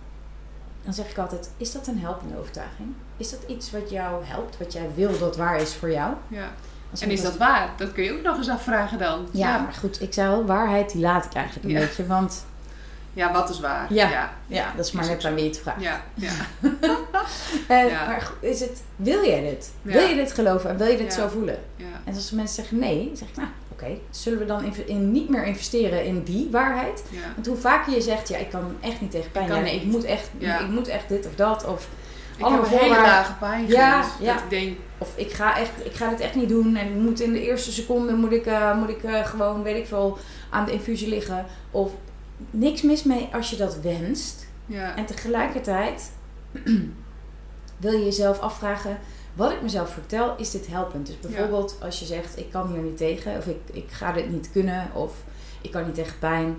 Dan 0.83 0.95
zeg 0.95 1.11
ik 1.11 1.19
altijd, 1.19 1.51
is 1.57 1.73
dat 1.73 1.87
een 1.87 1.99
helpende 1.99 2.39
overtuiging? 2.39 2.95
Is 3.17 3.31
dat 3.31 3.41
iets 3.47 3.71
wat 3.71 3.91
jou 3.91 4.25
helpt, 4.25 4.59
wat 4.59 4.73
jij 4.73 4.87
wil 4.95 5.19
dat 5.19 5.37
waar 5.37 5.61
is 5.61 5.75
voor 5.75 5.91
jou? 5.93 6.15
Ja. 6.29 6.51
Als 6.91 7.01
En 7.01 7.11
is 7.11 7.23
dat 7.23 7.37
waar? 7.37 7.71
Dat 7.77 7.93
kun 7.93 8.05
je 8.05 8.13
ook 8.13 8.23
nog 8.23 8.37
eens 8.37 8.49
afvragen 8.49 8.99
dan. 8.99 9.29
Ja, 9.31 9.59
maar 9.59 9.73
goed, 9.73 10.03
ik 10.03 10.19
al, 10.19 10.45
waarheid 10.45 10.93
die 10.93 11.01
laat 11.01 11.25
ik 11.25 11.33
eigenlijk 11.35 11.67
een 11.67 11.73
Ja. 11.73 11.81
beetje. 11.81 12.07
Want 12.07 12.45
Ja, 13.13 13.33
wat 13.33 13.51
is 13.51 13.61
waar? 13.61 13.93
Ja. 13.93 14.11
Ja. 14.11 14.33
ja, 14.47 14.73
dat 14.77 14.87
is 14.87 14.93
maar 14.93 15.07
net 15.07 15.25
aan 15.25 15.35
wie 15.35 15.43
je 15.45 15.49
het 15.51 15.59
vraagt. 15.59 15.81
Ja. 15.83 16.03
Ja. 16.15 16.33
En, 17.69 17.87
Ja. 17.87 18.07
Maar 18.07 18.21
goed, 18.21 18.37
is 18.41 18.61
het, 18.61 18.83
wil 18.97 19.25
jij 19.25 19.41
dit? 19.41 19.71
Wil 19.83 20.09
je 20.09 20.15
dit 20.15 20.33
geloven 20.33 20.71
en 20.71 20.77
wil 20.77 20.87
je 20.87 20.97
dit 20.97 21.13
zo 21.13 21.29
voelen? 21.29 21.59
En 22.05 22.15
als 22.15 22.31
mensen 22.31 22.55
zeggen 22.55 22.79
nee, 22.79 23.11
zeg 23.15 23.29
ik 23.29 23.37
nou 23.37 23.49
oké, 23.73 23.99
zullen 24.11 24.39
we 24.39 24.45
dan 24.45 24.65
in, 24.65 24.89
in 24.89 25.13
niet 25.13 25.29
meer 25.29 25.45
investeren 25.45 26.05
in 26.05 26.23
die 26.23 26.49
waarheid? 26.51 27.03
Want 27.35 27.47
hoe 27.47 27.57
vaker 27.57 27.93
je 27.93 28.01
zegt, 28.01 28.29
ja 28.29 28.37
ik 28.37 28.51
kan 28.51 28.77
echt 28.81 29.01
niet 29.01 29.11
tegen 29.11 29.31
pijn, 29.31 29.49
Ik 29.49 29.55
ja, 29.55 29.61
nee, 29.61 29.77
ik 29.77 29.85
moet, 29.85 30.05
echt, 30.05 30.31
ik 30.39 30.69
moet 30.69 30.89
echt 30.89 31.09
dit 31.09 31.27
of 31.27 31.35
dat. 31.35 31.65
Of, 31.65 31.89
Ik 32.37 32.45
Allemaal 32.45 32.63
heb 32.63 32.73
een 32.73 32.79
hele 32.79 32.95
lage 32.95 33.33
pijn 33.33 33.67
Ja, 33.67 34.05
ja. 34.21 34.35
Dat 34.35 34.43
ik 34.43 34.51
denk, 34.51 34.79
of 34.99 35.17
ik 35.17 35.33
ga, 35.33 35.59
echt, 35.59 35.71
ik 35.85 35.93
ga 35.93 36.09
dit 36.09 36.21
echt 36.21 36.35
niet 36.35 36.49
doen 36.49 36.77
en 36.77 36.87
ik 36.87 36.95
moet 36.95 37.21
in 37.21 37.33
de 37.33 37.47
eerste 37.47 37.73
seconde 37.73 38.13
moet 38.13 38.33
ik, 38.33 38.47
eh, 38.47 38.79
moet 38.79 38.89
ik 38.89 39.03
eh, 39.03 39.27
gewoon, 39.27 39.63
weet 39.63 39.77
ik 39.77 39.87
veel, 39.87 40.19
aan 40.51 40.65
de 40.65 40.73
infusie 40.73 41.09
liggen. 41.09 41.47
Of 41.71 41.93
niks 42.51 42.83
mis 42.83 43.03
mee 43.03 43.29
als 43.33 43.51
je 43.51 43.57
dat 43.57 43.81
wenst. 43.81 44.47
ja. 44.67 44.97
En 44.97 45.07
tegelijkertijd 45.07 46.13
wil 47.77 47.93
je 47.93 48.05
jezelf 48.05 48.39
afvragen, 48.39 48.99
wat 49.35 49.53
ik 49.53 49.63
mezelf 49.63 49.91
vertel, 49.91 50.35
is 50.37 50.51
dit 50.51 50.67
helpend? 50.67 51.07
Dus 51.07 51.19
bijvoorbeeld 51.21 51.77
als 51.83 51.99
je 51.99 52.05
zegt, 52.05 52.39
ik 52.39 52.51
kan 52.51 52.73
hier 52.73 52.83
niet 52.83 52.97
tegen, 52.97 53.37
of 53.37 53.47
ik, 53.47 53.61
ik 53.73 53.87
ga 53.91 54.13
dit 54.13 54.31
niet 54.31 54.51
kunnen, 54.53 54.91
of 54.95 55.13
ik 55.61 55.71
kan 55.71 55.85
niet 55.85 55.95
tegen 55.95 56.19
pijn. 56.19 56.57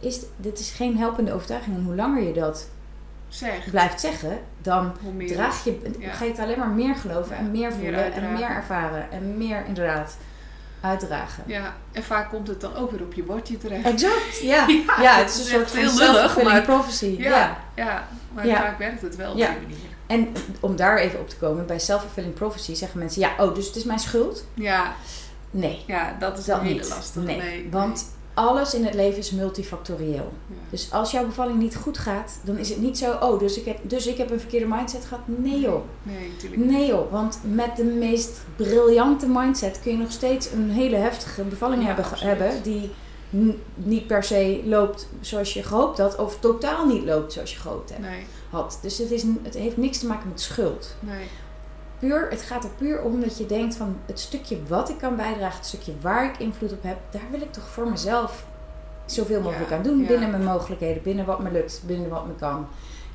Is, 0.00 0.20
dit 0.36 0.58
is 0.58 0.70
geen 0.70 0.98
helpende 0.98 1.32
overtuiging. 1.32 1.76
En 1.76 1.84
hoe 1.84 1.94
langer 1.94 2.22
je 2.22 2.32
dat 2.32 2.68
zeg. 3.28 3.70
blijft 3.70 4.00
zeggen, 4.00 4.38
dan 4.62 4.92
meer 5.14 5.32
draag 5.32 5.64
je, 5.64 5.80
Ja. 5.98 6.12
ga 6.12 6.24
je 6.24 6.30
het 6.30 6.40
alleen 6.40 6.58
maar 6.58 6.68
meer 6.68 6.94
geloven 6.94 7.36
en 7.36 7.50
meer 7.50 7.60
Meer 7.60 7.72
voelen 7.72 8.12
en 8.12 8.32
meer 8.32 8.48
ervaren 8.48 9.10
en 9.10 9.36
meer 9.36 9.62
inderdaad 9.66 10.16
uitdragen. 10.80 11.42
Ja, 11.46 11.74
en 11.92 12.02
vaak 12.02 12.28
komt 12.30 12.48
het 12.48 12.60
dan 12.60 12.76
ook 12.76 12.90
weer 12.90 13.00
op 13.02 13.14
je 13.14 13.22
bordje 13.22 13.58
terecht. 13.58 13.84
Exact, 13.84 14.40
ja. 14.42 14.66
Ja, 15.00 15.16
het 15.16 15.28
is 15.30 15.38
een 15.38 15.44
soort 15.44 15.72
heel 15.72 15.94
lullig, 15.94 16.42
maar- 16.42 16.62
prophecy. 16.62 17.14
Ja, 17.18 17.30
ja. 17.30 17.56
ja. 17.74 18.08
maar 18.32 18.46
Ja. 18.46 18.56
vaak 18.60 18.78
werkt 18.78 19.02
het 19.02 19.16
wel 19.16 19.30
op 19.32 19.38
Ja. 19.38 19.48
die 19.48 19.60
manier. 19.60 19.76
En 20.06 20.32
om 20.60 20.76
daar 20.76 20.96
even 20.98 21.20
op 21.20 21.28
te 21.28 21.36
komen, 21.36 21.66
bij 21.66 21.78
self-fulfilling 21.78 22.34
prophecy 22.34 22.74
zeggen 22.74 22.98
mensen, 22.98 23.20
ja, 23.20 23.30
oh, 23.38 23.54
dus 23.54 23.66
het 23.66 23.76
is 23.76 23.84
mijn 23.84 23.98
schuld? 23.98 24.44
Ja, 24.54 24.92
Nee, 25.50 25.84
ja 25.86 26.16
dat 26.18 26.38
is 26.38 26.46
hele 26.46 26.62
niet. 26.62 26.88
lastige. 26.88 27.26
Nee, 27.26 27.36
Nee, 27.36 27.68
want 27.70 28.04
alles 28.38 28.74
in 28.74 28.84
het 28.84 28.94
leven 28.94 29.18
is 29.18 29.30
multifactorieel. 29.30 30.32
Ja. 30.46 30.54
Dus 30.70 30.92
als 30.92 31.10
jouw 31.10 31.26
bevalling 31.26 31.58
niet 31.58 31.76
goed 31.76 31.98
gaat, 31.98 32.38
dan 32.44 32.56
is 32.58 32.68
het 32.68 32.80
niet 32.80 32.98
zo, 32.98 33.12
oh, 33.20 33.38
dus 33.38 33.58
ik 33.58 33.64
heb, 33.64 33.78
dus 33.82 34.06
ik 34.06 34.16
heb 34.16 34.30
een 34.30 34.40
verkeerde 34.40 34.66
mindset 34.66 35.04
gehad. 35.04 35.22
Nee 35.26 35.60
joh, 35.60 35.82
Nee, 36.02 36.28
natuurlijk 36.28 36.62
nee 36.70 36.86
joh, 36.86 37.12
want 37.12 37.38
met 37.42 37.76
de 37.76 37.84
meest 37.84 38.30
briljante 38.56 39.26
mindset 39.28 39.80
kun 39.82 39.92
je 39.92 39.98
nog 39.98 40.12
steeds 40.12 40.52
een 40.52 40.70
hele 40.70 40.96
heftige 40.96 41.42
bevalling 41.42 41.80
Ja, 41.80 41.86
hebben, 41.86 42.04
absoluut. 42.04 42.38
hebben 42.38 42.62
die 42.62 42.90
niet 43.74 44.06
per 44.06 44.22
se 44.24 44.60
loopt 44.64 45.08
zoals 45.20 45.54
je 45.54 45.62
gehoopt 45.62 45.98
had, 45.98 46.16
of 46.16 46.38
totaal 46.40 46.86
niet 46.86 47.04
loopt 47.04 47.32
zoals 47.32 47.52
je 47.52 47.58
gehoopt 47.58 47.90
hebt, 47.90 48.02
Nee, 48.02 48.24
had. 48.50 48.78
Dus 48.82 48.98
het, 48.98 49.10
is, 49.10 49.22
het 49.42 49.54
heeft 49.54 49.76
niks 49.76 49.98
te 49.98 50.06
maken 50.06 50.28
met 50.28 50.40
schuld. 50.40 50.94
nee. 51.00 51.26
Puur, 51.98 52.26
het 52.30 52.42
gaat 52.42 52.64
er 52.64 52.70
puur 52.78 53.02
om 53.02 53.20
dat 53.20 53.38
je 53.38 53.46
denkt 53.46 53.74
van 53.76 53.96
het 54.06 54.20
stukje 54.20 54.58
wat 54.68 54.88
ik 54.88 54.98
kan 54.98 55.16
bijdragen, 55.16 55.56
het 55.58 55.66
stukje 55.66 55.92
waar 56.00 56.24
ik 56.24 56.38
invloed 56.38 56.72
op 56.72 56.82
heb, 56.82 56.96
daar 57.10 57.22
wil 57.30 57.40
ik 57.40 57.52
toch 57.52 57.68
voor 57.68 57.90
mezelf 57.90 58.46
zoveel 59.06 59.40
mogelijk 59.40 59.70
Ja, 59.70 59.76
aan 59.76 59.82
doen. 59.82 60.00
ja. 60.00 60.06
Binnen 60.06 60.30
mijn 60.30 60.44
mogelijkheden, 60.44 61.02
binnen 61.02 61.24
wat 61.26 61.40
me 61.42 61.50
lukt, 61.50 61.82
binnen 61.86 62.08
wat 62.10 62.26
me 62.26 62.34
kan. 62.34 62.66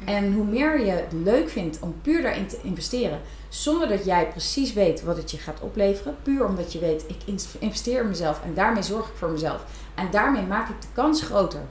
En 0.06 0.34
hoe 0.34 0.46
meer 0.46 0.80
je 0.86 0.92
het 0.92 1.12
leuk 1.24 1.50
vindt 1.50 1.78
om 1.80 1.96
puur 2.02 2.22
daarin 2.22 2.48
te 2.48 2.60
investeren, 2.64 3.20
zonder 3.50 3.88
dat 3.88 4.06
jij 4.06 4.28
precies 4.28 4.74
weet 4.74 5.04
wat 5.04 5.18
het 5.18 5.32
je 5.32 5.38
gaat 5.38 5.60
opleveren, 5.62 6.16
puur 6.24 6.46
omdat 6.46 6.74
je 6.74 6.80
weet, 6.80 7.04
ik 7.08 7.18
in- 7.26 7.40
investeer 7.60 8.02
in 8.02 8.08
mezelf 8.08 8.42
en 8.46 8.54
daarmee 8.54 8.84
zorg 8.84 9.08
ik 9.08 9.16
voor 9.16 9.30
mezelf. 9.30 9.66
En 9.96 10.08
daarmee 10.12 10.44
maak 10.44 10.70
ik 10.70 10.82
de 10.82 10.88
kans 10.94 11.22
groter 11.22 11.62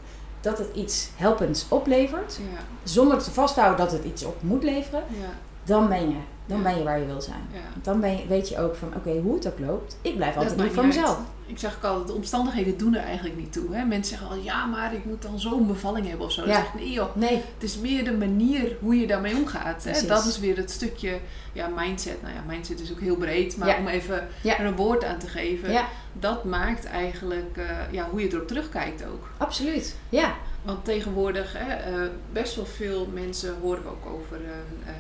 dat 0.40 0.58
het 0.58 0.68
iets 0.74 1.08
helpends 1.16 1.66
oplevert, 1.68 2.38
Ja, 2.52 2.60
zonder 2.82 3.18
te 3.18 3.30
vasthouden 3.30 3.78
dat 3.86 3.92
het 3.92 4.04
iets 4.04 4.24
op 4.24 4.42
moet 4.42 4.62
leveren, 4.62 5.02
ja, 5.08 5.28
dan 5.64 5.88
ben 5.88 6.08
je, 6.08 6.16
dan 6.52 6.62
Ja. 6.62 6.68
ben 6.68 6.78
je 6.78 6.84
waar 6.84 6.98
je 6.98 7.06
wil 7.06 7.20
zijn. 7.20 7.42
ja. 7.52 7.60
Dan 7.82 8.00
ben 8.00 8.10
je, 8.16 8.26
weet 8.26 8.48
je 8.48 8.58
ook 8.58 8.74
van, 8.74 8.92
oké, 8.96 9.10
hoe 9.20 9.34
het 9.34 9.46
ook 9.46 9.58
loopt, 9.58 9.96
ik 10.02 10.16
blijf 10.16 10.36
altijd 10.36 10.60
lief 10.60 10.74
voor 10.74 10.86
mezelf. 10.86 11.18
Ik 11.46 11.58
zeg 11.58 11.76
ook 11.76 11.84
altijd, 11.84 12.06
de 12.06 12.12
omstandigheden 12.14 12.76
doen 12.78 12.94
er 12.94 13.02
eigenlijk 13.04 13.36
niet 13.36 13.52
toe. 13.52 13.74
Hè? 13.74 13.84
Mensen 13.84 14.16
zeggen 14.18 14.36
al, 14.36 14.42
ja, 14.42 14.66
maar 14.66 14.94
ik 14.94 15.04
moet 15.04 15.22
dan 15.22 15.40
zo'n 15.40 15.66
bevalling 15.66 16.08
hebben 16.08 16.26
of 16.26 16.32
zo. 16.32 16.40
Dan 16.40 16.50
Ja. 16.50 16.56
zeg 16.56 16.66
ik, 16.66 16.74
nee 16.74 16.90
joh, 16.90 17.16
Nee, 17.16 17.34
het 17.54 17.62
is 17.62 17.78
meer 17.78 18.04
de 18.04 18.12
manier 18.12 18.76
hoe 18.80 19.00
je 19.00 19.06
daarmee 19.06 19.36
omgaat. 19.36 19.84
Hè? 19.84 20.06
Dat 20.06 20.24
is 20.26 20.38
weer 20.38 20.56
het 20.56 20.70
stukje, 20.70 21.18
ja, 21.52 21.68
mindset. 21.76 22.22
Nou 22.22 22.34
ja, 22.34 22.40
mindset 22.46 22.80
is 22.80 22.92
ook 22.92 23.00
heel 23.00 23.16
breed. 23.16 23.56
Maar 23.56 23.78
om 23.78 23.88
even 23.88 24.28
er 24.44 24.64
een 24.64 24.76
woord 24.76 25.04
aan 25.04 25.18
te 25.18 25.28
geven. 25.28 25.84
Dat 26.12 26.44
maakt 26.44 26.84
eigenlijk, 26.84 27.56
eh, 27.56 27.64
ja, 27.92 28.08
hoe 28.10 28.20
je 28.22 28.28
erop 28.32 28.46
terugkijkt 28.48 29.04
ook. 29.04 29.28
absoluut. 29.38 29.96
Ja, 30.08 30.34
Want 30.62 30.84
tegenwoordig, 30.84 31.52
hè, 31.58 31.74
eh, 31.74 32.08
best 32.32 32.56
wel 32.56 32.66
veel 32.66 33.08
mensen 33.12 33.54
horen 33.60 33.86
ook 33.86 34.06
over 34.06 34.36
eh, 34.36 34.92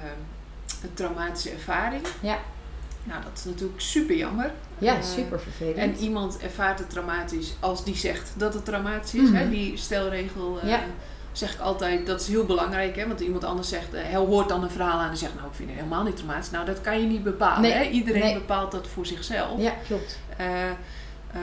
een 0.82 0.94
traumatische 0.94 1.50
ervaring. 1.50 2.02
Ja. 2.20 2.38
Nou, 3.04 3.22
dat 3.22 3.32
is 3.38 3.44
natuurlijk 3.44 3.80
super 3.80 4.16
jammer. 4.16 4.50
ja 4.78 4.96
Eh, 4.96 5.02
super 5.02 5.40
vervelend. 5.40 5.76
En 5.76 5.96
iemand 5.96 6.38
ervaart 6.38 6.78
het 6.78 6.90
traumatisch 6.90 7.54
als 7.60 7.84
die 7.84 7.96
zegt 7.96 8.32
dat 8.36 8.54
het 8.54 8.64
traumatisch 8.64 9.14
is. 9.14 9.28
Mhm. 9.28 9.34
Hè? 9.34 9.48
Die 9.50 9.76
stelregel 9.76 10.58
eh, 10.62 10.68
Ja. 10.68 10.80
zeg 11.32 11.54
ik 11.54 11.60
altijd, 11.60 12.06
dat 12.06 12.20
is 12.20 12.28
heel 12.28 12.44
belangrijk. 12.46 12.96
Hè? 12.96 13.06
Want 13.08 13.20
iemand 13.20 13.44
anders 13.44 13.68
zegt, 13.68 13.94
eh, 13.94 14.02
hij 14.02 14.14
hoort 14.16 14.48
dan 14.48 14.62
een 14.62 14.70
verhaal 14.70 14.98
aan 15.00 15.10
en 15.10 15.16
zegt, 15.16 15.34
nou 15.34 15.46
ik 15.46 15.54
vind 15.54 15.68
het 15.68 15.78
helemaal 15.78 16.02
niet 16.04 16.16
traumatisch. 16.16 16.50
Nou, 16.50 16.66
dat 16.66 16.80
kan 16.80 17.00
je 17.00 17.06
niet 17.06 17.22
bepalen. 17.22 17.60
Nee, 17.60 17.72
Hè? 17.72 17.84
Iedereen 17.84 18.20
nee. 18.22 18.34
bepaalt 18.34 18.72
dat 18.72 18.86
voor 18.86 19.06
zichzelf. 19.06 19.60
ja, 19.60 19.72
klopt. 19.86 20.18
Eh, 20.36 20.70
eh, 20.70 20.74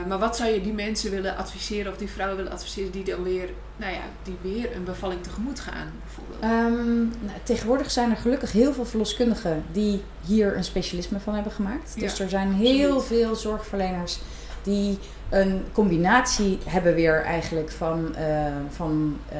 maar 0.08 0.18
wat 0.18 0.36
zou 0.36 0.50
je 0.50 0.60
die 0.60 0.72
mensen 0.72 1.10
willen 1.10 1.36
adviseren 1.36 1.92
of 1.92 1.98
die 1.98 2.08
vrouwen 2.08 2.36
willen 2.36 2.52
adviseren 2.52 2.90
die 2.90 3.04
dan 3.04 3.22
weer, 3.22 3.48
nou 3.80 3.92
ja, 3.92 4.00
die 4.22 4.36
weer 4.42 4.76
een 4.76 4.84
bevalling 4.84 5.22
tegemoet 5.22 5.60
gaan 5.60 5.86
bijvoorbeeld? 6.04 6.42
Ehm, 6.42 6.98
nou, 7.26 7.38
tegenwoordig 7.42 7.90
zijn 7.90 8.10
er 8.10 8.16
gelukkig 8.16 8.52
heel 8.52 8.72
veel 8.72 8.84
verloskundigen 8.86 9.64
die 9.72 10.02
hier 10.24 10.56
een 10.56 10.64
specialisme 10.64 11.20
van 11.20 11.34
hebben 11.34 11.52
gemaakt. 11.52 11.92
Ja, 11.94 12.00
dus 12.00 12.18
er 12.20 12.28
zijn 12.28 12.52
heel 12.52 12.96
absoluut. 12.96 13.20
veel 13.22 13.34
zorgverleners 13.36 14.18
die 14.62 14.98
een 15.28 15.64
combinatie 15.72 16.58
hebben 16.66 16.94
weer 16.94 17.22
eigenlijk 17.22 17.70
van, 17.70 18.14
eh, 18.16 18.46
van 18.70 19.18
eh, 19.28 19.38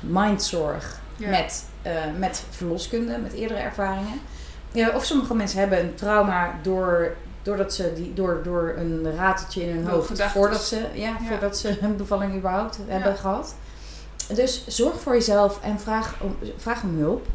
mindzorg 0.00 1.00
Ja. 1.16 1.28
met, 1.30 1.64
eh, 1.82 1.92
met 2.18 2.44
verloskunde, 2.50 3.18
met 3.18 3.32
eerdere 3.32 3.60
ervaringen. 3.60 4.20
Ja, 4.72 4.90
of 4.90 5.04
sommige 5.04 5.34
mensen 5.34 5.58
hebben 5.58 5.80
een 5.80 5.94
trauma 5.94 6.54
door, 6.62 7.14
doordat 7.42 7.74
ze 7.74 7.92
die, 7.94 8.14
door, 8.14 8.40
door 8.44 8.74
een 8.76 9.14
rateltje 9.16 9.62
in 9.68 9.76
hun 9.76 9.86
hoofd, 9.86 10.22
voordat 10.22 10.64
ze, 10.64 10.76
ja, 10.92 11.08
Ja. 11.08 11.16
voordat 11.28 11.58
ze 11.58 11.78
een 11.82 11.96
bevalling 11.96 12.36
überhaupt 12.36 12.78
Ja. 12.86 12.92
hebben 12.92 13.16
gehad. 13.16 13.54
Dus 14.34 14.64
zorg 14.66 15.00
voor 15.00 15.12
jezelf 15.12 15.60
en 15.62 15.80
vraag 15.80 16.14
om, 16.22 16.36
vraag 16.56 16.82
om 16.82 16.98
hulp. 16.98 17.26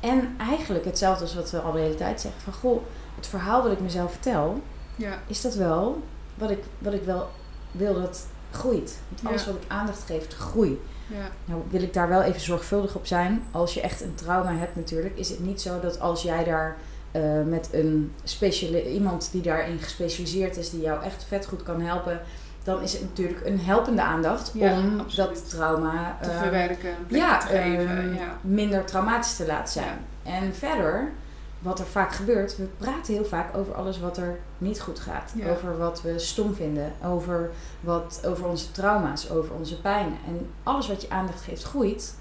En 0.00 0.34
eigenlijk 0.38 0.84
hetzelfde 0.84 1.22
als 1.24 1.34
wat 1.34 1.50
we 1.50 1.58
al 1.60 1.72
de 1.72 1.78
hele 1.80 1.94
tijd 1.94 2.20
zeggen. 2.20 2.40
Van 2.42 2.52
goh, 2.52 2.82
het 3.16 3.26
verhaal 3.26 3.62
wat 3.62 3.72
ik 3.72 3.80
mezelf 3.80 4.12
vertel, 4.12 4.60
Ja, 4.96 5.18
is 5.26 5.40
dat 5.40 5.54
wel 5.54 6.02
wat 6.34 6.50
ik, 6.50 6.62
wat 6.78 6.92
ik 6.92 7.02
wel 7.02 7.28
wil 7.70 7.94
dat 7.94 8.26
groeit. 8.50 8.98
Want 9.08 9.26
alles 9.28 9.44
Ja. 9.44 9.52
wat 9.52 9.62
ik 9.62 9.70
aandacht 9.70 10.02
geef, 10.06 10.28
groeit. 10.28 10.78
ja, 11.06 11.30
Nou 11.44 11.62
wil 11.70 11.82
ik 11.82 11.92
daar 11.94 12.08
wel 12.08 12.22
even 12.22 12.40
zorgvuldig 12.40 12.94
op 12.94 13.06
zijn. 13.06 13.42
Als 13.50 13.74
je 13.74 13.80
echt 13.80 14.00
een 14.02 14.14
trauma 14.14 14.52
hebt 14.54 14.76
natuurlijk, 14.76 15.18
is 15.18 15.28
het 15.28 15.40
niet 15.40 15.60
zo 15.60 15.80
dat 15.80 16.00
als 16.00 16.22
jij 16.22 16.44
daar 16.44 16.76
eh, 17.12 17.22
met 17.46 17.68
een 17.72 18.12
speciali- 18.24 18.88
iemand 18.88 19.28
die 19.32 19.42
daarin 19.42 19.78
gespecialiseerd 19.78 20.56
is, 20.56 20.70
die 20.70 20.80
jou 20.80 21.02
echt 21.02 21.24
vet 21.28 21.46
goed 21.46 21.62
kan 21.62 21.80
helpen, 21.80 22.20
dan 22.68 22.82
is 22.82 22.92
het 22.92 23.02
natuurlijk 23.02 23.46
een 23.46 23.60
helpende 23.60 24.02
aandacht 24.02 24.50
Ja, 24.54 24.72
om 24.72 25.00
absoluut. 25.00 25.28
dat 25.34 25.50
trauma 25.50 26.18
te 26.22 26.30
eh, 26.30 26.40
verwerken, 26.42 26.94
ja, 27.08 27.38
te 27.38 27.46
geven. 27.46 28.14
ja. 28.14 28.38
minder 28.40 28.84
traumatisch 28.84 29.36
te 29.36 29.46
laten 29.46 29.72
zijn. 29.72 29.98
En 30.22 30.54
verder 30.54 31.12
wat 31.58 31.78
er 31.78 31.86
vaak 31.86 32.12
gebeurt, 32.12 32.56
we 32.56 32.64
praten 32.78 33.14
heel 33.14 33.24
vaak 33.24 33.56
over 33.56 33.74
alles 33.74 34.00
wat 34.00 34.16
er 34.16 34.38
niet 34.58 34.80
goed 34.80 35.00
gaat. 35.00 35.32
Over 35.50 35.78
wat 35.78 36.02
we 36.02 36.18
stom 36.18 36.54
vinden, 36.54 36.92
over, 37.04 37.50
wat, 37.80 38.20
over 38.26 38.46
onze 38.46 38.70
trauma's, 38.70 39.30
over 39.30 39.54
onze 39.54 39.80
pijn. 39.80 40.06
En 40.26 40.46
alles 40.62 40.88
wat 40.88 41.02
je 41.02 41.10
aandacht 41.10 41.42
geeft 41.42 41.62
groeit. 41.62 42.14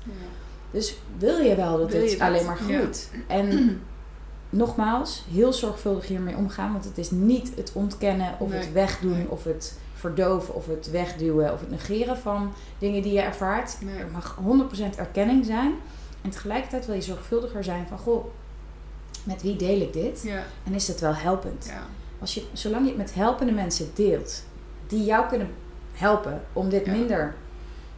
Dus 0.72 0.98
wil 1.18 1.38
je 1.38 1.56
wel 1.56 1.78
dat 1.78 1.92
dit 1.92 2.12
je 2.12 2.18
dat? 2.18 2.28
alleen 2.28 2.46
maar 2.46 2.58
groeit. 2.58 3.12
En 3.28 3.48
nogmaals, 4.50 5.26
heel 5.32 5.54
zorgvuldig 5.54 6.08
hiermee 6.08 6.36
omgaan. 6.36 6.72
Want 6.72 6.86
het 6.86 6.98
is 6.98 7.12
niet 7.12 7.52
het 7.56 7.72
ontkennen 7.74 8.34
of 8.40 8.50
Nee. 8.50 8.60
het 8.60 8.72
wegdoen 8.72 9.12
Nee. 9.18 9.30
of 9.30 9.44
het 9.44 9.78
verdoven 9.98 10.54
of 10.56 10.68
het 10.68 10.92
wegduwen 10.92 11.54
of 11.54 11.60
het 11.60 11.70
negeren 11.70 12.18
van 12.18 12.54
dingen 12.80 13.02
die 13.02 13.14
je 13.14 13.22
ervaart. 13.22 13.78
Nee. 13.82 13.98
Er 13.98 14.08
mag 14.12 14.38
100% 14.94 14.98
erkenning 14.98 15.46
zijn. 15.46 15.74
En 16.22 16.30
tegelijkertijd 16.30 16.86
wil 16.86 16.96
je 16.96 17.02
zorgvuldiger 17.02 17.64
zijn 17.64 17.88
van, 17.88 17.98
goh, 17.98 18.26
met 19.24 19.42
wie 19.42 19.56
deel 19.56 19.82
ik 19.82 19.94
dit? 19.94 20.22
Ja, 20.24 20.44
En 20.64 20.74
is 20.74 20.88
het 20.88 21.00
wel 21.00 21.14
helpend? 21.16 21.66
ja, 21.70 21.84
Als 22.20 22.34
je, 22.34 22.44
zolang 22.54 22.82
je 22.84 22.88
het 22.90 22.98
met 22.98 23.14
helpende 23.14 23.52
mensen 23.52 23.88
deelt, 23.94 24.44
die 24.88 25.04
jou 25.04 25.28
kunnen 25.28 25.50
helpen 25.94 26.42
om 26.54 26.70
dit 26.70 26.86
Ja. 26.86 26.92
minder 26.92 27.36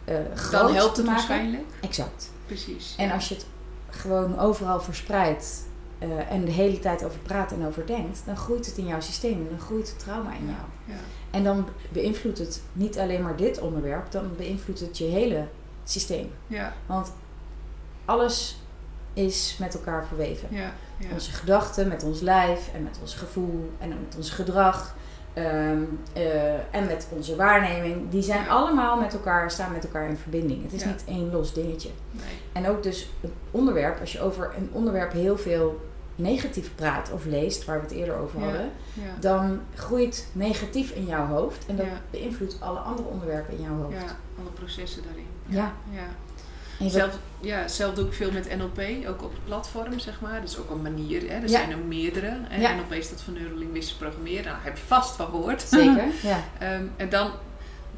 eh 0.06 0.16
groot 0.36 0.62
dan 0.62 0.74
helpt 0.76 0.96
te 0.96 1.04
maken. 1.04 1.16
waarschijnlijk. 1.28 1.66
Exact. 1.82 2.32
Precies. 2.46 2.96
En 2.98 3.12
als 3.12 3.30
je 3.30 3.36
het 3.36 3.46
gewoon 3.90 4.40
overal 4.40 4.82
verspreidt 4.82 5.64
eh, 6.00 6.32
en 6.32 6.46
de 6.46 6.52
hele 6.52 6.80
tijd 6.80 7.04
over 7.06 7.20
praat 7.20 7.52
en 7.52 7.66
over 7.66 7.86
denkt, 7.88 8.22
dan 8.26 8.38
groeit 8.38 8.66
het 8.66 8.78
in 8.78 8.86
jouw 8.88 9.00
systeem 9.02 9.34
en 9.34 9.48
dan 9.50 9.60
groeit 9.60 9.90
het 9.90 10.00
trauma 10.00 10.30
in 10.34 10.46
jou. 10.46 10.58
Ja, 10.86 10.94
En 11.32 11.44
dan 11.44 11.66
beïnvloedt 11.90 12.38
het 12.38 12.62
niet 12.74 13.00
alleen 13.00 13.22
maar 13.24 13.36
dit 13.36 13.60
onderwerp, 13.60 14.12
dan 14.12 14.32
beïnvloedt 14.38 14.80
het 14.80 14.98
je 14.98 15.04
hele 15.06 15.46
systeem. 15.84 16.32
ja, 16.48 16.74
Want 16.86 17.12
alles 18.06 18.62
is 19.14 19.58
met 19.60 19.74
elkaar 19.74 20.06
verweven. 20.06 20.48
ja, 20.52 20.72
ja. 20.98 21.08
Onze 21.14 21.32
gedachten, 21.32 21.88
met 21.88 22.04
ons 22.04 22.20
lijf 22.22 22.70
en 22.74 22.84
met 22.84 22.98
ons 23.02 23.16
gevoel 23.16 23.72
en 23.80 23.90
met 23.90 24.16
ons 24.18 24.30
gedrag. 24.30 24.96
ehm, 25.34 25.82
eh, 26.14 26.54
en 26.76 26.86
met 26.86 27.08
onze 27.10 27.36
waarneming, 27.36 28.10
die 28.10 28.22
zijn 28.22 28.44
Ja. 28.44 28.48
allemaal 28.50 29.00
met 29.00 29.14
elkaar, 29.14 29.52
staan 29.52 29.72
met 29.72 29.84
elkaar 29.84 30.10
in 30.10 30.18
verbinding. 30.18 30.64
Het 30.64 30.74
is 30.74 30.82
Ja. 30.84 30.88
niet 30.88 31.04
één 31.06 31.32
los 31.32 31.54
dingetje. 31.54 31.90
Nee. 32.12 32.24
En 32.52 32.68
ook 32.68 32.84
dus 32.84 33.10
een 33.22 33.34
onderwerp, 33.52 34.00
als 34.00 34.12
je 34.12 34.22
over 34.22 34.52
een 34.58 34.70
onderwerp 34.72 35.12
heel 35.12 35.38
veel 35.38 35.82
negatief 36.20 36.72
praat 36.76 37.12
of 37.12 37.26
leest, 37.26 37.66
waar 37.66 37.78
we 37.78 37.84
het 37.88 37.96
eerder 37.96 38.16
over 38.16 38.40
hadden, 38.40 38.72
Ja, 38.94 39.02
dan 39.20 39.60
groeit 39.76 40.28
negatief 40.32 40.92
in 40.92 41.06
jouw 41.06 41.26
hoofd 41.26 41.66
en 41.66 41.76
dat 41.76 41.86
Ja. 41.86 42.02
beïnvloedt 42.10 42.58
alle 42.60 42.80
andere 42.80 43.08
onderwerpen 43.08 43.58
in 43.58 43.64
jouw 43.64 43.76
hoofd. 43.76 43.94
ja, 44.02 44.16
alle 44.40 44.50
processen 44.54 45.04
daarin. 45.04 45.28
Ja. 45.46 45.74
ja. 45.92 46.08
Zelf, 46.90 47.18
ja, 47.40 47.68
zelf 47.68 47.94
doe 47.94 48.06
ik 48.06 48.14
veel 48.14 48.32
met 48.32 48.58
NLP, 48.58 49.08
ook 49.08 49.24
op 49.24 49.32
het 49.32 49.46
platform, 49.46 50.00
zeg 50.00 50.22
maar. 50.22 50.40
Dat 50.40 50.50
is 50.50 50.58
ook 50.58 50.70
een 50.70 50.82
manier, 50.82 51.22
hè. 51.22 51.40
er 51.42 51.50
zijn 51.50 51.72
er 51.72 51.78
meerdere. 51.78 52.38
Hè. 52.42 52.76
NLP 52.76 53.04
staat 53.04 53.22
voor 53.22 53.34
Neurolinguistisch 53.34 53.96
Programmeren, 53.98 54.44
daar 54.44 54.60
heb 54.64 54.78
je 54.78 54.84
vast 54.84 55.16
van 55.16 55.26
gehoord. 55.26 55.62
Zeker, 55.62 56.04
ja. 56.32 56.40
Ehm, 56.60 56.84
en 56.98 57.10
dan, 57.10 57.32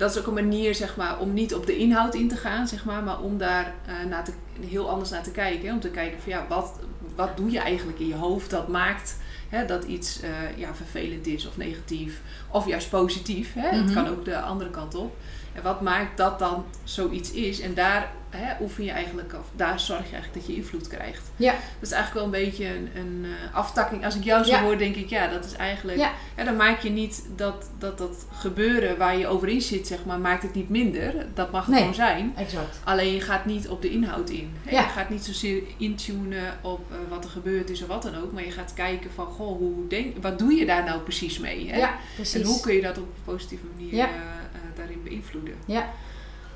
dat 0.01 0.11
is 0.11 0.19
ook 0.19 0.27
een 0.27 0.33
manier, 0.33 0.75
zeg 0.75 0.95
maar, 0.95 1.19
om 1.19 1.33
niet 1.33 1.53
op 1.55 1.65
de 1.65 1.77
inhoud 1.77 2.15
in 2.15 2.27
te 2.27 2.35
gaan, 2.35 2.67
zeg 2.67 2.85
maar, 2.85 3.03
maar 3.03 3.19
om 3.21 3.37
daar 3.37 3.73
eh, 3.85 4.09
naar 4.09 4.23
te, 4.23 4.31
heel 4.69 4.89
anders 4.89 5.09
naar 5.09 5.23
te 5.23 5.31
kijken. 5.31 5.67
Hè. 5.67 5.73
Om 5.73 5.79
te 5.79 5.89
kijken 5.89 6.21
van, 6.21 6.31
ja, 6.31 6.45
wat, 6.49 6.79
wat 7.15 7.37
doe 7.37 7.51
je 7.51 7.59
eigenlijk 7.59 7.99
in 7.99 8.07
je 8.07 8.15
hoofd 8.15 8.49
dat 8.49 8.67
maakt 8.67 9.17
hè, 9.49 9.65
dat 9.65 9.83
iets 9.83 10.21
eh, 10.21 10.29
ja, 10.57 10.75
vervelend 10.75 11.27
is 11.27 11.47
of 11.47 11.57
negatief, 11.57 12.21
of 12.51 12.67
juist 12.67 12.89
positief. 12.89 13.53
Hè. 13.53 13.67
Het 13.69 13.85
Mhm. 13.85 13.93
kan 13.93 14.07
ook 14.07 14.25
de 14.25 14.39
andere 14.41 14.69
kant 14.69 14.95
op. 14.95 15.15
En 15.53 15.63
wat 15.63 15.81
maakt 15.81 16.17
dat 16.17 16.39
dan 16.39 16.65
zoiets 16.83 17.31
is? 17.31 17.59
En 17.59 17.73
daar 17.73 18.11
hè, 18.29 18.53
oefen 18.61 18.83
je 18.83 18.91
eigenlijk, 18.91 19.33
of 19.33 19.45
daar 19.55 19.79
zorg 19.79 20.05
je 20.05 20.11
eigenlijk 20.13 20.33
dat 20.33 20.45
je 20.47 20.61
invloed 20.61 20.87
krijgt. 20.87 21.31
Ja. 21.35 21.51
Dat 21.51 21.89
is 21.89 21.91
eigenlijk 21.91 22.13
wel 22.13 22.23
een 22.23 22.45
beetje 22.45 22.65
een, 22.67 22.89
een 22.95 23.25
eh, 23.25 23.55
aftakking. 23.55 24.05
Als 24.05 24.15
ik 24.15 24.23
jou 24.23 24.43
zo 24.43 24.51
Ja. 24.51 24.61
hoor, 24.61 24.77
denk 24.77 24.95
ik, 24.95 25.09
ja, 25.09 25.27
dat 25.27 25.45
is 25.45 25.53
eigenlijk... 25.53 25.97
Ja. 25.97 26.11
Ja, 26.37 26.43
dan 26.43 26.55
maak 26.55 26.79
je 26.79 26.89
niet 26.89 27.25
dat, 27.35 27.69
dat 27.77 27.97
dat 27.97 28.25
gebeuren 28.31 28.97
waar 28.97 29.17
je 29.17 29.27
over 29.27 29.47
in 29.47 29.61
zit, 29.61 29.87
zeg 29.87 30.05
maar, 30.05 30.19
maakt 30.19 30.43
het 30.43 30.53
niet 30.53 30.69
minder. 30.69 31.25
Dat 31.33 31.51
mag 31.51 31.61
het 31.61 31.69
Nee. 31.69 31.79
gewoon 31.79 31.95
zijn. 31.95 32.33
Exact. 32.37 32.79
Alleen 32.83 33.13
je 33.13 33.21
gaat 33.21 33.45
niet 33.45 33.67
op 33.69 33.81
de 33.81 33.89
inhoud 33.89 34.29
in. 34.29 34.53
Hè? 34.63 34.71
Ja. 34.71 34.81
Je 34.81 34.87
gaat 34.89 35.09
niet 35.09 35.25
zozeer 35.25 35.61
intunen 35.77 36.53
op 36.61 36.91
eh, 36.91 36.97
wat 37.09 37.23
er 37.23 37.29
gebeurd 37.29 37.69
is 37.69 37.81
of 37.81 37.87
wat 37.87 38.03
dan 38.03 38.15
ook. 38.17 38.31
Maar 38.31 38.45
je 38.45 38.51
gaat 38.51 38.73
kijken 38.73 39.11
van, 39.15 39.25
goh, 39.25 39.57
hoe 39.57 39.87
denk, 39.87 40.17
wat 40.21 40.39
doe 40.39 40.53
je 40.53 40.65
daar 40.65 40.83
nou 40.83 40.99
precies 41.01 41.39
mee? 41.39 41.69
Hè? 41.69 41.77
Ja, 41.77 41.95
precies. 42.15 42.41
En 42.41 42.47
hoe 42.47 42.59
kun 42.59 42.73
je 42.73 42.81
dat 42.81 42.97
op 42.97 43.03
een 43.03 43.33
positieve 43.33 43.65
manier 43.75 43.95
Ja. 43.95 44.09
Daarin 44.81 45.03
beïnvloeden? 45.03 45.53
Ja. 45.65 45.85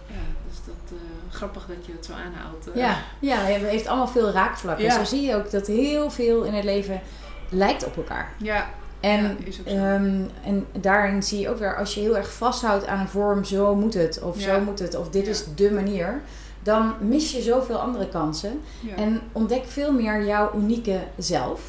Ja, 0.07 0.15
dus 0.49 0.57
dat 0.65 0.97
eh, 0.99 1.35
grappig 1.35 1.65
dat 1.65 1.85
je 1.85 1.91
het 1.91 2.05
zo 2.05 2.11
aanhaalt. 2.13 2.67
eh. 2.69 2.75
Ja, 2.75 2.97
ja, 3.19 3.37
het 3.37 3.61
heeft 3.69 3.87
allemaal 3.87 4.07
veel 4.07 4.31
raakvlakken. 4.31 4.85
Ja. 4.85 4.91
Zo 4.97 5.03
zie 5.03 5.21
je 5.21 5.35
ook 5.35 5.51
dat 5.51 5.67
heel 5.67 6.11
veel 6.11 6.43
in 6.43 6.53
het 6.53 6.63
leven 6.63 7.01
lijkt 7.49 7.85
op 7.85 7.97
elkaar. 7.97 8.33
Ja, 8.37 8.69
En, 8.99 9.37
Ja, 9.65 9.71
ehm, 9.71 10.21
en 10.43 10.65
daarin 10.79 11.23
zie 11.23 11.39
je 11.39 11.49
ook 11.49 11.57
weer, 11.57 11.77
als 11.77 11.93
je 11.93 11.99
heel 12.01 12.17
erg 12.17 12.33
vasthoudt 12.33 12.85
aan 12.87 12.99
een 12.99 13.07
vorm, 13.07 13.43
zo 13.43 13.75
moet 13.75 13.93
het, 13.93 14.21
of 14.21 14.39
Ja. 14.39 14.53
zo 14.55 14.61
moet 14.61 14.79
het, 14.79 14.95
of 14.95 15.09
dit 15.09 15.27
is 15.27 15.45
de 15.55 15.71
manier, 15.71 16.21
dan 16.63 16.93
mis 16.99 17.31
je 17.31 17.41
zoveel 17.41 17.77
andere 17.79 18.07
kansen. 18.09 18.61
En 18.95 19.21
ontdek 19.31 19.65
veel 19.67 19.91
meer 19.93 20.25
jouw 20.25 20.51
unieke 20.55 20.99
zelf 21.17 21.61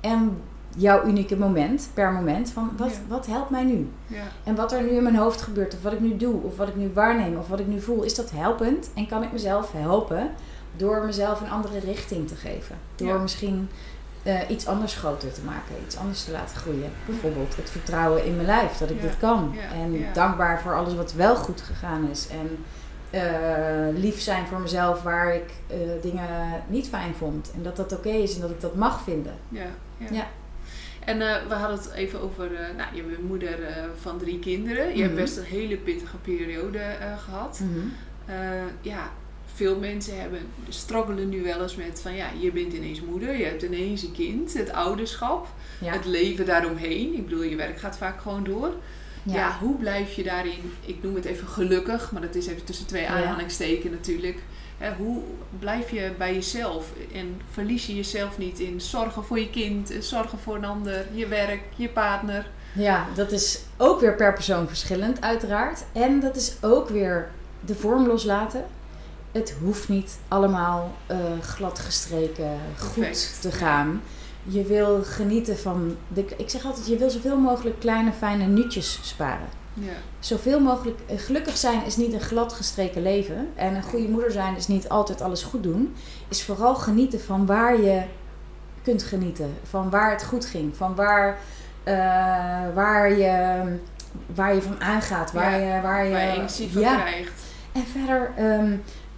en 0.00 0.42
jouw 0.76 1.04
unieke 1.04 1.36
moment 1.36 1.88
per 1.94 2.12
moment 2.12 2.50
van 2.50 2.72
wat, 2.76 2.90
Ja. 2.90 2.96
wat 3.08 3.26
helpt 3.26 3.50
mij 3.50 3.64
nu? 3.64 3.88
ja. 4.06 4.22
En 4.44 4.54
wat 4.54 4.72
er 4.72 4.82
nu 4.82 4.88
in 4.90 5.02
mijn 5.02 5.16
hoofd 5.16 5.42
gebeurt, 5.42 5.74
of 5.74 5.82
wat 5.82 5.92
ik 5.92 6.00
nu 6.00 6.16
doe, 6.16 6.42
of 6.42 6.56
wat 6.56 6.68
ik 6.68 6.76
nu 6.76 6.90
waarneem, 6.94 7.36
of 7.36 7.48
wat 7.48 7.60
ik 7.60 7.66
nu 7.66 7.80
voel, 7.80 8.02
is 8.02 8.14
dat 8.14 8.30
helpend? 8.30 8.90
En 8.94 9.06
kan 9.06 9.22
ik 9.22 9.32
mezelf 9.32 9.72
helpen 9.72 10.30
door 10.76 11.04
mezelf 11.04 11.40
een 11.40 11.50
andere 11.50 11.78
richting 11.78 12.28
te 12.28 12.34
geven? 12.34 12.76
Door 12.94 13.08
Ja. 13.08 13.18
misschien 13.18 13.68
eh, 14.22 14.40
iets 14.50 14.66
anders 14.66 14.94
groter 14.96 15.32
te 15.32 15.40
maken, 15.44 15.74
iets 15.86 15.96
anders 15.96 16.24
te 16.24 16.32
laten 16.32 16.56
groeien. 16.56 16.90
Bijvoorbeeld 17.06 17.56
het 17.56 17.70
vertrouwen 17.70 18.24
in 18.24 18.34
mijn 18.34 18.46
lijf, 18.46 18.76
dat 18.78 18.90
ik 18.90 19.00
dit 19.00 19.18
kan. 19.18 19.54
En 19.72 20.04
dankbaar 20.12 20.60
voor 20.60 20.74
alles 20.76 20.94
wat 20.94 21.12
wel 21.12 21.36
goed 21.36 21.60
gegaan 21.60 22.08
is. 22.10 22.28
En 22.28 22.56
eh, 23.10 23.94
lief 24.00 24.20
zijn 24.20 24.46
voor 24.46 24.60
mezelf 24.60 25.02
waar 25.02 25.34
ik 25.34 25.52
eh, 25.66 25.76
dingen 26.02 26.28
niet 26.66 26.88
fijn 26.88 27.14
vond. 27.14 27.50
En 27.56 27.62
dat 27.62 27.76
dat 27.76 27.92
oké 27.92 28.08
is 28.08 28.34
en 28.34 28.40
dat 28.40 28.50
ik 28.50 28.60
dat 28.60 28.74
mag 28.74 29.02
vinden. 29.02 29.34
Ja, 29.48 29.66
ja. 29.98 30.06
Ja. 30.10 30.26
En 31.04 31.20
eh, 31.20 31.46
we 31.48 31.54
hadden 31.54 31.78
het 31.78 31.92
even 31.92 32.20
over, 32.20 32.54
eh, 32.54 32.76
nou, 32.76 32.96
je 32.96 33.02
bent 33.02 33.22
moeder 33.28 33.62
eh, 33.62 33.84
van 34.00 34.18
drie 34.18 34.38
kinderen. 34.38 34.96
Je 34.96 35.00
hebt 35.02 35.12
Mhm. 35.14 35.22
best 35.22 35.36
een 35.36 35.44
hele 35.44 35.76
pittige 35.76 36.16
periode 36.16 36.78
eh, 36.78 37.18
gehad. 37.18 37.60
Eh, 38.26 38.34
ja, 38.80 39.12
veel 39.54 39.78
mensen 39.78 40.20
hebben, 40.20 40.38
struggelen 40.68 41.28
nu 41.28 41.42
wel 41.42 41.62
eens 41.62 41.76
met 41.76 42.00
van 42.02 42.14
ja, 42.14 42.26
je 42.40 42.50
bent 42.52 42.72
ineens 42.72 43.00
moeder, 43.00 43.36
je 43.36 43.44
hebt 43.44 43.62
ineens 43.62 44.02
een 44.02 44.12
kind, 44.12 44.54
het 44.54 44.72
ouderschap, 44.72 45.46
Ja. 45.80 45.92
het 45.92 46.04
leven 46.04 46.46
daaromheen. 46.46 47.14
Ik 47.14 47.24
bedoel, 47.28 47.42
je 47.42 47.56
werk 47.56 47.78
gaat 47.78 47.96
vaak 47.96 48.20
gewoon 48.20 48.44
door. 48.44 48.72
Ja. 49.26 49.58
hoe 49.60 49.76
blijf 49.76 50.12
je 50.12 50.22
daarin, 50.22 50.72
ik 50.84 50.96
noem 51.02 51.14
het 51.14 51.24
even 51.24 51.46
gelukkig, 51.48 52.12
maar 52.12 52.22
dat 52.22 52.34
is 52.34 52.46
even 52.46 52.64
tussen 52.64 52.86
twee 52.86 53.02
Ja. 53.02 53.08
aanhalingstekens 53.08 53.92
natuurlijk. 53.92 54.38
Hè, 54.78 54.94
hoe 54.94 55.22
blijf 55.58 55.90
je 55.90 56.12
bij 56.18 56.34
jezelf 56.34 56.92
en 57.14 57.40
verlies 57.50 57.86
je 57.86 57.94
jezelf 57.94 58.38
niet 58.38 58.58
in 58.58 58.80
zorgen 58.80 59.24
voor 59.24 59.38
je 59.38 59.50
kind, 59.50 59.90
eh, 59.90 60.00
zorgen 60.00 60.38
voor 60.38 60.56
een 60.56 60.64
ander, 60.64 61.06
je 61.12 61.26
werk, 61.26 61.62
je 61.76 61.88
partner? 61.88 62.46
Ja, 62.72 63.06
dat 63.14 63.32
is 63.32 63.60
ook 63.76 64.00
weer 64.00 64.14
per 64.14 64.32
persoon 64.32 64.68
verschillend, 64.68 65.20
uiteraard. 65.20 65.84
En 65.92 66.20
dat 66.20 66.36
is 66.36 66.56
ook 66.60 66.88
weer 66.88 67.30
de 67.60 67.74
vorm 67.74 68.06
loslaten. 68.06 68.64
Het 69.32 69.56
hoeft 69.60 69.88
niet 69.88 70.18
allemaal 70.28 70.94
eh, 71.06 71.16
glad 71.40 71.78
gestreken, 71.78 72.58
goed 72.78 72.94
Perfect. 72.94 73.38
te 73.40 73.52
gaan. 73.52 74.02
Je 74.42 74.62
wil 74.62 75.02
genieten 75.04 75.58
van. 75.58 75.96
De, 76.08 76.24
ik 76.36 76.50
zeg 76.50 76.64
altijd: 76.64 76.86
je 76.86 76.96
wil 76.96 77.10
zoveel 77.10 77.38
mogelijk 77.38 77.78
kleine, 77.78 78.12
fijne 78.12 78.44
nutjes 78.44 78.98
sparen. 79.02 79.48
Ja, 79.74 79.92
Zoveel 80.18 80.60
mogelijk. 80.60 80.98
eh, 81.06 81.18
Gelukkig 81.18 81.56
zijn 81.56 81.84
is 81.84 81.96
niet 81.96 82.12
een 82.12 82.20
glad 82.20 82.52
gestreken 82.52 83.02
leven. 83.02 83.48
En 83.54 83.74
een 83.74 83.82
goede 83.82 84.08
moeder 84.08 84.30
zijn 84.32 84.56
is 84.56 84.66
niet 84.66 84.88
altijd 84.88 85.20
alles 85.20 85.42
goed 85.42 85.62
doen. 85.62 85.94
Is 86.28 86.42
vooral 86.44 86.74
genieten 86.74 87.20
van 87.20 87.46
waar 87.46 87.80
je 87.80 88.02
kunt 88.82 89.02
genieten. 89.02 89.54
Van 89.68 89.90
waar 89.90 90.10
het 90.10 90.24
goed 90.24 90.46
ging. 90.46 90.76
Van 90.76 90.94
waar, 90.94 91.38
eh, 91.82 91.94
waar, 92.74 93.10
je, 93.12 93.62
waar 94.34 94.54
je 94.54 94.62
van 94.62 94.80
aangaat. 94.80 95.32
Waar 95.32 95.60
Ja, 95.60 95.76
je, 95.76 95.82
waar 95.82 96.04
je, 96.04 96.10
waar 96.12 96.26
je 96.26 96.32
energie 96.32 96.70
van 96.72 96.82
ja. 96.82 97.00
krijgt. 97.00 97.32
En 97.72 97.84
verder, 97.86 98.30
ehm, 98.36 98.76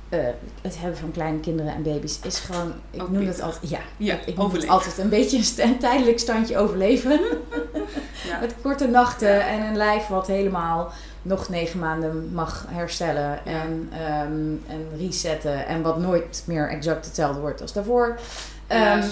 eh, 0.09 0.19
het 0.63 0.79
hebben 0.81 0.99
van 0.99 1.11
kleine 1.11 1.41
kinderen 1.41 1.75
en 1.75 1.83
baby's 1.83 2.19
is 2.23 2.39
gewoon, 2.39 2.73
ik 2.91 3.03
Ook 3.03 3.11
noem 3.11 3.27
het 3.27 3.41
altijd, 3.43 3.71
ja, 3.71 3.79
Ja, 3.97 4.15
ik, 4.15 4.27
ik 4.27 4.37
noem 4.37 4.53
het 4.53 4.69
altijd 4.69 4.99
een 4.99 5.09
beetje 5.09 5.37
een, 5.37 5.45
st- 5.45 5.59
een 5.59 5.79
tijdelijk 5.79 6.19
standje 6.19 6.59
overleven. 6.59 7.21
Ja. 8.29 8.39
Met 8.41 8.55
korte 8.63 8.87
nachten 8.87 9.29
Ja. 9.35 9.47
en 9.47 9.61
een 9.63 9.77
lijf 9.77 10.07
wat 10.07 10.27
helemaal 10.27 10.93
nog 11.23 11.49
negen 11.49 11.79
maanden 11.79 12.33
mag 12.33 12.65
herstellen 12.69 13.47
en, 13.47 13.89
ehm, 13.93 14.51
en 14.67 14.89
resetten. 14.99 15.67
En 15.67 15.83
wat 15.83 15.99
nooit 15.99 16.43
meer 16.47 16.69
exact 16.71 17.05
hetzelfde 17.05 17.41
wordt 17.41 17.61
als 17.63 17.73
daarvoor. 17.73 18.19
Ehm, 18.67 19.03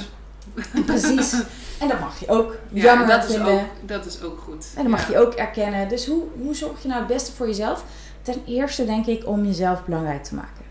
precies. 0.86 1.32
En 1.80 1.88
dat 1.88 2.01
mag 2.01 2.20
je 2.20 2.28
ook 2.28 2.57
Ja, 2.72 2.82
jammer 2.82 3.07
dat 3.07 3.24
is, 3.28 3.34
vinden. 3.34 3.53
ook, 3.55 3.61
dat 3.88 4.07
is 4.07 4.22
ook 4.22 4.38
goed. 4.45 4.66
En 4.76 4.82
dat 4.82 4.90
mag 4.92 5.09
Ja. 5.11 5.18
je 5.18 5.26
ook 5.26 5.32
erkennen. 5.34 5.88
Dus 5.88 6.07
hoe, 6.07 6.22
hoe 6.42 6.55
zorg 6.55 6.82
je 6.82 6.88
nou 6.88 7.01
het 7.01 7.09
beste 7.09 7.32
voor 7.32 7.47
jezelf? 7.47 7.84
Ten 8.22 8.42
eerste 8.47 8.84
denk 8.84 9.07
ik 9.07 9.26
om 9.26 9.45
jezelf 9.45 9.84
belangrijk 9.84 10.24
te 10.24 10.34
maken. 10.34 10.63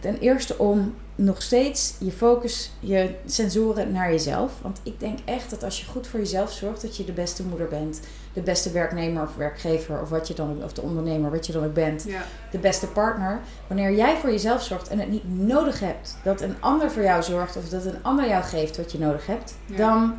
Ten 0.00 0.18
eerste 0.18 0.58
om 0.58 0.94
nog 1.16 1.42
steeds 1.42 1.94
je 1.98 2.12
focus, 2.12 2.70
je 2.80 3.10
sensoren 3.26 3.92
naar 3.92 4.10
jezelf. 4.10 4.52
Want 4.62 4.80
ik 4.82 5.00
denk 5.00 5.18
echt 5.24 5.50
dat 5.50 5.64
als 5.64 5.80
je 5.80 5.86
goed 5.86 6.06
voor 6.06 6.18
jezelf 6.20 6.52
zorgt, 6.52 6.82
dat 6.82 6.96
je 6.96 7.04
de 7.04 7.12
beste 7.12 7.42
moeder 7.42 7.68
bent. 7.68 8.00
De 8.32 8.40
beste 8.40 8.70
werknemer 8.70 9.22
of 9.22 9.36
werkgever 9.36 10.00
of 10.00 10.08
wat 10.08 10.28
je 10.28 10.34
dan 10.34 10.64
of 10.64 10.72
de 10.72 10.80
ondernemer, 10.82 11.30
wat 11.30 11.46
je 11.46 11.52
dan 11.52 11.64
ook 11.64 11.74
bent. 11.74 12.04
Ja. 12.06 12.22
De 12.50 12.58
beste 12.58 12.86
partner. 12.86 13.40
Wanneer 13.66 13.92
jij 13.94 14.16
voor 14.16 14.30
jezelf 14.30 14.62
zorgt 14.62 14.88
en 14.88 14.98
het 14.98 15.10
niet 15.10 15.38
nodig 15.38 15.80
hebt 15.80 16.16
dat 16.24 16.40
een 16.40 16.54
ander 16.60 16.90
voor 16.90 17.02
jou 17.02 17.22
zorgt 17.22 17.56
of 17.56 17.68
dat 17.68 17.84
een 17.84 18.02
ander 18.02 18.28
jou 18.28 18.42
geeft 18.44 18.76
wat 18.76 18.92
je 18.92 18.98
nodig 18.98 19.26
hebt, 19.26 19.54
Ja. 19.66 19.76
dan 19.76 20.14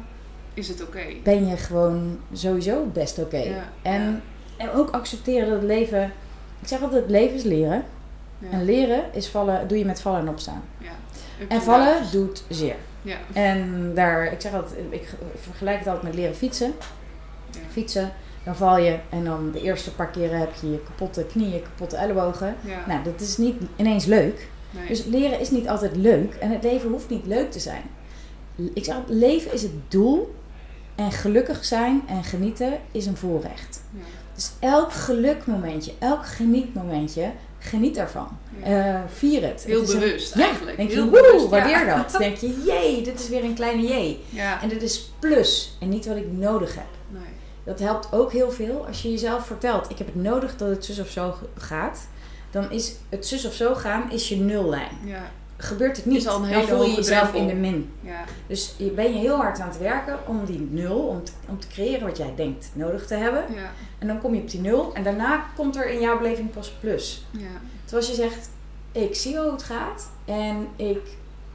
Is 0.53 0.67
het 0.67 0.81
oké? 0.83 1.03
ben 1.23 1.47
je 1.47 1.57
gewoon 1.57 2.17
sowieso 2.33 2.85
best 2.93 3.17
oké. 3.19 3.37
Ja, 3.37 3.63
En, 3.81 4.01
ja. 4.01 4.19
en 4.65 4.71
ook 4.71 4.89
accepteren 4.89 5.45
dat 5.49 5.55
het 5.59 5.67
leven. 5.67 6.11
Ik 6.61 6.67
zeg 6.67 6.81
altijd: 6.81 7.01
het 7.01 7.11
leven 7.11 7.35
is 7.35 7.43
leren. 7.43 7.83
Ja. 8.39 8.49
En 8.49 8.65
leren 8.65 9.03
is 9.13 9.27
vallen, 9.27 9.67
doe 9.67 9.77
je 9.77 9.85
met 9.85 10.01
vallen 10.01 10.19
en 10.19 10.29
opstaan. 10.29 10.63
Ja. 10.77 10.91
En 11.47 11.61
vallen 11.61 12.11
doet 12.11 12.43
zeer. 12.49 12.75
Ja. 13.01 13.17
En 13.33 13.91
daar, 13.95 14.31
ik 14.31 14.41
zeg 14.41 14.53
altijd, 14.53 14.79
ik 14.89 15.13
vergelijk 15.35 15.77
het 15.77 15.87
altijd 15.87 16.05
met 16.05 16.15
leren 16.15 16.35
fietsen. 16.35 16.73
Fietsen, 17.69 18.11
dan 18.43 18.55
val 18.55 18.77
je 18.77 18.99
en 19.09 19.23
dan 19.23 19.51
de 19.51 19.61
eerste 19.61 19.93
paar 19.93 20.09
keren 20.09 20.39
heb 20.39 20.53
je 20.61 20.71
je 20.71 20.83
kapotte 20.83 21.25
knieën, 21.25 21.61
kapotte 21.61 21.95
ellebogen. 21.95 22.55
Nou, 22.87 23.03
dat 23.03 23.21
is 23.21 23.37
niet 23.37 23.55
ineens 23.75 24.05
leuk. 24.05 24.47
Nee. 24.71 24.87
Dus 24.87 25.05
leren 25.05 25.39
is 25.39 25.51
niet 25.51 25.67
altijd 25.67 25.95
leuk 25.95 26.33
en 26.33 26.51
het 26.51 26.63
leven 26.63 26.89
hoeft 26.89 27.09
niet 27.09 27.25
leuk 27.25 27.51
te 27.51 27.59
zijn. 27.59 27.83
Ik 28.73 28.85
zeg 28.85 28.95
altijd, 28.95 29.17
leven 29.17 29.53
is 29.53 29.61
het 29.61 29.91
doel 29.91 30.35
en 30.95 31.11
gelukkig 31.11 31.65
zijn 31.65 32.03
en 32.07 32.23
genieten 32.23 32.73
is 32.91 33.05
een 33.05 33.17
voorrecht. 33.17 33.81
Ja. 33.91 34.03
Dus 34.33 34.51
elk 34.59 34.91
gelukmomentje, 34.91 35.93
elk 35.99 36.25
genietmomentje, 36.25 37.31
geniet 37.65 37.97
ervan. 37.97 38.27
Ja. 38.63 38.65
Eh, 38.95 39.01
vier 39.15 39.41
het. 39.47 39.63
Heel 39.63 39.79
Het 39.79 39.87
is 39.89 39.93
een- 39.93 39.99
bewust 39.99 40.35
ja, 40.35 40.45
eigenlijk. 40.45 40.77
denk 40.77 40.89
je, 40.91 41.01
woe, 41.09 41.21
bewust, 41.21 41.47
waardeer 41.49 41.85
ja. 41.85 41.95
dat. 42.03 42.15
denk 42.19 42.35
je, 42.37 42.61
jee, 42.65 43.01
dit 43.01 43.19
is 43.19 43.29
weer 43.29 43.43
een 43.43 43.53
kleine 43.53 43.81
jee. 43.87 44.23
Ja. 44.29 44.61
En 44.61 44.69
dit 44.69 44.81
is 44.81 45.11
plus 45.19 45.77
en 45.79 45.89
niet 45.89 46.05
wat 46.05 46.15
ik 46.17 46.31
nodig 46.31 46.75
heb. 46.75 46.85
Nee. 47.09 47.21
Dat 47.63 47.79
helpt 47.79 48.07
ook 48.13 48.31
heel 48.31 48.51
veel 48.51 48.85
als 48.87 49.01
je 49.01 49.11
jezelf 49.11 49.45
vertelt, 49.45 49.89
ik 49.89 49.97
heb 49.97 50.07
het 50.07 50.15
nodig 50.23 50.57
dat 50.57 50.69
het 50.69 50.85
zus 50.85 50.99
of 50.99 51.09
zo 51.09 51.33
gaat. 51.57 52.07
Dan 52.51 52.71
is 52.71 52.93
het 53.09 53.27
zus 53.27 53.45
of 53.45 53.53
zo 53.53 53.75
gaan, 53.75 54.11
is 54.11 54.29
je 54.29 54.35
nullijn. 54.35 54.97
Ja. 55.05 55.31
Gebeurt 55.65 55.97
het 55.97 56.05
niet, 56.05 56.17
Is 56.17 56.27
al 56.27 56.35
een 56.35 56.41
dan 56.41 56.49
hele 56.49 56.67
voel 56.67 56.83
je 56.83 56.89
hoge 56.89 56.95
jezelf 56.95 57.33
in 57.33 57.47
de 57.47 57.53
min. 57.53 57.91
Ja. 58.01 58.23
Dus 58.47 58.73
je 58.77 58.91
ben 58.91 59.13
je 59.13 59.19
heel 59.19 59.35
hard 59.35 59.59
aan 59.59 59.67
het 59.67 59.77
werken 59.77 60.19
om 60.27 60.45
die 60.45 60.67
nul, 60.71 60.97
om 60.97 61.23
te, 61.23 61.31
om 61.49 61.59
te 61.59 61.67
creëren 61.67 62.07
wat 62.07 62.17
jij 62.17 62.33
denkt 62.35 62.69
nodig 62.73 63.07
te 63.07 63.15
hebben. 63.15 63.45
Ja. 63.53 63.71
En 63.97 64.07
dan 64.07 64.21
kom 64.21 64.33
je 64.33 64.41
op 64.41 64.49
die 64.49 64.61
nul 64.61 64.93
en 64.93 65.03
daarna 65.03 65.45
komt 65.55 65.75
er 65.75 65.89
in 65.89 65.99
jouw 65.99 66.17
beleving 66.17 66.51
pas 66.51 66.71
plus. 66.79 67.25
Ja. 67.31 67.47
Terwijl 67.85 68.07
je 68.07 68.15
zegt, 68.15 68.49
ik 68.91 69.15
zie 69.15 69.37
hoe 69.37 69.51
het 69.51 69.63
gaat 69.63 70.09
en 70.25 70.67
ik 70.75 71.01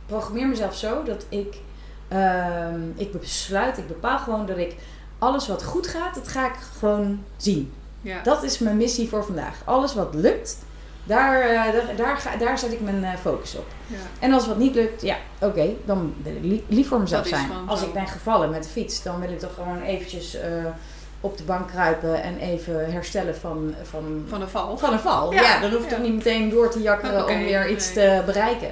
programmeer 0.06 0.46
mezelf 0.46 0.76
zo 0.76 1.02
dat 1.02 1.26
ik, 1.28 1.56
ehm, 2.08 2.80
ik 2.94 3.12
besluit, 3.20 3.78
ik 3.78 3.86
bepaal 3.86 4.18
gewoon 4.18 4.46
dat 4.46 4.56
ik 4.56 4.74
alles 5.18 5.48
wat 5.48 5.64
goed 5.64 5.86
gaat, 5.86 6.14
dat 6.14 6.28
ga 6.28 6.46
ik 6.46 6.56
gewoon 6.78 7.24
zien. 7.36 7.72
Ja. 8.02 8.22
Dat 8.22 8.42
is 8.42 8.58
mijn 8.58 8.76
missie 8.76 9.08
voor 9.08 9.24
vandaag. 9.24 9.62
Alles 9.64 9.94
wat 9.94 10.14
lukt, 10.14 10.58
daar, 11.10 11.40
eh, 11.40 11.72
daar, 11.72 11.96
daar, 11.96 12.16
ga, 12.16 12.36
daar 12.36 12.58
zet 12.58 12.72
ik 12.72 12.80
mijn 12.80 13.04
eh, 13.04 13.10
focus 13.20 13.56
op. 13.56 13.66
Ja. 13.86 13.96
En 14.18 14.32
als 14.32 14.46
wat 14.46 14.56
niet 14.56 14.74
lukt, 14.74 15.02
ja, 15.02 15.16
oké, 15.38 15.68
dan 15.84 16.14
wil 16.22 16.36
ik 16.36 16.42
lief, 16.42 16.60
lief 16.68 16.88
voor 16.88 17.00
mezelf 17.00 17.26
zijn. 17.26 17.50
Als 17.66 17.82
ik 17.82 17.92
ben 17.92 18.06
gevallen 18.06 18.50
met 18.50 18.62
de 18.62 18.68
fiets, 18.68 19.02
dan 19.02 19.20
wil 19.20 19.30
ik 19.30 19.38
toch 19.38 19.54
gewoon 19.54 19.82
eventjes 19.82 20.34
eh, 20.34 20.50
op 21.20 21.36
de 21.36 21.44
bank 21.44 21.68
kruipen 21.68 22.22
en 22.22 22.38
even 22.38 22.92
herstellen 22.92 23.36
van, 23.36 23.74
van, 23.82 24.24
Van 24.28 24.40
een 24.40 24.48
val. 24.48 24.78
van 24.78 24.92
een 24.92 24.98
val. 24.98 25.32
Ja, 25.32 25.42
Ja, 25.42 25.60
dan 25.60 25.70
hoef 25.70 25.84
ik 25.84 25.90
ja. 25.90 25.96
toch 25.96 26.04
niet 26.04 26.14
meteen 26.14 26.50
door 26.50 26.70
te 26.70 26.82
jakkeren 26.82 27.28
om 27.28 27.38
weer 27.38 27.70
iets 27.70 27.94
nee. 27.94 28.18
te 28.18 28.22
bereiken. 28.24 28.70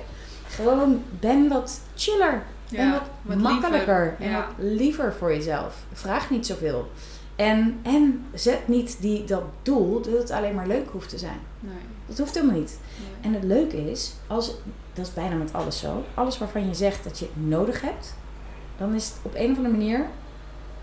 Gewoon 0.49 1.03
ben 1.11 1.49
wat 1.49 1.81
chiller. 1.97 2.43
Ja, 2.69 2.91
wat, 2.93 3.03
wat 3.23 3.37
makkelijker 3.37 4.03
liever. 4.05 4.17
en 4.27 4.31
Ja. 4.31 4.37
wat 4.47 4.67
liever 4.67 5.15
voor 5.19 5.33
jezelf. 5.35 5.75
Vraag 5.93 6.31
niet 6.31 6.47
zoveel. 6.47 6.91
En, 7.37 7.79
en 7.83 8.27
zet 8.35 8.69
niet 8.69 8.97
die, 9.01 9.25
dat 9.25 9.43
doel 9.63 10.01
dat 10.03 10.13
het 10.19 10.31
alleen 10.31 10.55
maar 10.55 10.67
leuk 10.67 10.89
hoeft 10.91 11.09
te 11.09 11.19
zijn. 11.19 11.41
Nee. 11.61 11.73
Dat 12.07 12.19
hoeft 12.19 12.35
helemaal 12.35 12.57
niet. 12.57 12.79
Nee. 12.99 13.33
En 13.33 13.35
het 13.41 13.45
leuke 13.49 13.91
is, 13.91 14.13
als, 14.27 14.55
dat 14.93 15.07
is 15.07 15.15
bijna 15.15 15.35
met 15.35 15.53
alles 15.53 15.79
zo. 15.79 16.05
Alles 16.15 16.39
waarvan 16.39 16.67
je 16.67 16.75
zegt 16.75 17.05
dat 17.05 17.19
je 17.19 17.25
het 17.25 17.49
nodig 17.49 17.81
hebt, 17.81 18.15
dan 18.79 18.95
is 18.95 19.05
het 19.07 19.15
op 19.23 19.35
een 19.35 19.51
of 19.51 19.57
andere 19.57 19.77
manier, 19.77 20.07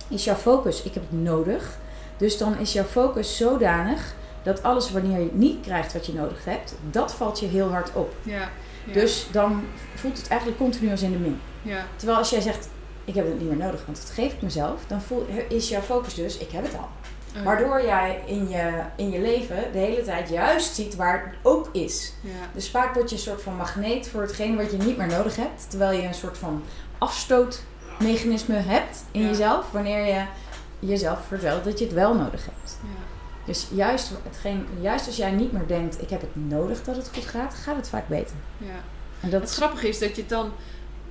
is 0.07 0.23
jouw 0.23 0.35
focus, 0.35 0.83
ik 0.83 0.93
heb 0.93 1.03
het 1.09 1.21
nodig. 1.21 1.77
Dus 2.17 2.37
dan 2.37 2.57
is 2.57 2.73
jouw 2.73 2.83
focus 2.83 3.37
zodanig 3.37 4.15
dat 4.43 4.63
alles 4.63 4.91
wanneer 4.91 5.19
je 5.19 5.29
niet 5.33 5.61
krijgt 5.61 5.93
wat 5.93 6.05
je 6.05 6.13
nodig 6.13 6.45
hebt, 6.45 6.75
dat 6.91 7.13
valt 7.13 7.39
je 7.39 7.45
heel 7.47 7.69
hard 7.69 7.93
op. 7.93 8.13
Ja. 8.23 8.49
Ja. 8.85 8.93
Dus 8.93 9.27
dan 9.31 9.63
voelt 9.95 10.17
het 10.17 10.27
eigenlijk 10.27 10.59
continu 10.59 10.91
als 10.91 11.01
in 11.01 11.11
de 11.11 11.17
min. 11.17 11.39
Ja. 11.61 11.85
Terwijl 11.95 12.17
als 12.17 12.29
jij 12.29 12.41
zegt, 12.41 12.69
ik 13.05 13.15
heb 13.15 13.25
het 13.25 13.39
niet 13.39 13.47
meer 13.49 13.65
nodig, 13.65 13.85
want 13.85 13.97
dat 13.97 14.09
geef 14.09 14.33
ik 14.33 14.41
mezelf, 14.41 14.81
dan 14.87 15.01
voel, 15.01 15.27
is 15.49 15.69
jouw 15.69 15.81
focus 15.81 16.13
dus, 16.13 16.37
ik 16.37 16.51
heb 16.51 16.63
het 16.63 16.73
al. 16.73 16.89
Oh. 17.37 17.43
Waardoor 17.43 17.83
jij 17.85 18.23
in 18.25 18.49
je, 18.49 18.81
in 18.95 19.11
je 19.11 19.19
leven 19.21 19.71
de 19.71 19.77
hele 19.77 20.01
tijd 20.01 20.29
juist 20.29 20.75
ziet 20.75 20.95
waar 20.95 21.23
het 21.25 21.35
ook 21.43 21.69
is. 21.71 22.13
Ja. 22.21 22.29
Dus 22.53 22.69
vaak 22.69 22.93
word 22.93 23.09
je 23.09 23.15
een 23.15 23.21
soort 23.21 23.41
van 23.41 23.55
magneet 23.55 24.07
voor 24.07 24.21
hetgene 24.21 24.55
wat 24.55 24.71
je 24.71 24.77
niet 24.77 24.97
meer 24.97 25.07
nodig 25.07 25.35
hebt. 25.35 25.69
Terwijl 25.69 25.99
je 26.01 26.07
een 26.07 26.13
soort 26.13 26.37
van 26.37 26.63
afstootmechanisme 26.97 28.55
hebt 28.55 29.03
in 29.11 29.21
Ja. 29.21 29.27
jezelf. 29.27 29.71
Wanneer 29.71 30.05
je 30.05 30.23
jezelf 30.79 31.19
vertelt 31.27 31.63
dat 31.63 31.79
je 31.79 31.85
het 31.85 31.93
wel 31.93 32.13
nodig 32.15 32.45
hebt. 32.45 32.77
Ja. 32.81 32.87
Dus 33.45 33.67
juist, 33.71 34.11
hetgeen, 34.23 34.67
juist 34.81 35.07
als 35.07 35.15
jij 35.15 35.31
niet 35.31 35.51
meer 35.51 35.67
denkt, 35.67 36.01
ik 36.01 36.09
heb 36.09 36.21
het 36.21 36.35
nodig 36.35 36.83
dat 36.83 36.95
het 36.95 37.09
goed 37.13 37.25
gaat, 37.25 37.53
gaat 37.53 37.75
het 37.75 37.89
vaak 37.89 38.07
beter. 38.07 38.35
Ja. 38.57 38.83
En 39.19 39.29
dat 39.29 39.41
Het 39.41 39.51
grappige 39.51 39.87
is 39.87 39.99
dat 39.99 40.15
je 40.15 40.21
het 40.21 40.29
dan. 40.29 40.51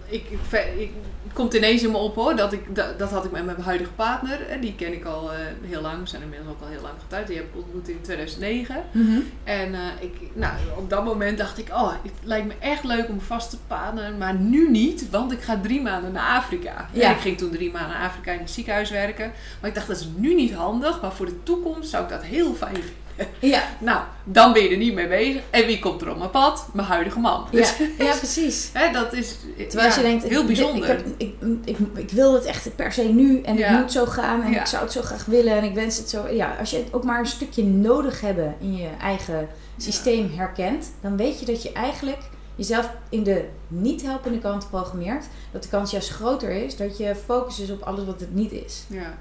Ik, 0.09 0.24
ik, 0.30 0.38
ik- 0.78 0.90
het 1.24 1.32
komt 1.42 1.55
ineens 1.55 1.82
in 1.82 1.90
me 1.90 1.96
op 1.96 2.14
hoor. 2.14 2.36
Dat, 2.36 2.52
ik, 2.52 2.74
dat, 2.74 2.98
dat 2.98 3.11
had 3.11 3.24
ik 3.24 3.30
met 3.30 3.44
mijn 3.44 3.61
huidige 3.61 3.90
partner. 3.90 4.38
hè, 4.48 4.59
Die 4.59 4.74
ken 4.74 4.92
ik 4.92 5.05
al 5.05 5.32
eh, 5.32 5.38
heel 5.62 5.80
lang. 5.80 6.00
We 6.02 6.09
zijn 6.09 6.22
inmiddels 6.22 6.50
ook 6.50 6.61
al 6.62 6.66
heel 6.68 6.80
lang 6.82 6.94
getrouwd. 7.00 7.26
Die 7.26 7.36
heb 7.36 7.44
ik 7.46 7.57
ontmoet 7.57 7.88
in 7.88 7.98
2009. 8.00 8.82
Mhm. 8.92 9.20
En 9.44 9.74
eh, 9.74 9.80
ik, 10.00 10.12
nou, 10.32 10.52
op 10.76 10.90
dat 10.90 11.05
moment 11.05 11.38
dacht 11.38 11.59
ik, 11.59 11.68
oh, 11.68 11.92
het 12.02 12.12
lijkt 12.22 12.46
me 12.46 12.52
echt 12.59 12.84
leuk 12.84 13.09
om 13.09 13.20
vast 13.20 13.50
te 13.50 13.57
partneren, 13.66 14.18
maar 14.18 14.34
nu 14.34 14.70
niet, 14.70 15.11
want 15.11 15.32
ik 15.32 15.40
ga 15.42 15.61
drie 15.62 15.80
maanden 15.82 16.12
naar 16.12 16.36
Afrika. 16.36 16.88
Ja. 16.92 17.02
En 17.09 17.11
ik 17.14 17.20
ging 17.20 17.38
toen 17.38 17.50
drie 17.50 17.72
maanden 17.72 17.90
naar 17.98 18.07
Afrika 18.09 18.32
in 18.32 18.38
het 18.40 18.50
ziekenhuis 18.50 18.90
werken. 18.90 19.32
Maar 19.61 19.68
ik 19.70 19.74
dacht, 19.76 19.86
dat 19.88 19.96
is 20.00 20.09
nu 20.16 20.34
niet 20.34 20.55
handig, 20.55 21.00
maar 21.00 21.12
voor 21.12 21.26
de 21.26 21.42
toekomst 21.42 21.90
zou 21.90 22.02
ik 22.05 22.09
dat 22.11 22.22
heel 22.22 22.55
fijn 22.55 22.74
vinden. 22.74 22.92
Ja, 23.39 23.62
Nou, 23.81 24.03
dan 24.25 24.53
ben 24.53 24.62
je 24.62 24.69
er 24.69 24.77
niet 24.77 24.95
mee 24.95 25.09
bezig. 25.09 25.43
En 25.51 25.67
wie 25.67 25.79
komt 25.79 26.03
er 26.03 26.11
op 26.11 26.19
mijn 26.19 26.31
pad? 26.31 26.67
Mijn 26.73 26.89
huidige 26.89 27.19
man. 27.19 27.47
ja, 27.51 27.59
Dus, 27.59 27.75
ja, 27.99 28.17
precies. 28.25 28.71
hè, 28.73 28.93
dat 28.93 29.12
is 29.12 29.37
Terwijl 29.69 29.89
ja, 29.89 29.95
je 29.97 30.03
denkt, 30.03 30.25
heel 30.25 30.41
ik, 30.41 30.47
bijzonder. 30.47 30.99
Ik, 30.99 31.05
ik, 31.17 31.35
ik, 31.65 31.79
ik 31.95 32.11
wil 32.11 32.35
het 32.35 32.45
echt 32.45 32.77
per 32.77 32.93
se 32.93 33.03
nu 33.03 33.41
en 33.43 33.57
Ja. 33.57 33.69
het 33.69 33.81
moet 33.81 33.93
zo 33.93 34.07
gaan 34.07 34.43
en 34.43 34.53
ik 34.55 34.67
zou 34.67 34.83
het 34.83 34.93
zo 34.93 35.03
graag 35.03 35.25
willen 35.25 35.53
en 35.57 35.65
ik 35.65 35.75
wens 35.75 35.97
het 35.97 36.09
zo. 36.11 36.29
Ja, 36.29 36.57
als 36.59 36.71
je 36.71 36.77
het 36.77 36.93
ook 36.93 37.05
maar 37.05 37.19
een 37.19 37.27
stukje 37.27 37.65
nodig 37.65 38.21
hebben 38.21 38.55
in 38.61 38.77
je 38.77 38.89
eigen 39.01 39.49
systeem 39.77 40.31
herkent, 40.37 40.91
dan 41.01 41.17
weet 41.17 41.41
je 41.41 41.47
dat 41.47 41.62
je 41.62 41.73
eigenlijk 41.73 42.21
jezelf 42.57 42.91
in 43.09 43.23
de 43.23 43.45
niet 43.69 44.03
helpende 44.03 44.39
kant 44.39 44.71
programmeert. 44.71 45.25
Dat 45.53 45.62
de 45.62 45.69
kans 45.69 45.91
juist 45.91 46.09
groter 46.11 46.51
is 46.51 46.77
dat 46.77 46.99
je 46.99 47.15
focus 47.25 47.61
is 47.61 47.71
op 47.71 47.83
alles 47.83 48.05
wat 48.05 48.21
het 48.21 48.35
niet 48.35 48.53
is. 48.53 48.83
Ja. 48.87 49.15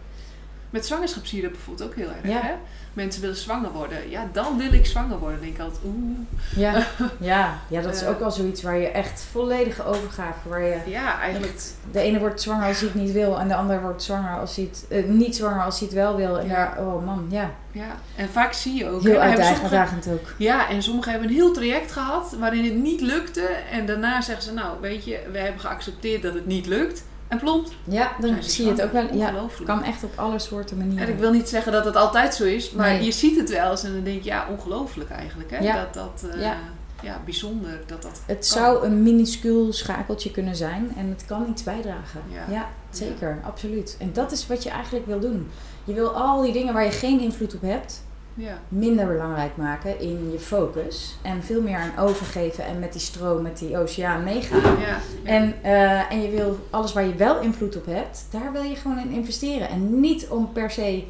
Met 0.74 0.86
zwangerschap 0.86 1.26
zie 1.26 1.38
je 1.38 1.44
dat 1.44 1.52
bijvoorbeeld 1.52 1.90
ook 1.90 1.96
heel 1.96 2.08
erg. 2.08 2.34
Ja. 2.34 2.42
Hè? 2.42 2.54
Mensen 2.94 3.22
willen 3.22 3.36
zwanger 3.36 3.72
worden. 3.72 4.10
Ja, 4.10 4.28
dan 4.32 4.58
wil 4.58 4.74
ik 4.74 4.86
zwanger 4.86 5.18
worden. 5.20 5.38
Dan 5.38 5.46
denk 5.46 5.58
ik 5.58 5.62
altijd, 5.64 5.82
oeh. 5.86 6.18
Ja, 6.56 6.86
ja, 7.34 7.58
ja 7.68 7.82
dat 7.82 7.96
is 7.96 8.02
Eh. 8.02 8.10
ook 8.10 8.20
wel 8.20 8.32
zoiets 8.32 8.62
waar 8.62 8.78
je 8.78 8.88
echt 8.88 9.26
volledige 9.32 9.84
overgave, 9.86 10.50
waar 10.50 10.62
je 10.64 10.78
Ja, 10.86 11.20
eigenlijk. 11.20 11.54
Echt, 11.54 11.76
de 11.92 12.00
ene 12.00 12.20
wordt 12.20 12.42
zwanger 12.42 12.68
als 12.68 12.80
hij 12.80 12.88
het 12.88 12.98
niet 13.02 13.12
wil 13.12 13.40
en 13.40 13.48
de 13.48 13.56
ander 13.56 13.82
wordt 13.82 14.04
zwanger 14.04 14.40
als 14.40 14.56
hij 14.56 14.66
het 14.72 14.86
eh, 14.90 15.06
niet 15.10 15.36
zwanger 15.36 15.64
als 15.64 15.80
hij 15.80 15.88
het 15.88 15.98
wel 15.98 16.16
wil. 16.16 16.40
En 16.40 16.48
Ja. 16.48 16.54
daar, 16.54 16.86
oh 16.86 17.06
man, 17.06 17.26
ja, 17.30 17.52
Ja, 17.72 17.96
en 18.16 18.30
vaak 18.30 18.54
zie 18.54 18.74
je 18.74 18.90
ook. 18.90 19.04
heel 19.04 19.20
uitdagend 19.20 20.08
ook. 20.08 20.34
Ja, 20.38 20.70
en 20.70 20.84
sommigen 20.84 21.12
hebben 21.12 21.30
een 21.30 21.36
heel 21.36 21.54
traject 21.54 21.92
gehad 21.92 22.36
waarin 22.40 22.64
het 22.66 22.76
niet 22.76 23.02
lukte. 23.02 23.42
En 23.72 23.86
daarna 23.86 24.22
zeggen 24.22 24.44
ze, 24.44 24.54
nou 24.54 24.78
weet 24.82 25.06
je, 25.06 25.20
we 25.32 25.38
hebben 25.38 25.62
geaccepteerd 25.62 26.22
dat 26.22 26.34
het 26.34 26.46
niet 26.46 26.66
lukt. 26.66 27.04
En 27.34 27.40
plomp, 27.40 27.68
Ja, 27.84 28.12
dan 28.20 28.36
zie 28.44 28.66
je 28.66 28.72
het 28.72 28.82
ook 28.82 28.92
wel. 28.92 29.02
Ja, 29.14 29.28
Ongelooflijk. 29.30 29.66
kan 29.66 29.84
echt 29.84 30.04
op 30.04 30.12
alle 30.16 30.40
soorten 30.40 30.78
manieren. 30.78 31.08
En 31.08 31.14
ik 31.14 31.20
wil 31.20 31.32
niet 31.32 31.50
zeggen 31.50 31.72
dat 31.72 31.86
het 31.86 31.96
altijd 31.96 32.36
zo 32.36 32.44
is, 32.44 32.72
maar 32.72 32.90
Nee. 32.90 33.04
je 33.04 33.12
ziet 33.12 33.38
het 33.38 33.50
wel 33.50 33.72
eens 33.72 33.84
en 33.84 33.94
dan 33.94 34.04
denk 34.04 34.24
je, 34.24 34.30
ja, 34.30 34.48
ongelooflijk 34.50 35.10
eigenlijk. 35.10 35.52
Hè? 35.52 35.58
Ja. 35.58 35.76
Dat 35.76 35.94
dat, 35.94 36.30
eh, 36.32 36.42
Ja. 36.42 36.56
ja. 37.02 37.20
bijzonder 37.26 37.80
dat 37.86 38.02
dat... 38.02 38.22
Het 38.26 38.38
kan. 38.38 38.44
zou 38.62 38.86
een 38.86 39.04
minuscuul 39.04 39.74
schakeltje 39.74 40.32
kunnen 40.32 40.56
zijn 40.56 40.92
en 40.98 41.10
het 41.10 41.26
kan 41.26 41.46
iets 41.50 41.64
bijdragen. 41.64 42.22
Ja, 42.50 42.70
zeker, 42.90 43.40
absoluut. 43.46 43.96
En 44.00 44.10
dat 44.14 44.32
is 44.32 44.48
wat 44.48 44.64
je 44.64 44.70
eigenlijk 44.70 45.06
wil 45.06 45.20
doen. 45.20 45.50
Je 45.84 45.94
wil 45.94 46.10
al 46.16 46.42
die 46.42 46.54
dingen 46.54 46.74
waar 46.74 46.84
je 46.86 46.92
geen 46.92 47.20
invloed 47.20 47.56
op 47.56 47.62
hebt, 47.62 48.04
Ja, 48.36 48.60
minder 48.68 49.08
belangrijk 49.08 49.58
maken 49.58 50.00
in 50.00 50.32
je 50.32 50.40
focus. 50.40 51.18
En 51.22 51.44
veel 51.44 51.62
meer 51.62 51.78
aan 51.78 52.06
overgeven 52.06 52.66
en 52.66 52.80
met 52.80 52.92
die 52.92 53.02
stroom, 53.02 53.42
met 53.42 53.58
die 53.58 53.78
oceaan 53.78 54.24
meegaan. 54.24 54.80
ja, 54.80 54.88
ja. 54.88 54.98
En, 55.24 55.54
eh, 55.62 56.12
en 56.12 56.22
je 56.22 56.30
wil 56.30 56.60
alles 56.70 56.94
waar 56.94 57.06
je 57.06 57.16
wel 57.16 57.42
invloed 57.42 57.76
op 57.78 57.86
hebt, 57.86 58.26
daar 58.32 58.52
wil 58.52 58.62
je 58.64 58.76
gewoon 58.76 59.00
in 59.00 59.12
investeren. 59.12 59.70
En 59.70 60.00
niet 60.00 60.28
om 60.28 60.52
per 60.52 60.72
se, 60.72 61.04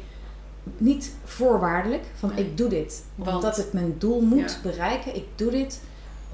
niet 0.76 1.14
voorwaardelijk, 1.24 2.02
van 2.14 2.30
Nee. 2.34 2.44
ik 2.44 2.56
doe 2.56 2.68
dit. 2.68 3.04
Want- 3.14 3.34
Omdat 3.36 3.56
het 3.56 3.72
mijn 3.72 3.94
doel 3.98 4.20
moet 4.20 4.58
bereiken. 4.62 5.16
Ik 5.16 5.24
doe 5.34 5.50
dit 5.50 5.80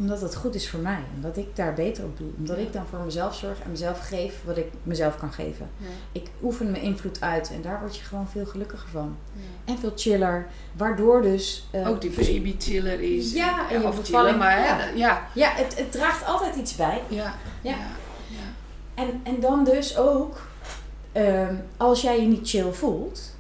omdat 0.01 0.21
het 0.21 0.35
goed 0.35 0.55
is 0.55 0.71
voor 0.71 0.81
mij. 0.81 0.99
Omdat 1.15 1.37
ik 1.37 1.57
daar 1.57 1.75
beter 1.75 2.05
op 2.05 2.19
doe. 2.19 2.29
Omdat 2.39 2.57
Ja. 2.57 2.63
ik 2.63 2.73
dan 2.73 2.87
voor 2.91 2.99
mezelf 2.99 3.35
zorg 3.35 3.61
en 3.65 3.71
mezelf 3.71 3.99
geef 4.09 4.35
wat 4.45 4.57
ik 4.57 4.67
mezelf 4.83 5.19
kan 5.19 5.33
geven. 5.33 5.69
Ja. 5.77 5.87
Ik 6.13 6.29
oefen 6.43 6.71
mijn 6.71 6.83
invloed 6.83 7.21
uit 7.21 7.51
en 7.55 7.63
daar 7.63 7.81
word 7.81 7.97
je 7.97 8.03
gewoon 8.03 8.29
veel 8.29 8.47
gelukkiger 8.47 8.89
van. 8.89 9.17
En 9.65 9.79
veel 9.79 9.93
chiller. 9.97 10.47
Waardoor 10.77 11.23
dus... 11.23 11.69
eh, 11.71 11.89
Ook 11.89 12.01
die 12.01 12.11
baby 12.11 12.55
chiller 12.59 13.01
is. 13.17 13.33
Ja, 13.33 13.71
en 13.71 13.81
je 13.83 13.89
bevalling, 13.89 14.39
maar 14.39 14.59
ja. 14.59 14.77
hè, 14.79 14.91
ja. 14.91 15.27
Ja, 15.35 15.51
het, 15.53 15.79
het 15.79 15.93
draagt 15.93 16.25
altijd 16.27 16.57
iets 16.57 16.77
bij. 16.77 17.01
Ja. 17.09 17.35
Ja. 17.63 17.71
Ja. 17.71 17.77
ja. 18.29 18.39
En, 18.95 19.21
en 19.23 19.41
dan 19.41 19.65
dus 19.65 19.97
ook, 19.97 20.41
ehm, 21.13 21.55
als 21.77 22.01
jij 22.03 22.21
je 22.21 22.27
niet 22.27 22.49
chill 22.49 22.73
voelt, 22.73 23.35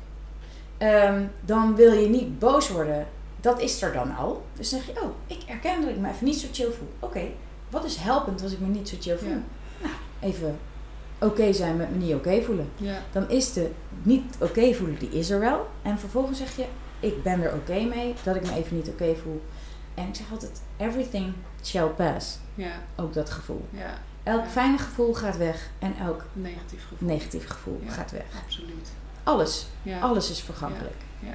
ehm, 0.78 1.22
dan 1.40 1.74
wil 1.74 1.92
je 1.92 2.08
niet 2.08 2.38
boos 2.38 2.68
worden. 2.68 3.06
Dat 3.40 3.60
is 3.60 3.82
er 3.82 3.92
dan 3.92 4.16
al. 4.16 4.44
Dus 4.56 4.70
dan 4.70 4.80
zeg 4.80 4.94
je, 4.94 5.02
oh, 5.02 5.10
ik 5.26 5.42
erken 5.46 5.80
dat 5.80 5.90
ik 5.90 5.96
me 5.98 6.08
even 6.10 6.24
niet 6.24 6.38
zo 6.38 6.46
chill 6.52 6.70
voel. 6.70 6.92
Oké, 6.98 7.22
wat 7.70 7.84
is 7.84 7.96
helpend 7.96 8.42
als 8.42 8.52
ik 8.52 8.60
me 8.60 8.66
niet 8.66 8.88
zo 8.88 8.96
chill 9.00 9.18
voel? 9.18 9.28
Ja. 9.28 9.38
Nou, 9.78 9.94
even 10.20 10.58
oké 11.18 11.52
zijn 11.52 11.76
met 11.76 11.90
me 11.90 11.96
niet 11.96 12.14
oké 12.14 12.42
voelen. 12.42 12.70
Ja. 12.76 12.98
Dan 13.12 13.30
is 13.30 13.52
de 13.52 13.70
niet 14.02 14.36
oké 14.40 14.74
voelen, 14.74 14.98
die 14.98 15.10
is 15.10 15.30
er 15.30 15.40
wel. 15.40 15.68
En 15.82 15.98
vervolgens 15.98 16.38
zeg 16.38 16.56
je, 16.56 16.64
ik 17.00 17.22
ben 17.22 17.42
er 17.42 17.54
oké 17.54 17.80
mee 17.80 18.14
dat 18.22 18.36
ik 18.36 18.42
me 18.42 18.54
even 18.54 18.76
niet 18.76 18.88
oké 18.88 19.14
voel. 19.22 19.42
En 19.94 20.08
ik 20.08 20.14
zeg 20.14 20.30
altijd, 20.30 20.62
everything 20.76 21.32
shall 21.64 21.88
pass. 21.88 22.38
Ja. 22.54 22.72
Ook 22.96 23.12
dat 23.14 23.30
gevoel. 23.30 23.64
Ja. 23.70 23.98
Elk 24.22 24.46
fijne 24.46 24.78
gevoel 24.78 25.14
gaat 25.14 25.36
weg 25.36 25.70
en 25.78 25.94
elk 26.00 26.24
Negatief 26.32 26.86
gevoel. 26.88 27.08
negatief 27.08 27.46
gevoel 27.48 27.80
gaat 27.86 28.10
weg. 28.10 28.24
Absoluut. 28.44 28.88
Alles, 29.22 29.66
alles 30.00 30.30
is 30.30 30.40
vergankelijk. 30.40 30.96
Ja. 31.18 31.34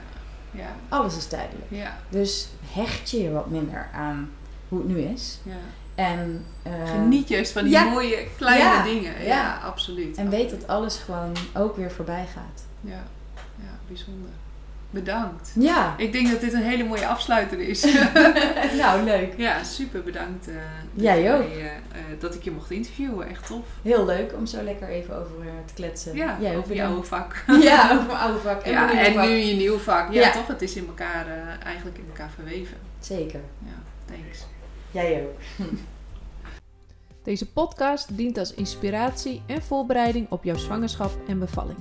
Ja. 0.56 0.76
Alles 0.90 1.18
is 1.18 1.26
tijdelijk. 1.28 1.66
Ja. 1.70 1.98
Dus 2.10 2.48
hecht 2.72 3.10
je 3.10 3.22
je 3.24 3.32
wat 3.32 3.50
minder 3.50 3.90
aan 3.94 4.30
hoe 4.70 4.80
het 4.80 4.88
nu 4.88 5.00
is. 5.00 5.40
Ja. 5.44 5.54
En, 5.96 6.46
eh, 6.64 6.90
Geniet 6.90 7.28
juist 7.28 7.52
van 7.52 7.64
die 7.64 7.72
ja. 7.72 7.84
mooie 7.84 8.28
kleine 8.38 8.84
dingen. 8.84 9.22
Ja, 9.22 9.28
Ja. 9.28 9.60
absoluut. 9.64 10.18
en 10.18 10.30
weet 10.30 10.50
dat 10.50 10.68
alles 10.68 10.98
gewoon 10.98 11.32
ook 11.54 11.76
weer 11.78 11.92
voorbij 11.92 12.26
gaat. 12.34 12.64
Ja. 12.82 13.04
ja, 13.56 13.70
bijzonder. 13.88 14.30
Bedankt. 14.90 15.52
Ja, 15.60 15.94
Ik 15.98 16.12
denk 16.12 16.32
dat 16.32 16.40
dit 16.42 16.54
een 16.54 16.62
hele 16.62 16.84
mooie 16.84 17.08
afsluiter 17.08 17.60
is. 17.60 17.84
nou 18.82 19.04
leuk. 19.04 19.34
ja, 19.38 19.64
super 19.64 20.04
bedankt. 20.04 20.48
eh, 20.48 20.54
dat 20.94 21.04
Jij 21.04 21.34
ook. 21.36 21.42
eh, 21.42 21.66
eh, 21.66 21.72
dat 22.20 22.36
ik 22.36 22.44
je 22.44 22.52
mocht 22.52 22.72
interviewen. 22.72 23.30
Echt 23.30 23.48
tof. 23.48 23.66
Heel 23.82 24.06
leuk 24.06 24.34
om 24.38 24.46
zo 24.46 24.62
lekker 24.64 24.88
even 24.88 25.16
over 25.20 25.36
te 25.66 25.74
kletsen. 25.74 26.16
Ja, 26.16 26.38
Jij 26.42 26.58
over 26.58 26.76
je 26.76 26.84
oude 26.84 27.04
vak. 27.04 27.44
Ja, 27.62 27.92
over 27.92 28.06
mijn 28.06 28.18
oude 28.20 28.40
vak. 28.40 28.62
En 28.62 28.72
ja, 28.72 29.06
en 29.06 29.14
vak. 29.14 29.26
nu 29.28 29.34
je 29.34 29.56
nieuw 29.56 29.78
vak. 29.78 30.14
Ja, 30.14 30.22
Ja. 30.22 30.32
toch? 30.32 30.48
Het 30.48 30.62
is 30.62 30.76
in 30.76 30.88
elkaar, 30.88 31.28
eh, 31.28 31.66
eigenlijk 31.66 31.98
in 31.98 32.06
elkaar 32.08 32.30
verweven. 32.36 32.78
Zeker. 33.00 33.40
Ja, 33.66 33.74
thanks. 34.06 34.46
Jij 34.92 35.24
ook. 35.24 35.66
Deze 37.24 37.52
podcast 37.52 38.18
dient 38.18 38.38
als 38.38 38.54
inspiratie 38.54 39.42
en 39.46 39.62
voorbereiding 39.62 40.30
op 40.30 40.44
jouw 40.44 40.58
zwangerschap 40.58 41.12
en 41.28 41.40
bevalling. 41.40 41.78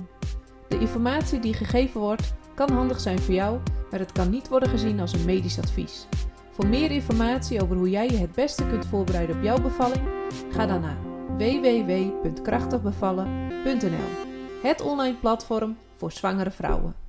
De 0.67 0.79
informatie 0.79 1.39
die 1.39 1.53
gegeven 1.53 1.99
wordt 2.01 2.33
kan 2.55 2.71
handig 2.71 2.99
zijn 2.99 3.19
voor 3.19 3.33
jou, 3.33 3.59
maar 3.91 3.99
het 3.99 4.11
kan 4.11 4.29
niet 4.29 4.47
worden 4.47 4.69
gezien 4.69 4.99
als 4.99 5.13
een 5.13 5.25
medisch 5.25 5.59
advies. 5.59 6.07
Voor 6.51 6.67
meer 6.67 6.91
informatie 6.91 7.61
over 7.61 7.75
hoe 7.75 7.89
jij 7.89 8.07
je 8.07 8.17
het 8.17 8.33
beste 8.33 8.67
kunt 8.67 8.85
voorbereiden 8.85 9.35
op 9.35 9.43
jouw 9.43 9.61
bevalling, 9.61 10.01
ga 10.49 10.65
dan 10.65 10.81
naar 10.81 10.97
www.krachtigbevallen.nl, 11.37 14.09
het 14.61 14.81
online 14.81 15.15
platform 15.15 15.77
voor 15.95 16.11
zwangere 16.11 16.51
vrouwen. 16.51 17.04